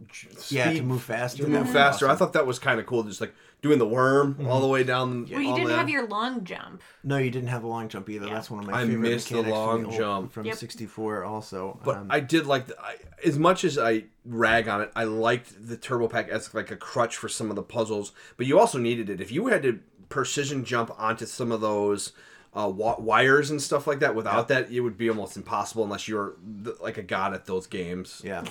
J- 0.48 0.56
Yeah, 0.58 0.66
to 0.66 0.76
speed- 0.78 0.86
move 0.86 1.02
faster. 1.04 1.38
To 1.40 1.44
That 1.44 1.50
move 1.50 1.62
was 1.68 1.74
faster. 1.74 2.08
I 2.08 2.16
thought 2.16 2.34
that 2.34 2.46
was 2.48 2.60
kind 2.60 2.80
of 2.80 2.86
cool, 2.86 3.04
just 3.04 3.20
like 3.22 3.34
doing 3.62 3.78
the 3.80 3.86
worm 3.88 4.38
all 4.48 4.62
the 4.62 4.68
way 4.68 4.84
down. 4.86 5.28
Well, 5.30 5.42
you 5.42 5.54
didn't 5.56 5.68
the- 5.68 5.76
have 5.76 5.90
your 5.90 6.08
long 6.08 6.46
jump. 6.46 6.82
No, 7.04 7.18
you 7.18 7.30
didn't 7.30 7.50
have 7.50 7.64
a 7.64 7.68
long 7.68 7.90
jump 7.90 8.10
either. 8.10 8.28
That's 8.28 8.50
one 8.50 8.62
of 8.64 8.70
my 8.70 8.78
I 8.82 8.86
favorite 8.86 9.00
missed 9.10 9.30
the 9.30 9.36
mechanics 9.36 9.58
from 9.58 9.84
long 9.84 9.92
jump. 9.98 10.32
from 10.32 10.46
Yep. 10.46 10.56
64 10.56 11.26
also. 11.26 11.78
But 11.84 11.98
Um, 11.98 12.08
I 12.10 12.20
did 12.22 12.46
like, 12.46 12.68
the, 12.68 12.80
I, 12.82 12.96
as 13.26 13.38
much 13.38 13.64
as 13.66 13.78
I 13.78 14.06
rag 14.26 14.68
on 14.70 14.80
it, 14.82 14.92
I 14.96 15.04
liked 15.04 15.68
the 15.68 15.76
Turbo 15.76 16.08
Pack 16.08 16.30
as 16.30 16.54
like 16.54 16.72
a 16.72 16.78
crutch 16.78 17.18
for 17.18 17.28
some 17.28 17.50
of 17.50 17.56
the 17.58 17.64
puzzles. 17.64 18.14
But 18.38 18.46
you 18.46 18.58
also 18.58 18.78
needed 18.78 19.10
it 19.10 19.20
if 19.20 19.32
you 19.32 19.48
had 19.48 19.64
to 19.64 19.80
precision 20.08 20.64
jump 20.64 20.92
onto 20.98 21.26
some 21.26 21.52
of 21.52 21.60
those 21.62 22.14
uh, 22.52 22.68
wa- 22.68 22.96
wires 22.98 23.52
and 23.52 23.62
stuff 23.62 23.86
like 23.86 24.00
that. 24.00 24.16
Without 24.16 24.48
that, 24.48 24.72
it 24.72 24.80
would 24.80 24.98
be 24.98 25.08
almost 25.08 25.38
impossible 25.38 25.84
unless 25.84 26.08
you're 26.08 26.34
th- 26.64 26.78
like 26.82 26.98
a 26.98 27.04
god 27.04 27.32
at 27.36 27.46
those 27.46 27.68
games. 27.68 28.22
Yeah. 28.26 28.44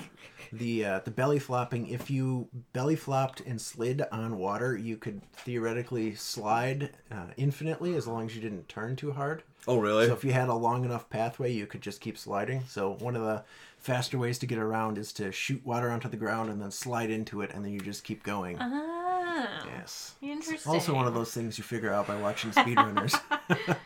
The 0.53 0.85
uh, 0.85 1.01
the 1.05 1.11
belly 1.11 1.39
flopping, 1.39 1.89
if 1.89 2.11
you 2.11 2.49
belly 2.73 2.97
flopped 2.97 3.41
and 3.41 3.61
slid 3.61 4.03
on 4.11 4.39
water, 4.39 4.77
you 4.77 4.97
could 4.97 5.23
theoretically 5.33 6.15
slide 6.15 6.91
uh, 7.11 7.27
infinitely 7.37 7.95
as 7.97 8.07
long 8.07 8.27
as 8.27 8.35
you 8.35 8.41
didn't 8.41 8.69
turn 8.69 8.97
too 8.97 9.13
hard. 9.13 9.43
Oh, 9.67 9.77
really? 9.79 10.07
So 10.07 10.15
if 10.15 10.25
you 10.25 10.33
had 10.33 10.49
a 10.49 10.55
long 10.55 10.85
enough 10.85 11.11
pathway, 11.11 11.53
you 11.53 11.67
could 11.67 11.83
just 11.83 12.01
keep 12.01 12.17
sliding. 12.17 12.65
So 12.69 12.95
one 13.01 13.15
of 13.17 13.23
the 13.23 13.45
faster 13.79 14.17
ways 14.19 14.39
to 14.39 14.47
get 14.47 14.59
around 14.59 14.97
is 14.97 15.13
to 15.15 15.31
shoot 15.31 15.65
water 15.67 15.91
onto 15.91 16.09
the 16.09 16.17
ground 16.17 16.49
and 16.51 16.61
then 16.63 16.71
slide 16.71 17.11
into 17.11 17.43
it, 17.43 17.51
and 17.53 17.65
then 17.65 17.73
you 17.73 17.81
just 17.81 18.05
keep 18.05 18.23
going. 18.23 18.57
Ah, 18.59 19.67
Yes. 19.67 20.15
interesting. 20.23 20.73
Also 20.73 20.95
one 20.95 21.07
of 21.07 21.15
those 21.15 21.33
things 21.33 21.59
you 21.59 21.65
figure 21.65 21.93
out 21.93 22.07
by 22.07 22.17
watching 22.17 22.51
speedrunners. 22.53 23.19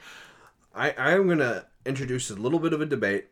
I, 0.74 0.94
I'm 0.96 1.26
going 1.26 1.38
to 1.38 1.66
introduce 1.84 2.30
a 2.30 2.34
little 2.34 2.58
bit 2.58 2.72
of 2.72 2.80
a 2.80 2.86
debate. 2.86 3.26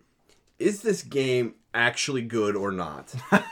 Is 0.61 0.83
this 0.83 1.03
game 1.03 1.55
actually 1.75 2.23
good 2.23 2.55
or 2.55 2.71
not? 2.71 3.13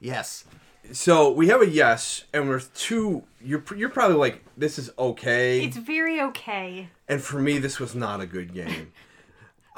yes. 0.00 0.44
so 0.92 1.32
we 1.32 1.48
have 1.48 1.62
a 1.62 1.68
yes, 1.68 2.24
and 2.32 2.48
we're 2.48 2.60
two. 2.60 3.24
You're 3.42 3.64
you're 3.76 3.88
probably 3.88 4.16
like 4.16 4.44
this 4.56 4.78
is 4.78 4.90
okay, 4.98 5.64
It's 5.64 5.76
very 5.78 6.20
okay. 6.20 6.88
and 7.08 7.20
for 7.22 7.40
me 7.40 7.58
this 7.58 7.80
was 7.80 7.94
not 7.94 8.20
a 8.20 8.26
good 8.26 8.54
game. 8.54 8.92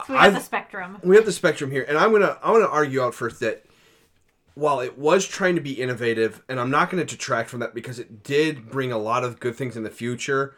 So 0.09 0.13
we 0.13 0.19
have 0.19 0.27
I've- 0.27 0.35
the 0.35 0.41
spectrum. 0.45 0.99
we 1.05 1.15
have 1.15 1.25
the 1.25 1.31
spectrum 1.31 1.71
here, 1.71 1.85
and 1.89 1.97
I'm 1.97 2.11
gonna 2.11 2.37
I'm 2.43 2.53
gonna 2.55 2.67
argue 2.67 3.01
out 3.01 3.15
first 3.15 3.39
that 3.39 3.65
while 4.55 4.81
it 4.81 4.99
was 4.99 5.25
trying 5.25 5.55
to 5.55 5.61
be 5.61 5.81
innovative, 5.81 6.43
and 6.49 6.59
I'm 6.59 6.69
not 6.71 6.91
gonna 6.91 7.05
detract 7.05 7.49
from 7.49 7.61
that 7.61 7.75
because 7.77 8.01
it 8.01 8.25
did 8.25 8.69
bring 8.73 8.91
a 8.91 8.99
lot 8.99 9.23
of 9.23 9.39
good 9.39 9.55
things 9.55 9.77
in 9.77 9.85
the 9.85 9.91
future. 9.91 10.57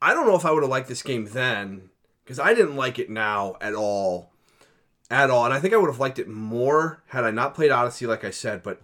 I 0.00 0.14
don't 0.14 0.26
know 0.26 0.34
if 0.34 0.46
I 0.46 0.50
would 0.50 0.62
have 0.62 0.70
liked 0.70 0.88
this 0.88 1.02
game 1.02 1.26
then 1.26 1.90
because 2.24 2.38
I 2.38 2.54
didn't 2.54 2.74
like 2.76 2.98
it 2.98 3.10
now 3.10 3.56
at 3.60 3.74
all, 3.74 4.30
at 5.10 5.30
all, 5.30 5.44
and 5.44 5.54
I 5.54 5.60
think 5.60 5.72
I 5.74 5.76
would 5.78 5.90
have 5.90 6.00
liked 6.00 6.18
it 6.18 6.28
more 6.28 7.02
had 7.08 7.24
I 7.24 7.30
not 7.30 7.54
played 7.54 7.70
Odyssey, 7.70 8.06
like 8.06 8.24
I 8.24 8.30
said. 8.30 8.62
But 8.62 8.82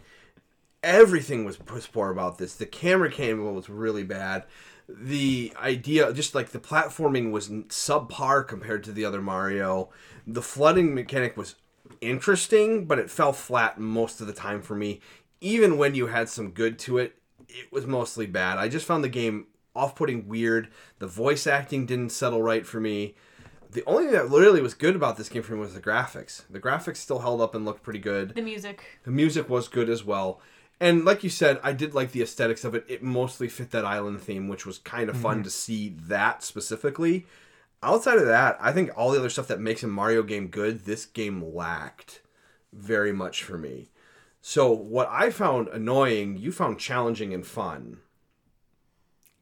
everything 0.82 1.44
was 1.44 1.56
piss 1.56 1.86
poor 1.86 2.10
about 2.10 2.38
this. 2.38 2.54
The 2.54 2.66
camera 2.66 3.10
cable 3.10 3.52
was 3.52 3.68
really 3.68 4.04
bad. 4.04 4.44
The 4.88 5.52
idea, 5.62 6.12
just 6.12 6.34
like 6.34 6.50
the 6.50 6.58
platforming, 6.58 7.30
was 7.30 7.48
subpar 7.48 8.46
compared 8.46 8.84
to 8.84 8.92
the 8.92 9.04
other 9.04 9.22
Mario. 9.22 9.90
The 10.26 10.42
flooding 10.42 10.94
mechanic 10.94 11.36
was 11.36 11.56
interesting, 12.00 12.86
but 12.86 12.98
it 12.98 13.10
fell 13.10 13.32
flat 13.32 13.78
most 13.78 14.20
of 14.20 14.26
the 14.26 14.32
time 14.32 14.62
for 14.62 14.74
me. 14.74 15.00
Even 15.40 15.78
when 15.78 15.94
you 15.94 16.08
had 16.08 16.28
some 16.28 16.50
good 16.50 16.78
to 16.80 16.98
it, 16.98 17.16
it 17.48 17.70
was 17.72 17.86
mostly 17.86 18.26
bad. 18.26 18.58
I 18.58 18.68
just 18.68 18.86
found 18.86 19.04
the 19.04 19.08
game 19.08 19.46
off-putting, 19.74 20.28
weird. 20.28 20.68
The 20.98 21.06
voice 21.06 21.46
acting 21.46 21.86
didn't 21.86 22.10
settle 22.10 22.42
right 22.42 22.66
for 22.66 22.80
me. 22.80 23.14
The 23.74 23.84
only 23.86 24.04
thing 24.04 24.12
that 24.12 24.30
literally 24.30 24.62
was 24.62 24.72
good 24.72 24.94
about 24.94 25.16
this 25.16 25.28
game 25.28 25.42
for 25.42 25.52
me 25.52 25.58
was 25.58 25.74
the 25.74 25.80
graphics. 25.80 26.42
The 26.48 26.60
graphics 26.60 26.98
still 26.98 27.18
held 27.18 27.40
up 27.40 27.56
and 27.56 27.64
looked 27.64 27.82
pretty 27.82 27.98
good. 27.98 28.32
The 28.34 28.40
music. 28.40 28.84
The 29.02 29.10
music 29.10 29.48
was 29.48 29.66
good 29.66 29.90
as 29.90 30.04
well. 30.04 30.40
And 30.78 31.04
like 31.04 31.24
you 31.24 31.30
said, 31.30 31.58
I 31.60 31.72
did 31.72 31.92
like 31.92 32.12
the 32.12 32.22
aesthetics 32.22 32.62
of 32.64 32.76
it. 32.76 32.84
It 32.88 33.02
mostly 33.02 33.48
fit 33.48 33.72
that 33.72 33.84
island 33.84 34.20
theme, 34.20 34.46
which 34.46 34.64
was 34.64 34.78
kind 34.78 35.10
of 35.10 35.16
fun 35.16 35.40
mhm. 35.40 35.44
to 35.44 35.50
see 35.50 35.88
that 36.06 36.44
specifically. 36.44 37.26
Outside 37.82 38.18
of 38.18 38.26
that, 38.26 38.56
I 38.60 38.70
think 38.70 38.92
all 38.96 39.10
the 39.10 39.18
other 39.18 39.28
stuff 39.28 39.48
that 39.48 39.60
makes 39.60 39.82
a 39.82 39.88
Mario 39.88 40.22
game 40.22 40.46
good, 40.46 40.84
this 40.84 41.04
game 41.04 41.42
lacked 41.54 42.22
very 42.72 43.12
much 43.12 43.42
for 43.42 43.58
me. 43.58 43.90
So 44.40 44.70
what 44.70 45.08
I 45.10 45.30
found 45.30 45.66
annoying, 45.68 46.36
you 46.36 46.52
found 46.52 46.78
challenging 46.78 47.34
and 47.34 47.44
fun. 47.44 47.98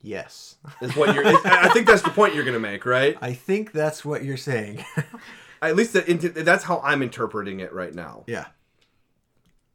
Yes. 0.02 0.56
Is 0.80 0.96
what 0.96 1.14
you're. 1.14 1.24
I 1.26 1.68
think 1.68 1.86
that's 1.86 2.02
the 2.02 2.10
point 2.10 2.34
you're 2.34 2.44
going 2.44 2.54
to 2.54 2.60
make, 2.60 2.84
right? 2.84 3.16
I 3.22 3.32
think 3.32 3.72
that's 3.72 4.04
what 4.04 4.24
you're 4.24 4.36
saying. 4.36 4.84
At 5.62 5.76
least 5.76 5.92
that, 5.92 6.34
that's 6.44 6.64
how 6.64 6.80
I'm 6.82 7.02
interpreting 7.02 7.60
it 7.60 7.72
right 7.72 7.94
now. 7.94 8.24
yeah. 8.26 8.46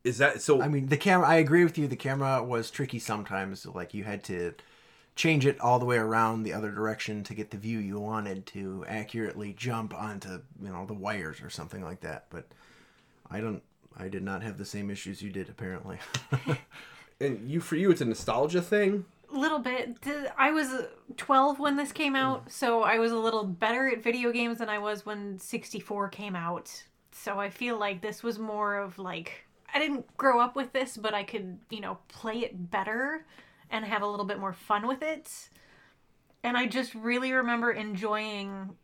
Is 0.04 0.20
that 0.20 0.42
so? 0.42 0.62
I 0.62 0.68
mean, 0.70 0.88
the 0.88 0.98
camera. 0.98 1.28
I 1.28 1.36
agree 1.36 1.64
with 1.64 1.78
you. 1.78 1.88
The 1.88 1.98
camera 1.98 2.42
was 2.42 2.72
tricky 2.72 3.00
sometimes. 3.00 3.66
Like 3.66 3.94
you 3.94 4.06
had 4.06 4.24
to 4.26 4.54
change 5.16 5.46
it 5.46 5.60
all 5.60 5.80
the 5.80 5.86
way 5.86 5.98
around 5.98 6.44
the 6.44 6.54
other 6.54 6.72
direction 6.72 7.24
to 7.24 7.34
get 7.34 7.52
the 7.52 7.58
view 7.58 7.80
you 7.80 8.00
wanted 8.00 8.46
to 8.46 8.86
accurately 8.88 9.52
jump 9.52 9.94
onto 9.94 10.42
you 10.62 10.70
know 10.70 10.86
the 10.86 10.94
wires 10.94 11.42
or 11.42 11.50
something 11.50 11.84
like 11.84 12.02
that. 12.02 12.26
But 12.30 12.46
I 13.30 13.42
don't. 13.42 13.62
I 13.98 14.08
did 14.08 14.24
not 14.24 14.44
have 14.44 14.58
the 14.58 14.66
same 14.66 14.90
issues 14.90 15.22
you 15.22 15.30
did 15.30 15.50
apparently. 15.50 15.98
and 17.20 17.50
you 17.50 17.60
for 17.60 17.76
you, 17.76 17.92
it's 17.92 18.02
a 18.02 18.06
nostalgia 18.06 18.62
thing. 18.62 19.06
Little 19.32 19.60
bit. 19.60 19.98
I 20.38 20.52
was 20.52 20.86
12 21.16 21.60
when 21.60 21.76
this 21.76 21.92
came 21.92 22.16
out, 22.16 22.46
mm. 22.46 22.52
so 22.52 22.84
I 22.84 23.00
was 23.00 23.12
a 23.12 23.18
little 23.18 23.44
better 23.44 23.88
at 23.88 24.04
video 24.04 24.32
games 24.32 24.60
than 24.60 24.70
I 24.70 24.80
was 24.80 25.06
when 25.06 25.40
64 25.40 26.10
came 26.10 26.36
out. 26.36 26.84
So 27.12 27.40
I 27.40 27.50
feel 27.50 27.78
like 27.78 28.02
this 28.02 28.24
was 28.24 28.40
more 28.40 28.78
of 28.78 29.00
like 29.00 29.46
I 29.74 29.80
didn't 29.80 30.16
grow 30.18 30.40
up 30.40 30.56
with 30.56 30.72
this, 30.72 30.98
but 30.98 31.14
I 31.14 31.24
could, 31.24 31.60
you 31.70 31.82
know, 31.82 31.98
play 32.08 32.40
it 32.40 32.72
better 32.72 33.26
and 33.70 33.84
have 33.84 34.02
a 34.02 34.08
little 34.08 34.26
bit 34.26 34.40
more 34.40 34.54
fun 34.54 34.88
with 34.88 35.02
it. 35.02 35.50
And 36.44 36.56
I 36.56 36.68
just 36.68 36.96
really 36.96 37.34
remember 37.34 37.72
enjoying 37.72 38.76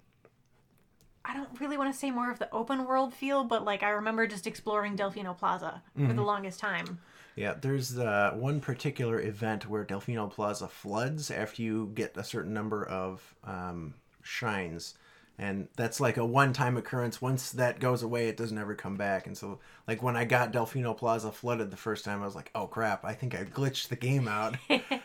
I 1.25 1.33
don't 1.33 1.59
really 1.59 1.77
want 1.77 1.93
to 1.93 1.97
say 1.97 2.11
more 2.11 2.29
of 2.29 2.39
the 2.39 2.51
open 2.51 2.85
world 2.85 3.13
feel, 3.13 3.45
but 3.45 3.63
like 3.63 3.81
I 3.81 3.91
remember 3.91 4.27
just 4.27 4.45
exploring 4.45 4.97
Delfino 4.97 5.37
Plaza 5.37 5.81
for 5.95 6.01
the 6.01 6.07
mm-hmm. 6.07 6.19
longest 6.19 6.59
time. 6.59 6.99
Yeah, 7.35 7.55
there's 7.59 7.97
uh, 7.97 8.31
one 8.35 8.59
particular 8.61 9.19
event 9.19 9.67
where 9.67 9.83
Delfino 9.83 10.29
Plaza 10.29 10.67
floods 10.67 11.31
after 11.31 11.61
you 11.61 11.91
get 11.95 12.15
a 12.15 12.23
certain 12.23 12.53
number 12.53 12.85
of 12.85 13.35
um, 13.43 13.95
shines. 14.21 14.95
And 15.39 15.67
that's 15.75 15.99
like 15.99 16.17
a 16.17 16.25
one 16.25 16.53
time 16.53 16.77
occurrence. 16.77 17.19
Once 17.19 17.51
that 17.53 17.79
goes 17.79 18.03
away, 18.03 18.27
it 18.27 18.37
doesn't 18.37 18.57
ever 18.57 18.75
come 18.75 18.95
back. 18.97 19.25
And 19.25 19.35
so, 19.35 19.59
like, 19.87 20.03
when 20.03 20.15
I 20.15 20.25
got 20.25 20.53
Delfino 20.53 20.95
Plaza 20.95 21.31
flooded 21.31 21.71
the 21.71 21.77
first 21.77 22.05
time, 22.05 22.21
I 22.21 22.25
was 22.25 22.35
like, 22.35 22.51
oh 22.53 22.67
crap, 22.67 23.03
I 23.03 23.13
think 23.13 23.33
I 23.33 23.43
glitched 23.43 23.87
the 23.87 23.95
game 23.95 24.27
out. 24.27 24.55
so 24.69 24.79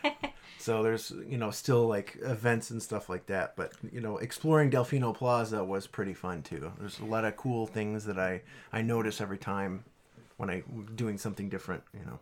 So 0.59 0.83
there's 0.83 1.11
you 1.27 1.37
know 1.37 1.51
still 1.51 1.87
like 1.87 2.17
events 2.21 2.69
and 2.69 2.83
stuff 2.83 3.09
like 3.09 3.25
that, 3.27 3.55
but 3.55 3.73
you 3.91 4.01
know 4.01 4.17
exploring 4.17 4.69
Delfino 4.69 5.15
Plaza 5.15 5.63
was 5.63 5.87
pretty 5.87 6.13
fun 6.13 6.43
too. 6.43 6.71
There's 6.77 6.99
a 6.99 7.05
lot 7.05 7.25
of 7.25 7.37
cool 7.37 7.65
things 7.65 8.05
that 8.05 8.19
I 8.19 8.41
I 8.71 8.81
notice 8.81 9.21
every 9.21 9.37
time 9.37 9.83
when 10.39 10.49
I'm 10.49 10.89
doing 10.95 11.17
something 11.17 11.49
different. 11.49 11.83
You 11.93 12.05
know. 12.05 12.19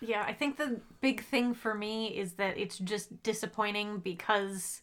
Yeah, 0.00 0.24
I 0.26 0.32
think 0.32 0.56
the 0.56 0.80
big 1.00 1.22
thing 1.22 1.52
for 1.52 1.74
me 1.74 2.08
is 2.08 2.34
that 2.34 2.56
it's 2.58 2.78
just 2.78 3.22
disappointing 3.22 3.98
because 3.98 4.80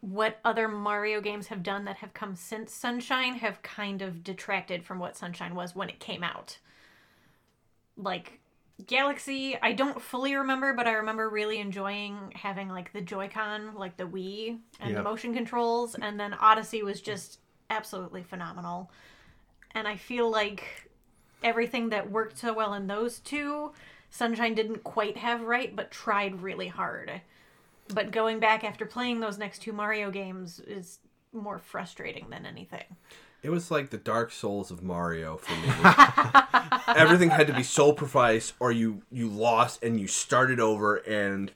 what 0.00 0.38
other 0.44 0.68
Mario 0.68 1.20
games 1.20 1.48
have 1.48 1.62
done 1.62 1.84
that 1.86 1.96
have 1.96 2.14
come 2.14 2.36
since 2.36 2.72
Sunshine 2.72 3.34
have 3.34 3.62
kind 3.62 4.00
of 4.00 4.22
detracted 4.22 4.84
from 4.84 4.98
what 4.98 5.16
Sunshine 5.16 5.54
was 5.54 5.74
when 5.74 5.88
it 5.88 5.98
came 5.98 6.22
out. 6.22 6.58
Like 7.96 8.40
Galaxy, 8.86 9.56
I 9.60 9.72
don't 9.72 10.00
fully 10.00 10.36
remember, 10.36 10.72
but 10.72 10.86
I 10.86 10.92
remember 10.92 11.28
really 11.28 11.58
enjoying 11.58 12.32
having 12.36 12.68
like 12.68 12.92
the 12.92 13.00
Joy-Con, 13.00 13.74
like 13.74 13.96
the 13.96 14.04
Wii 14.04 14.58
and 14.80 14.96
the 14.96 15.02
motion 15.02 15.34
controls, 15.34 15.96
and 15.96 16.18
then 16.18 16.32
Odyssey 16.34 16.82
was 16.82 17.00
just 17.00 17.40
absolutely 17.70 18.22
phenomenal. 18.22 18.90
And 19.72 19.88
I 19.88 19.96
feel 19.96 20.30
like 20.30 20.87
everything 21.42 21.90
that 21.90 22.10
worked 22.10 22.38
so 22.38 22.52
well 22.52 22.74
in 22.74 22.86
those 22.86 23.18
two, 23.18 23.72
Sunshine 24.10 24.54
didn't 24.54 24.84
quite 24.84 25.16
have 25.18 25.42
right, 25.42 25.74
but 25.74 25.90
tried 25.90 26.42
really 26.42 26.68
hard. 26.68 27.20
But 27.88 28.10
going 28.10 28.38
back 28.38 28.64
after 28.64 28.86
playing 28.86 29.20
those 29.20 29.38
next 29.38 29.60
two 29.60 29.72
Mario 29.72 30.10
games 30.10 30.60
is 30.60 30.98
more 31.32 31.58
frustrating 31.58 32.30
than 32.30 32.46
anything. 32.46 32.84
It 33.42 33.50
was 33.50 33.70
like 33.70 33.90
the 33.90 33.98
Dark 33.98 34.32
Souls 34.32 34.70
of 34.70 34.82
Mario 34.82 35.36
for 35.36 35.54
me. 35.54 35.72
Everything 36.96 37.30
had 37.30 37.46
to 37.46 37.52
be 37.52 37.62
so 37.62 37.92
precise, 37.92 38.52
or 38.58 38.72
you 38.72 39.02
you 39.12 39.28
lost 39.28 39.82
and 39.82 40.00
you 40.00 40.08
started 40.08 40.58
over, 40.58 40.96
and 40.96 41.52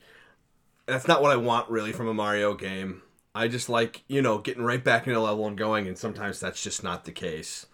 that's 0.86 1.08
not 1.08 1.22
what 1.22 1.32
I 1.32 1.36
want 1.36 1.68
really 1.70 1.92
from 1.92 2.06
a 2.06 2.14
Mario 2.14 2.54
game. 2.54 3.02
I 3.34 3.48
just 3.48 3.68
like 3.68 4.04
you 4.06 4.22
know 4.22 4.38
getting 4.38 4.62
right 4.62 4.82
back 4.82 5.08
into 5.08 5.18
level 5.18 5.48
and 5.48 5.58
going, 5.58 5.88
and 5.88 5.98
sometimes 5.98 6.38
that's 6.38 6.62
just 6.62 6.84
not 6.84 7.04
the 7.04 7.12
case. 7.12 7.66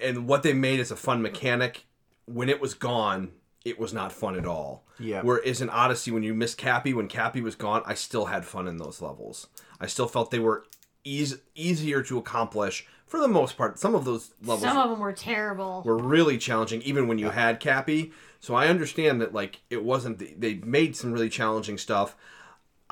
And 0.00 0.26
what 0.28 0.42
they 0.42 0.52
made 0.52 0.80
as 0.80 0.90
a 0.90 0.96
fun 0.96 1.22
mechanic, 1.22 1.84
when 2.26 2.48
it 2.48 2.60
was 2.60 2.74
gone, 2.74 3.32
it 3.64 3.78
was 3.78 3.92
not 3.92 4.12
fun 4.12 4.36
at 4.36 4.46
all. 4.46 4.84
Yeah. 4.98 5.22
Whereas 5.22 5.60
in 5.60 5.70
Odyssey, 5.70 6.10
when 6.10 6.22
you 6.22 6.34
miss 6.34 6.54
Cappy, 6.54 6.92
when 6.94 7.08
Cappy 7.08 7.40
was 7.40 7.54
gone, 7.54 7.82
I 7.86 7.94
still 7.94 8.26
had 8.26 8.44
fun 8.44 8.68
in 8.68 8.76
those 8.78 9.00
levels. 9.02 9.48
I 9.80 9.86
still 9.86 10.06
felt 10.08 10.30
they 10.30 10.38
were 10.38 10.64
eas- 11.04 11.40
easier 11.54 12.02
to 12.04 12.18
accomplish 12.18 12.86
for 13.06 13.20
the 13.20 13.28
most 13.28 13.56
part. 13.56 13.78
Some 13.78 13.94
of 13.94 14.04
those 14.04 14.32
levels 14.40 14.62
Some 14.62 14.76
of 14.78 14.90
them 14.90 15.00
were 15.00 15.12
terrible. 15.12 15.82
were 15.84 15.98
really 15.98 16.38
challenging, 16.38 16.82
even 16.82 17.08
when 17.08 17.18
you 17.18 17.30
had 17.30 17.60
Cappy. 17.60 18.12
So 18.40 18.54
I 18.54 18.68
understand 18.68 19.20
that 19.20 19.32
like 19.32 19.60
it 19.70 19.84
wasn't. 19.84 20.18
The, 20.18 20.34
they 20.36 20.54
made 20.54 20.96
some 20.96 21.12
really 21.12 21.28
challenging 21.28 21.78
stuff. 21.78 22.16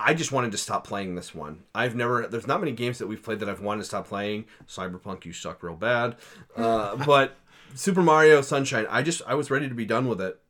I 0.03 0.15
just 0.15 0.33
wanted 0.33 0.53
to 0.53 0.59
stop 0.59 0.87
playing 0.87 1.15
this 1.15 1.35
one. 1.35 1.63
I've 1.75 1.95
never. 1.95 2.27
There's 2.27 2.47
not 2.47 2.61
many 2.61 2.73
games 2.73 2.99
that 2.99 3.07
we've 3.07 3.23
played 3.23 3.41
that 3.41 3.49
I've 3.49 3.61
wanted 3.61 3.81
to 3.81 3.87
stop 3.87 4.09
playing. 4.09 4.47
Cyberpunk, 4.67 5.25
you 5.25 5.33
suck 5.33 5.63
real 5.63 5.77
bad. 5.77 6.17
Uh, 6.57 6.97
but 7.07 7.37
Super 7.75 8.03
Mario 8.03 8.41
Sunshine, 8.41 8.87
I 8.91 9.03
just 9.03 9.23
I 9.27 9.35
was 9.35 9.51
ready 9.51 9.69
to 9.69 9.75
be 9.75 9.85
done 9.85 10.09
with 10.09 10.21
it. 10.21 10.41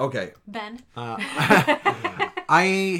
Okay, 0.00 0.32
Ben, 0.46 0.80
I 0.96 2.30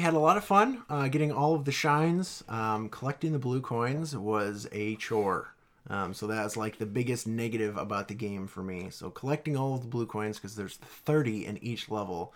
had 0.01 0.13
a 0.13 0.19
lot 0.19 0.35
of 0.35 0.43
fun 0.43 0.83
uh, 0.89 1.07
getting 1.07 1.31
all 1.31 1.55
of 1.55 1.63
the 1.63 1.71
shines. 1.71 2.43
Um, 2.49 2.89
collecting 2.89 3.31
the 3.31 3.39
blue 3.39 3.61
coins 3.61 4.15
was 4.15 4.67
a 4.73 4.97
chore. 4.97 5.53
Um, 5.89 6.13
so 6.13 6.27
that's 6.27 6.57
like 6.57 6.77
the 6.77 6.85
biggest 6.85 7.25
negative 7.25 7.77
about 7.77 8.09
the 8.09 8.13
game 8.13 8.47
for 8.47 8.61
me. 8.61 8.89
So 8.91 9.09
collecting 9.09 9.55
all 9.55 9.75
of 9.75 9.81
the 9.81 9.87
blue 9.87 10.05
coins 10.05 10.37
because 10.37 10.55
there's 10.55 10.75
30 10.75 11.45
in 11.45 11.57
each 11.63 11.89
level, 11.89 12.33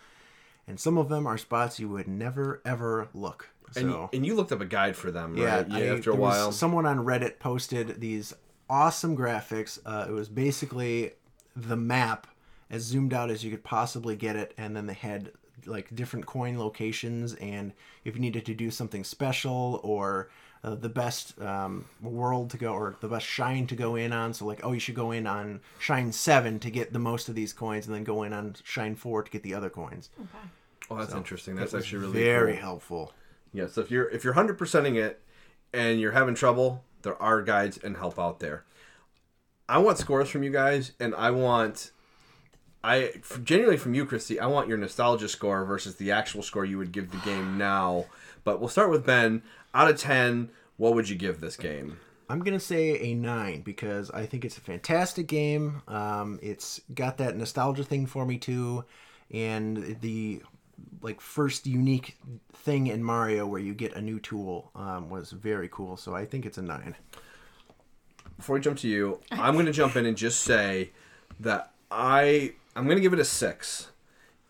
and 0.68 0.80
some 0.80 0.98
of 0.98 1.10
them 1.10 1.28
are 1.28 1.38
spots 1.38 1.80
you 1.80 1.90
would 1.90 2.08
never 2.08 2.62
ever 2.66 3.10
look. 3.14 3.50
So 3.72 3.82
and 3.82 3.90
you, 3.90 4.10
and 4.14 4.26
you 4.26 4.36
looked 4.36 4.52
up 4.52 4.62
a 4.62 4.66
guide 4.66 4.96
for 4.96 5.12
them, 5.12 5.36
yeah, 5.36 5.58
right? 5.58 5.72
I- 5.72 5.88
after 5.88 6.12
a 6.12 6.16
while. 6.16 6.52
someone 6.52 6.86
on 6.86 7.00
Reddit 7.00 7.40
posted 7.40 8.00
these 8.00 8.34
awesome 8.70 9.18
graphics. 9.18 9.80
Uh, 9.86 10.06
it 10.08 10.12
was 10.12 10.30
basically 10.30 11.12
the 11.56 11.76
map 11.76 12.28
as 12.70 12.84
zoomed 12.84 13.14
out 13.14 13.30
as 13.30 13.44
you 13.44 13.52
could 13.52 13.64
possibly 13.64 14.16
get 14.16 14.36
it, 14.36 14.54
and 14.58 14.76
then 14.76 14.88
they 14.88 14.94
had 14.94 15.32
like 15.66 15.94
different 15.96 16.26
coin 16.26 16.58
locations, 16.58 17.34
and 17.36 17.74
if 18.04 18.16
you 18.16 18.22
needed 18.22 18.46
to 18.46 18.54
do 18.54 18.70
something 18.70 19.04
special 19.04 19.80
or 19.84 20.30
uh, 20.64 20.76
the 20.76 20.90
best 20.90 21.40
um, 21.42 21.86
world 22.02 22.50
to 22.52 22.58
go 22.58 22.74
or 22.74 22.96
the 23.02 23.08
best 23.08 23.26
shine 23.26 23.68
to 23.68 23.76
go 23.76 23.96
in 23.96 24.14
on. 24.14 24.34
So 24.34 24.46
like, 24.46 24.62
oh, 24.64 24.72
you 24.72 24.80
should 24.80 24.96
go 24.96 25.12
in 25.12 25.28
on 25.28 25.60
shine 25.80 26.12
seven 26.12 26.60
to 26.60 26.70
get 26.70 26.94
the 26.94 27.00
most 27.00 27.28
of 27.30 27.36
these 27.36 27.54
coins, 27.54 27.86
and 27.86 27.96
then 27.96 28.04
go 28.04 28.24
in 28.24 28.34
on 28.34 28.56
shine 28.64 28.96
four 28.96 29.24
to 29.24 29.30
get 29.32 29.44
the 29.44 29.54
other 29.54 29.70
coins. 29.70 30.10
Okay. 30.20 30.48
oh, 30.90 30.98
that's 30.98 31.14
interesting. 31.14 31.56
That's 31.56 31.74
actually 31.74 32.00
really 32.00 32.24
very 32.24 32.54
cool. 32.54 32.62
helpful. 32.62 33.14
Yeah, 33.52 33.68
so 33.68 33.82
if 33.82 33.92
you're 33.92 34.10
if 34.10 34.24
you're 34.24 34.34
hundred 34.34 34.58
percenting 34.58 34.96
it 34.96 35.22
and 35.74 36.00
you're 36.00 36.12
having 36.14 36.36
trouble, 36.36 36.84
there 37.02 37.22
are 37.22 37.42
guides 37.42 37.78
and 37.78 37.98
help 37.98 38.18
out 38.18 38.40
there. 38.40 38.64
I 39.68 39.78
want 39.78 39.98
scores 39.98 40.30
from 40.30 40.44
you 40.44 40.52
guys, 40.52 40.92
and 41.00 41.16
I 41.16 41.32
want 41.32 41.92
I 42.84 43.14
genuinely 43.44 43.78
from 43.78 43.94
you, 43.94 44.06
Christy. 44.06 44.40
I 44.40 44.48
want 44.48 44.68
your 44.68 44.78
nostalgia 44.78 45.30
score 45.30 45.64
versus 45.64 45.96
the 45.96 46.12
actual 46.12 46.44
score 46.44 46.66
you 46.66 46.78
would 46.78 46.92
give 46.92 47.12
the 47.12 47.18
game 47.18 47.58
now. 47.58 48.06
But 48.44 48.60
we'll 48.60 48.70
start 48.70 48.90
with 48.90 49.06
Ben. 49.06 49.42
Out 49.74 49.90
of 49.90 49.98
ten, 49.98 50.50
what 50.78 50.94
would 50.94 51.08
you 51.08 51.16
give 51.16 51.40
this 51.40 51.56
game? 51.56 51.98
I'm 52.30 52.40
gonna 52.40 52.60
say 52.60 53.00
a 53.00 53.14
nine 53.14 53.62
because 53.62 54.12
I 54.12 54.26
think 54.26 54.44
it's 54.44 54.58
a 54.58 54.62
fantastic 54.62 55.28
game. 55.28 55.82
Um, 55.88 56.40
it's 56.42 56.82
got 56.94 57.18
that 57.18 57.38
nostalgia 57.38 57.84
thing 57.84 58.06
for 58.06 58.26
me 58.26 58.38
too, 58.38 58.86
and 59.32 59.98
the 60.02 60.42
like 61.02 61.22
first 61.22 61.68
unique 61.68 62.18
thing 62.54 62.88
in 62.88 63.04
Mario 63.04 63.46
where 63.46 63.60
you 63.60 63.74
get 63.74 63.94
a 63.94 64.02
new 64.02 64.20
tool 64.20 64.72
um, 64.76 65.10
was 65.10 65.32
very 65.32 65.70
cool. 65.70 65.98
So 65.98 66.16
I 66.16 66.26
think 66.26 66.46
it's 66.46 66.58
a 66.58 66.62
nine. 66.62 66.96
Before 68.38 68.56
we 68.56 68.62
jump 68.62 68.80
to 68.80 68.88
you, 68.88 69.20
I'm 69.32 69.54
going 69.54 69.68
to 69.68 69.72
jump 69.72 69.96
in 69.96 70.06
and 70.06 70.18
just 70.18 70.42
say 70.42 70.92
that 71.40 71.72
I 71.92 72.54
I'm 72.76 72.86
going 72.86 72.98
to 72.98 73.02
give 73.02 73.14
it 73.14 73.20
a 73.20 73.26
six. 73.26 73.90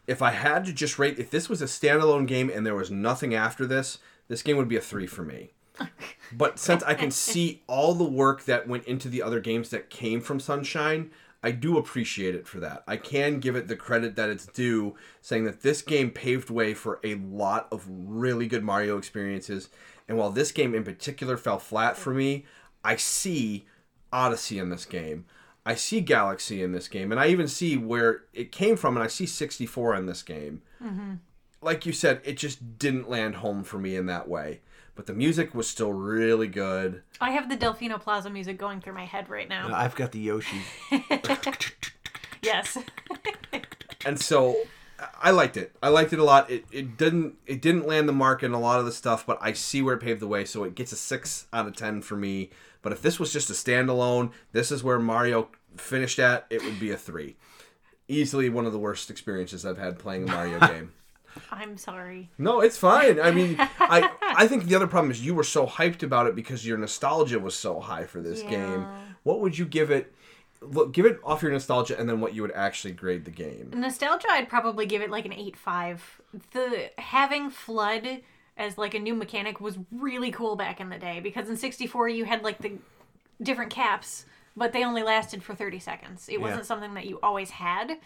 If 0.07 0.21
I 0.21 0.31
had 0.31 0.65
to 0.65 0.73
just 0.73 0.99
rate, 0.99 1.19
if 1.19 1.29
this 1.29 1.49
was 1.49 1.61
a 1.61 1.65
standalone 1.65 2.27
game 2.27 2.49
and 2.49 2.65
there 2.65 2.75
was 2.75 2.91
nothing 2.91 3.33
after 3.33 3.65
this, 3.65 3.99
this 4.27 4.41
game 4.41 4.57
would 4.57 4.67
be 4.67 4.75
a 4.75 4.81
three 4.81 5.07
for 5.07 5.23
me. 5.23 5.51
But 6.35 6.57
since 6.57 6.81
I 6.81 6.95
can 6.95 7.11
see 7.11 7.61
all 7.67 7.93
the 7.93 8.03
work 8.03 8.45
that 8.45 8.67
went 8.67 8.85
into 8.85 9.07
the 9.07 9.21
other 9.21 9.39
games 9.39 9.69
that 9.69 9.91
came 9.91 10.19
from 10.19 10.39
Sunshine, 10.39 11.11
I 11.43 11.51
do 11.51 11.77
appreciate 11.77 12.33
it 12.33 12.47
for 12.47 12.59
that. 12.61 12.83
I 12.87 12.97
can 12.97 13.39
give 13.39 13.55
it 13.55 13.67
the 13.67 13.75
credit 13.75 14.15
that 14.15 14.29
it's 14.29 14.47
due, 14.47 14.95
saying 15.21 15.43
that 15.43 15.61
this 15.61 15.81
game 15.81 16.09
paved 16.09 16.49
way 16.49 16.73
for 16.73 16.99
a 17.03 17.15
lot 17.15 17.67
of 17.71 17.85
really 17.87 18.47
good 18.47 18.63
Mario 18.63 18.97
experiences. 18.97 19.69
And 20.07 20.17
while 20.17 20.31
this 20.31 20.51
game 20.51 20.73
in 20.73 20.83
particular 20.83 21.37
fell 21.37 21.59
flat 21.59 21.97
for 21.97 22.13
me, 22.13 22.45
I 22.83 22.95
see 22.95 23.65
Odyssey 24.11 24.57
in 24.57 24.69
this 24.69 24.85
game. 24.85 25.25
I 25.65 25.75
see 25.75 26.01
Galaxy 26.01 26.61
in 26.61 26.73
this 26.73 26.87
game, 26.87 27.11
and 27.11 27.19
I 27.19 27.27
even 27.27 27.47
see 27.47 27.77
where 27.77 28.23
it 28.33 28.51
came 28.51 28.75
from, 28.75 28.97
and 28.97 29.03
I 29.03 29.07
see 29.07 29.25
64 29.25 29.95
in 29.95 30.05
this 30.05 30.21
game. 30.21 30.61
Mm-hmm. 30.83 31.13
Like 31.61 31.85
you 31.85 31.93
said, 31.93 32.21
it 32.25 32.37
just 32.37 32.77
didn't 32.77 33.09
land 33.09 33.35
home 33.35 33.63
for 33.63 33.77
me 33.77 33.95
in 33.95 34.07
that 34.07 34.27
way. 34.27 34.59
But 34.95 35.07
the 35.07 35.13
music 35.13 35.55
was 35.55 35.67
still 35.67 35.93
really 35.93 36.47
good. 36.47 37.01
I 37.19 37.31
have 37.31 37.49
the 37.49 37.57
Delfino 37.57 37.99
Plaza 37.99 38.29
music 38.29 38.57
going 38.57 38.79
through 38.79 38.93
my 38.93 39.05
head 39.05 39.29
right 39.29 39.49
now. 39.49 39.69
I've 39.73 39.95
got 39.95 40.11
the 40.11 40.19
Yoshi. 40.19 40.61
yes. 42.43 42.77
and 44.05 44.19
so 44.19 44.55
I 45.21 45.31
liked 45.31 45.57
it. 45.57 45.75
I 45.81 45.89
liked 45.89 46.13
it 46.13 46.19
a 46.19 46.23
lot. 46.23 46.49
It, 46.49 46.65
it 46.71 46.97
didn't 46.97 47.35
it 47.45 47.61
didn't 47.61 47.87
land 47.87 48.07
the 48.07 48.13
mark 48.13 48.43
in 48.43 48.53
a 48.53 48.59
lot 48.59 48.79
of 48.79 48.85
the 48.85 48.91
stuff, 48.91 49.25
but 49.25 49.37
I 49.41 49.53
see 49.53 49.81
where 49.81 49.95
it 49.95 49.99
paved 50.01 50.19
the 50.19 50.27
way. 50.27 50.45
So 50.45 50.63
it 50.63 50.75
gets 50.75 50.91
a 50.91 50.95
six 50.95 51.47
out 51.53 51.67
of 51.67 51.75
ten 51.75 52.01
for 52.01 52.15
me. 52.15 52.49
But 52.81 52.91
if 52.91 53.01
this 53.01 53.19
was 53.19 53.31
just 53.31 53.49
a 53.49 53.53
standalone, 53.53 54.31
this 54.51 54.71
is 54.71 54.83
where 54.83 54.99
Mario 54.99 55.49
finished 55.77 56.19
at. 56.19 56.45
It 56.49 56.63
would 56.63 56.79
be 56.79 56.91
a 56.91 56.97
three. 56.97 57.35
Easily 58.07 58.49
one 58.49 58.65
of 58.65 58.73
the 58.73 58.79
worst 58.79 59.09
experiences 59.09 59.65
I've 59.65 59.77
had 59.77 59.97
playing 59.97 60.27
a 60.27 60.31
Mario 60.31 60.59
game. 60.67 60.91
I'm 61.49 61.77
sorry. 61.77 62.29
No, 62.37 62.59
it's 62.59 62.77
fine. 62.77 63.19
I 63.19 63.31
mean, 63.31 63.55
I 63.59 64.11
I 64.21 64.47
think 64.47 64.65
the 64.65 64.75
other 64.75 64.87
problem 64.87 65.11
is 65.11 65.25
you 65.25 65.33
were 65.33 65.43
so 65.43 65.65
hyped 65.65 66.03
about 66.03 66.27
it 66.27 66.35
because 66.35 66.65
your 66.65 66.77
nostalgia 66.77 67.39
was 67.39 67.55
so 67.55 67.79
high 67.79 68.05
for 68.05 68.21
this 68.21 68.41
game. 68.43 68.85
What 69.23 69.39
would 69.39 69.57
you 69.57 69.65
give 69.65 69.89
it? 69.89 70.13
Look, 70.71 70.93
give 70.93 71.05
it 71.05 71.19
off 71.23 71.41
your 71.41 71.51
nostalgia, 71.51 71.99
and 71.99 72.07
then 72.07 72.21
what 72.21 72.33
you 72.33 72.41
would 72.41 72.51
actually 72.53 72.93
grade 72.93 73.25
the 73.25 73.31
game. 73.31 73.71
Nostalgia, 73.75 74.27
I'd 74.29 74.49
probably 74.49 74.85
give 74.85 75.01
it 75.01 75.09
like 75.09 75.25
an 75.25 75.33
8 75.33 75.57
5. 75.57 76.21
The 76.51 76.91
having 76.97 77.51
FLUDD 77.51 78.21
as 78.57 78.77
like 78.77 78.93
a 78.93 78.99
new 78.99 79.15
mechanic 79.15 79.59
was 79.59 79.77
really 79.91 80.31
cool 80.31 80.55
back 80.55 80.79
in 80.79 80.89
the 80.89 80.97
day 80.97 81.19
because 81.19 81.49
in 81.49 81.57
64 81.57 82.09
you 82.09 82.25
had 82.25 82.43
like 82.43 82.59
the 82.59 82.73
different 83.41 83.71
caps, 83.71 84.25
but 84.55 84.73
they 84.73 84.83
only 84.83 85.03
lasted 85.03 85.43
for 85.43 85.55
30 85.55 85.79
seconds. 85.79 86.29
It 86.29 86.39
wasn't 86.39 86.65
something 86.65 86.93
that 86.93 87.05
you 87.05 87.19
always 87.23 87.49
had. 87.49 87.97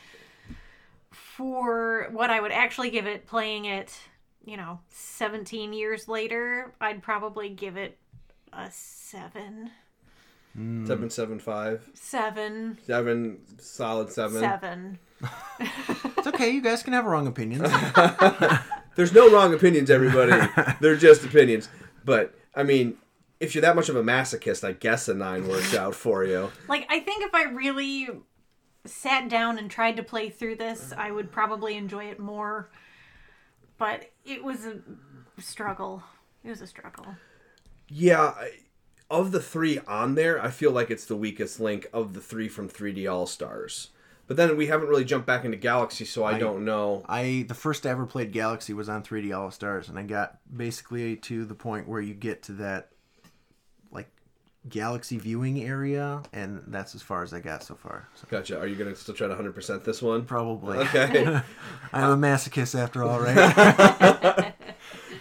For 1.12 2.10
what 2.12 2.30
I 2.30 2.40
would 2.40 2.52
actually 2.52 2.90
give 2.90 3.06
it, 3.08 3.28
playing 3.28 3.66
it, 3.66 3.98
you 4.46 4.56
know, 4.56 4.80
17 4.90 5.74
years 5.74 6.08
later, 6.08 6.74
I'd 6.80 7.02
probably 7.04 7.50
give 7.50 7.76
it 7.76 7.98
a 8.54 8.70
7. 8.72 9.72
Mm. 10.58 10.88
Seven 10.88 11.10
seven 11.10 11.40
five. 11.40 11.90
Seven. 11.94 12.78
Seven 12.86 13.40
solid 13.60 14.12
seven. 14.12 14.40
Seven. 14.40 15.00
It's 16.18 16.28
okay. 16.28 16.50
You 16.50 16.62
guys 16.62 16.84
can 16.84 16.94
have 16.94 17.06
wrong 17.06 17.26
opinions. 17.28 17.72
There's 18.96 19.14
no 19.14 19.32
wrong 19.32 19.54
opinions, 19.54 19.90
everybody. 19.90 20.48
They're 20.82 20.96
just 20.96 21.24
opinions. 21.24 21.70
But 22.04 22.36
I 22.56 22.64
mean, 22.64 22.98
if 23.40 23.54
you're 23.56 23.62
that 23.62 23.76
much 23.76 23.90
of 23.90 23.96
a 23.96 24.04
masochist, 24.04 24.64
I 24.64 24.74
guess 24.74 25.08
a 25.08 25.14
nine 25.14 25.48
works 25.48 25.76
out 25.76 25.96
for 25.96 26.24
you. 26.24 26.52
Like, 26.68 26.86
I 26.90 27.00
think 27.00 27.24
if 27.24 27.34
I 27.34 27.44
really 27.44 28.10
sat 28.86 29.30
down 29.30 29.58
and 29.58 29.70
tried 29.70 29.98
to 29.98 30.04
play 30.04 30.30
through 30.30 30.56
this, 30.56 30.94
I 30.98 31.12
would 31.12 31.32
probably 31.32 31.76
enjoy 31.78 32.06
it 32.06 32.20
more. 32.20 32.70
But 33.78 34.12
it 34.26 34.44
was 34.44 34.66
a 34.66 34.80
struggle. 35.40 36.04
It 36.44 36.50
was 36.50 36.62
a 36.62 36.68
struggle. 36.68 37.06
Yeah, 37.90 38.22
I, 38.22 38.52
of 39.10 39.32
the 39.32 39.42
three 39.42 39.80
on 39.88 40.16
there, 40.16 40.42
I 40.44 40.50
feel 40.50 40.72
like 40.72 40.90
it's 40.92 41.06
the 41.06 41.16
weakest 41.16 41.60
link 41.60 41.88
of 41.94 42.14
the 42.14 42.22
three 42.22 42.50
from 42.50 42.70
3D 42.70 43.12
All 43.12 43.26
Stars. 43.26 43.90
But 44.28 44.36
then 44.36 44.58
we 44.58 44.68
haven't 44.68 44.90
really 44.90 45.06
jumped 45.06 45.26
back 45.26 45.46
into 45.46 45.56
Galaxy, 45.56 46.04
so 46.04 46.26
I, 46.26 46.38
don't 46.38 46.66
know. 46.66 47.06
I 47.08 47.46
the 47.48 47.54
first 47.54 47.86
I 47.86 47.92
ever 47.92 48.06
played 48.06 48.34
Galaxy 48.34 48.74
was 48.74 48.90
on 48.90 49.02
3D 49.02 49.36
All 49.36 49.52
Stars, 49.52 49.88
and 49.88 49.98
I 49.98 50.04
got 50.04 50.38
basically 50.56 51.16
to 51.16 51.46
the 51.46 51.56
point 51.56 51.88
where 51.88 52.02
you 52.02 52.14
get 52.14 52.44
to 52.44 52.52
that 52.54 52.90
like 53.90 54.10
Galaxy 54.68 55.18
viewing 55.18 55.64
area, 55.64 56.22
and 56.34 56.62
that's 56.68 56.94
as 56.94 57.02
far 57.02 57.24
as 57.24 57.34
I 57.34 57.40
got 57.40 57.64
so 57.64 57.76
far. 57.76 58.10
So 58.16 58.28
Gotcha. 58.30 58.60
Are 58.60 58.68
you 58.68 58.76
gonna 58.76 58.96
still 58.98 59.16
try 59.16 59.30
to 59.30 59.36
100% 59.36 59.86
this 59.86 60.02
one? 60.02 60.26
probably. 60.26 60.80
Okay. 60.80 61.24
I'm 61.94 62.12
a 62.12 62.28
masochist 62.28 62.78
after 62.78 63.06
all, 63.06 63.22
right? 63.22 64.54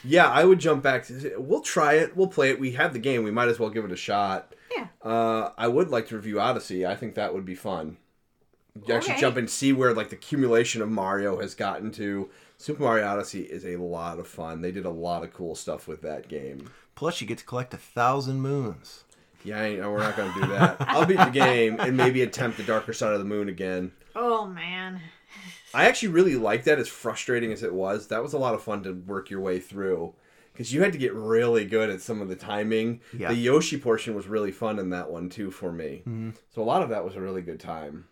yeah, 0.07 0.29
I 0.31 0.45
would 0.45 0.59
jump 0.59 0.83
back. 0.83 1.07
To, 1.07 1.35
we'll 1.39 1.61
try 1.61 1.95
it. 1.95 2.17
We'll 2.17 2.29
play 2.29 2.51
it. 2.51 2.61
We 2.61 2.73
have 2.73 2.93
the 2.93 2.99
game. 2.99 3.23
We 3.25 3.31
might 3.31 3.49
as 3.49 3.59
well 3.59 3.71
give 3.71 3.85
it 3.85 3.93
a 3.93 3.97
shot. 3.97 4.55
Yeah. 4.75 4.87
Uh, 5.03 5.51
I 5.59 5.69
would 5.69 5.91
like 5.91 6.09
to 6.09 6.17
review 6.17 6.41
Odyssey. 6.41 6.87
I 6.87 6.95
think 6.97 7.15
that 7.15 7.35
would 7.35 7.45
be 7.45 7.55
fun. 7.55 7.97
You 8.87 8.95
actually 8.95 9.13
Okay. 9.13 9.21
jump 9.23 9.37
and 9.39 9.49
see 9.49 9.73
where 9.73 9.95
like 9.95 10.11
the 10.11 10.17
accumulation 10.17 10.83
of 10.83 10.91
Mario 10.91 11.41
has 11.41 11.55
gotten 11.55 11.91
to. 11.93 12.29
Super 12.59 12.83
Mario 12.83 13.07
Odyssey 13.07 13.43
is 13.43 13.65
a 13.65 13.77
lot 13.77 14.19
of 14.19 14.27
fun. 14.27 14.61
They 14.61 14.73
did 14.73 14.85
a 14.85 14.91
lot 14.91 15.23
of 15.25 15.33
cool 15.33 15.55
stuff 15.55 15.87
with 15.89 16.03
that 16.03 16.29
game. 16.29 16.71
Plus, 16.95 17.21
you 17.21 17.27
get 17.27 17.39
to 17.39 17.45
collect 17.45 17.73
a 17.75 17.79
thousand 17.79 18.41
moons. 18.41 19.05
Yeah, 19.45 19.61
I 19.61 19.65
ain't, 19.67 19.81
we're 19.81 19.99
not 19.99 20.17
gonna 20.17 20.35
do 20.35 20.47
that. 20.49 20.77
I'll 20.81 21.07
beat 21.07 21.19
the 21.19 21.27
game 21.31 21.79
and 21.79 21.97
maybe 21.97 22.23
attempt 22.23 22.57
the 22.57 22.63
darker 22.65 22.93
side 22.93 23.13
of 23.13 23.19
the 23.19 23.25
moon 23.25 23.49
again. 23.49 23.93
Oh, 24.15 24.47
man. 24.47 25.01
I 25.75 25.87
actually 25.87 26.09
really 26.09 26.37
liked 26.37 26.65
that, 26.65 26.79
as 26.79 26.89
frustrating 26.89 27.53
as 27.53 27.63
it 27.63 27.75
was. 27.75 28.09
That 28.09 28.23
was 28.23 28.33
a 28.33 28.39
lot 28.39 28.55
of 28.55 28.63
fun 28.63 28.83
to 28.85 28.93
work 28.93 29.31
your 29.31 29.41
way 29.41 29.61
through 29.61 30.15
because 30.57 30.73
you 30.73 30.83
had 30.83 30.93
to 30.93 30.99
get 30.99 31.13
really 31.13 31.67
good 31.67 31.91
at 31.91 32.01
some 32.01 32.23
of 32.23 32.29
the 32.29 32.37
timing. 32.37 33.01
Yeah. 33.17 33.29
The 33.29 33.35
Yoshi 33.35 33.79
portion 33.79 34.15
was 34.15 34.27
really 34.27 34.53
fun 34.53 34.79
in 34.79 34.91
that 34.91 35.11
one 35.11 35.29
too 35.29 35.51
for 35.51 35.71
me. 35.71 36.03
Mm-hmm. 36.07 36.31
So 36.55 36.63
a 36.63 36.65
lot 36.65 36.83
of 36.83 36.89
that 36.89 37.05
was 37.05 37.15
a 37.15 37.21
really 37.21 37.43
good 37.43 37.61
time. 37.61 38.07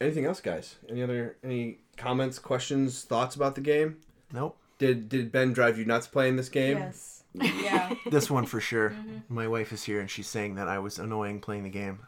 Anything 0.00 0.26
else, 0.26 0.40
guys? 0.40 0.76
Any 0.90 1.02
other 1.02 1.38
any 1.42 1.78
comments, 1.96 2.38
questions, 2.38 3.04
thoughts 3.04 3.34
about 3.36 3.54
the 3.54 3.62
game? 3.62 3.96
Nope. 4.32 4.58
Did 4.78 5.08
did 5.08 5.32
Ben 5.32 5.54
drive 5.54 5.78
you 5.78 5.86
nuts 5.86 6.06
playing 6.06 6.36
this 6.36 6.50
game? 6.50 6.78
Yes. 6.78 7.24
Yeah. 7.34 7.94
This 8.10 8.30
one 8.30 8.46
for 8.46 8.60
sure. 8.60 8.90
Mm-hmm. 8.90 9.34
My 9.34 9.48
wife 9.48 9.72
is 9.72 9.84
here, 9.84 10.00
and 10.00 10.10
she's 10.10 10.28
saying 10.28 10.54
that 10.56 10.68
I 10.68 10.78
was 10.78 10.98
annoying 10.98 11.40
playing 11.40 11.64
the 11.64 11.70
game. 11.70 12.00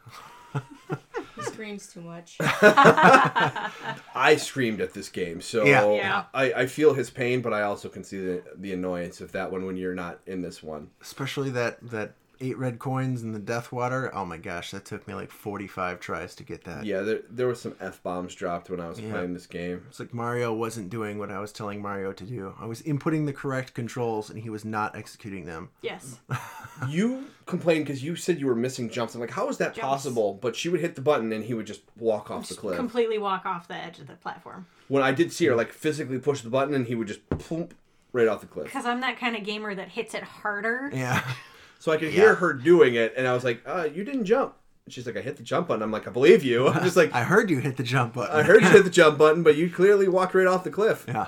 he 1.39 1.45
screams 1.45 1.87
too 1.87 2.01
much. 2.01 2.37
I 2.41 4.37
screamed 4.39 4.81
at 4.81 4.93
this 4.93 5.09
game, 5.09 5.41
so 5.41 5.65
Yeah. 5.65 5.91
Yeah. 5.93 6.23
I, 6.33 6.53
I 6.53 6.65
feel 6.67 6.93
his 6.93 7.09
pain, 7.09 7.41
but 7.41 7.53
I 7.53 7.63
also 7.63 7.89
can 7.89 8.03
see 8.03 8.17
the 8.19 8.43
the 8.55 8.73
annoyance 8.73 9.21
of 9.21 9.31
that 9.33 9.51
one 9.51 9.65
when 9.65 9.77
you're 9.77 9.95
not 9.95 10.19
in 10.25 10.41
this 10.41 10.61
one. 10.61 10.89
Especially 11.01 11.49
that 11.51 11.77
that 11.89 12.13
eight 12.41 12.57
red 12.57 12.79
coins 12.79 13.21
and 13.21 13.33
the 13.35 13.39
death 13.39 13.71
water. 13.71 14.09
Oh 14.15 14.25
my 14.25 14.37
gosh, 14.37 14.71
that 14.71 14.85
took 14.85 15.07
me 15.07 15.13
like 15.13 15.31
45 15.31 15.99
tries 15.99 16.35
to 16.35 16.43
get 16.43 16.63
that. 16.65 16.85
Yeah, 16.85 17.01
there 17.01 17.19
there 17.29 17.47
were 17.47 17.55
some 17.55 17.75
f 17.79 18.01
bombs 18.03 18.33
dropped 18.35 18.69
when 18.69 18.79
I 18.79 18.87
was 18.89 18.99
Yeah. 18.99 19.11
playing 19.11 19.33
this 19.33 19.45
game. 19.47 19.85
It's 19.89 19.99
like 19.99 20.13
Mario 20.13 20.53
wasn't 20.53 20.89
doing 20.89 21.17
what 21.19 21.31
I 21.31 21.39
was 21.39 21.51
telling 21.51 21.81
Mario 21.81 22.13
to 22.13 22.23
do. 22.23 22.53
I 22.59 22.65
was 22.65 22.81
inputting 22.83 23.25
the 23.25 23.33
correct 23.33 23.73
controls, 23.73 24.29
and 24.29 24.39
he 24.39 24.49
was 24.49 24.63
not 24.65 24.95
executing 24.95 25.45
them. 25.45 25.69
Yes. 25.81 26.19
You 26.87 27.25
complained 27.45 27.85
because 27.85 28.01
you 28.01 28.15
said 28.15 28.39
you 28.39 28.47
were 28.47 28.55
missing 28.55 28.89
jumps. 28.89 29.13
I'm 29.13 29.19
like, 29.19 29.31
how 29.31 29.49
is 29.49 29.57
that 29.57 29.73
Jumps. 29.73 29.81
possible? 29.81 30.33
But 30.41 30.55
she 30.55 30.69
would 30.69 30.79
hit 30.79 30.95
the 30.95 31.01
button 31.01 31.33
and 31.33 31.43
he 31.43 31.53
would 31.53 31.67
just 31.67 31.81
walk 31.97 32.31
off 32.31 32.47
the 32.47 32.55
cliff. 32.55 32.77
Completely 32.77 33.17
walk 33.17 33.45
off 33.45 33.67
the 33.67 33.75
edge 33.75 33.99
of 33.99 34.07
the 34.07 34.13
platform. 34.13 34.65
when 34.87 35.03
I 35.03 35.11
did 35.11 35.33
see 35.33 35.45
her 35.47 35.55
like 35.57 35.73
physically 35.73 36.19
push 36.19 36.39
the 36.39 36.49
button 36.49 36.73
and 36.73 36.87
he 36.87 36.95
would 36.95 37.07
just 37.09 37.27
plump 37.31 37.73
right 38.13 38.29
off 38.29 38.39
the 38.39 38.47
cliff. 38.47 38.67
Because 38.67 38.85
I'm 38.85 39.01
that 39.01 39.19
kind 39.19 39.35
of 39.35 39.43
gamer 39.43 39.75
that 39.75 39.89
hits 39.89 40.13
it 40.13 40.23
harder. 40.23 40.89
Yeah. 40.93 41.21
So 41.79 41.91
I 41.91 41.97
could 41.97 42.11
hear 42.11 42.35
her 42.35 42.53
doing 42.53 42.93
it 42.95 43.13
and 43.17 43.25
I 43.27 43.33
was 43.33 43.43
like, 43.43 43.61
uh, 43.65 43.87
you 43.91 44.03
didn't 44.03 44.25
jump. 44.25 44.53
And 44.85 44.93
she's 44.93 45.05
like, 45.05 45.17
I 45.17 45.21
hit 45.21 45.37
the 45.37 45.43
jump 45.43 45.69
button. 45.69 45.81
I'm 45.81 45.91
like, 45.91 46.07
I 46.07 46.11
believe 46.11 46.43
you. 46.43 46.67
I'm 46.69 46.83
just 46.83 46.97
like, 46.97 47.13
I 47.15 47.23
heard 47.23 47.49
you 47.49 47.59
hit 47.59 47.77
the 47.77 47.83
jump 47.83 48.13
button. 48.13 48.35
I 48.35 48.43
heard 48.43 48.61
you 48.61 48.69
hit 48.69 48.83
the 48.83 48.89
jump 49.01 49.17
button, 49.17 49.41
but 49.43 49.55
you 49.55 49.69
clearly 49.69 50.07
walked 50.07 50.35
right 50.35 50.45
off 50.47 50.63
the 50.63 50.71
cliff. 50.71 51.05
Yeah. 51.07 51.27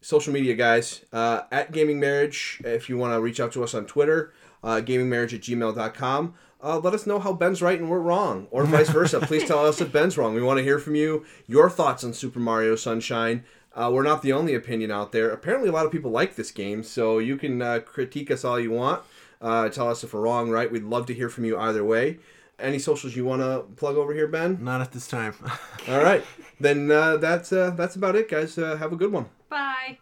social 0.00 0.32
media 0.32 0.54
guys 0.54 1.04
uh, 1.12 1.42
at 1.52 1.72
gaming 1.72 2.00
marriage 2.00 2.62
if 2.64 2.88
you 2.88 2.96
want 2.96 3.12
to 3.12 3.20
reach 3.20 3.38
out 3.40 3.52
to 3.52 3.62
us 3.62 3.74
on 3.74 3.84
twitter 3.84 4.32
uh, 4.64 4.80
gamingmarriage 4.80 5.34
at 5.34 5.40
gmail.com 5.42 6.34
uh, 6.62 6.78
let 6.78 6.94
us 6.94 7.06
know 7.06 7.18
how 7.18 7.32
ben's 7.32 7.60
right 7.60 7.78
and 7.78 7.90
we're 7.90 7.98
wrong 8.00 8.46
or 8.50 8.64
vice 8.64 8.88
versa 8.88 9.20
please 9.22 9.44
tell 9.44 9.66
us 9.66 9.80
if 9.80 9.92
ben's 9.92 10.16
wrong 10.16 10.34
we 10.34 10.42
want 10.42 10.56
to 10.58 10.62
hear 10.64 10.78
from 10.78 10.94
you 10.94 11.24
your 11.46 11.68
thoughts 11.68 12.02
on 12.02 12.12
super 12.14 12.38
mario 12.38 12.74
sunshine 12.76 13.44
uh, 13.74 13.90
we're 13.92 14.02
not 14.02 14.22
the 14.22 14.32
only 14.32 14.54
opinion 14.54 14.90
out 14.90 15.12
there. 15.12 15.30
Apparently 15.30 15.68
a 15.68 15.72
lot 15.72 15.86
of 15.86 15.92
people 15.92 16.10
like 16.10 16.36
this 16.36 16.50
game 16.50 16.82
so 16.82 17.18
you 17.18 17.36
can 17.36 17.62
uh, 17.62 17.80
critique 17.80 18.30
us 18.30 18.44
all 18.44 18.58
you 18.58 18.70
want. 18.70 19.02
Uh, 19.40 19.68
tell 19.68 19.88
us 19.88 20.04
if 20.04 20.12
we're 20.12 20.20
wrong 20.20 20.50
right? 20.50 20.70
We'd 20.70 20.84
love 20.84 21.06
to 21.06 21.14
hear 21.14 21.28
from 21.28 21.44
you 21.44 21.58
either 21.58 21.84
way. 21.84 22.18
Any 22.58 22.78
socials 22.78 23.16
you 23.16 23.24
want 23.24 23.40
to 23.40 23.64
plug 23.76 23.96
over 23.96 24.12
here 24.12 24.26
ben? 24.26 24.62
Not 24.62 24.80
at 24.80 24.92
this 24.92 25.08
time. 25.08 25.34
all 25.88 26.02
right. 26.02 26.24
Then 26.58 26.90
uh, 26.90 27.16
that's 27.16 27.52
uh, 27.52 27.70
that's 27.70 27.96
about 27.96 28.16
it 28.16 28.28
guys. 28.28 28.58
Uh, 28.58 28.76
have 28.76 28.92
a 28.92 28.96
good 28.96 29.12
one. 29.12 29.26
Bye. 29.48 29.98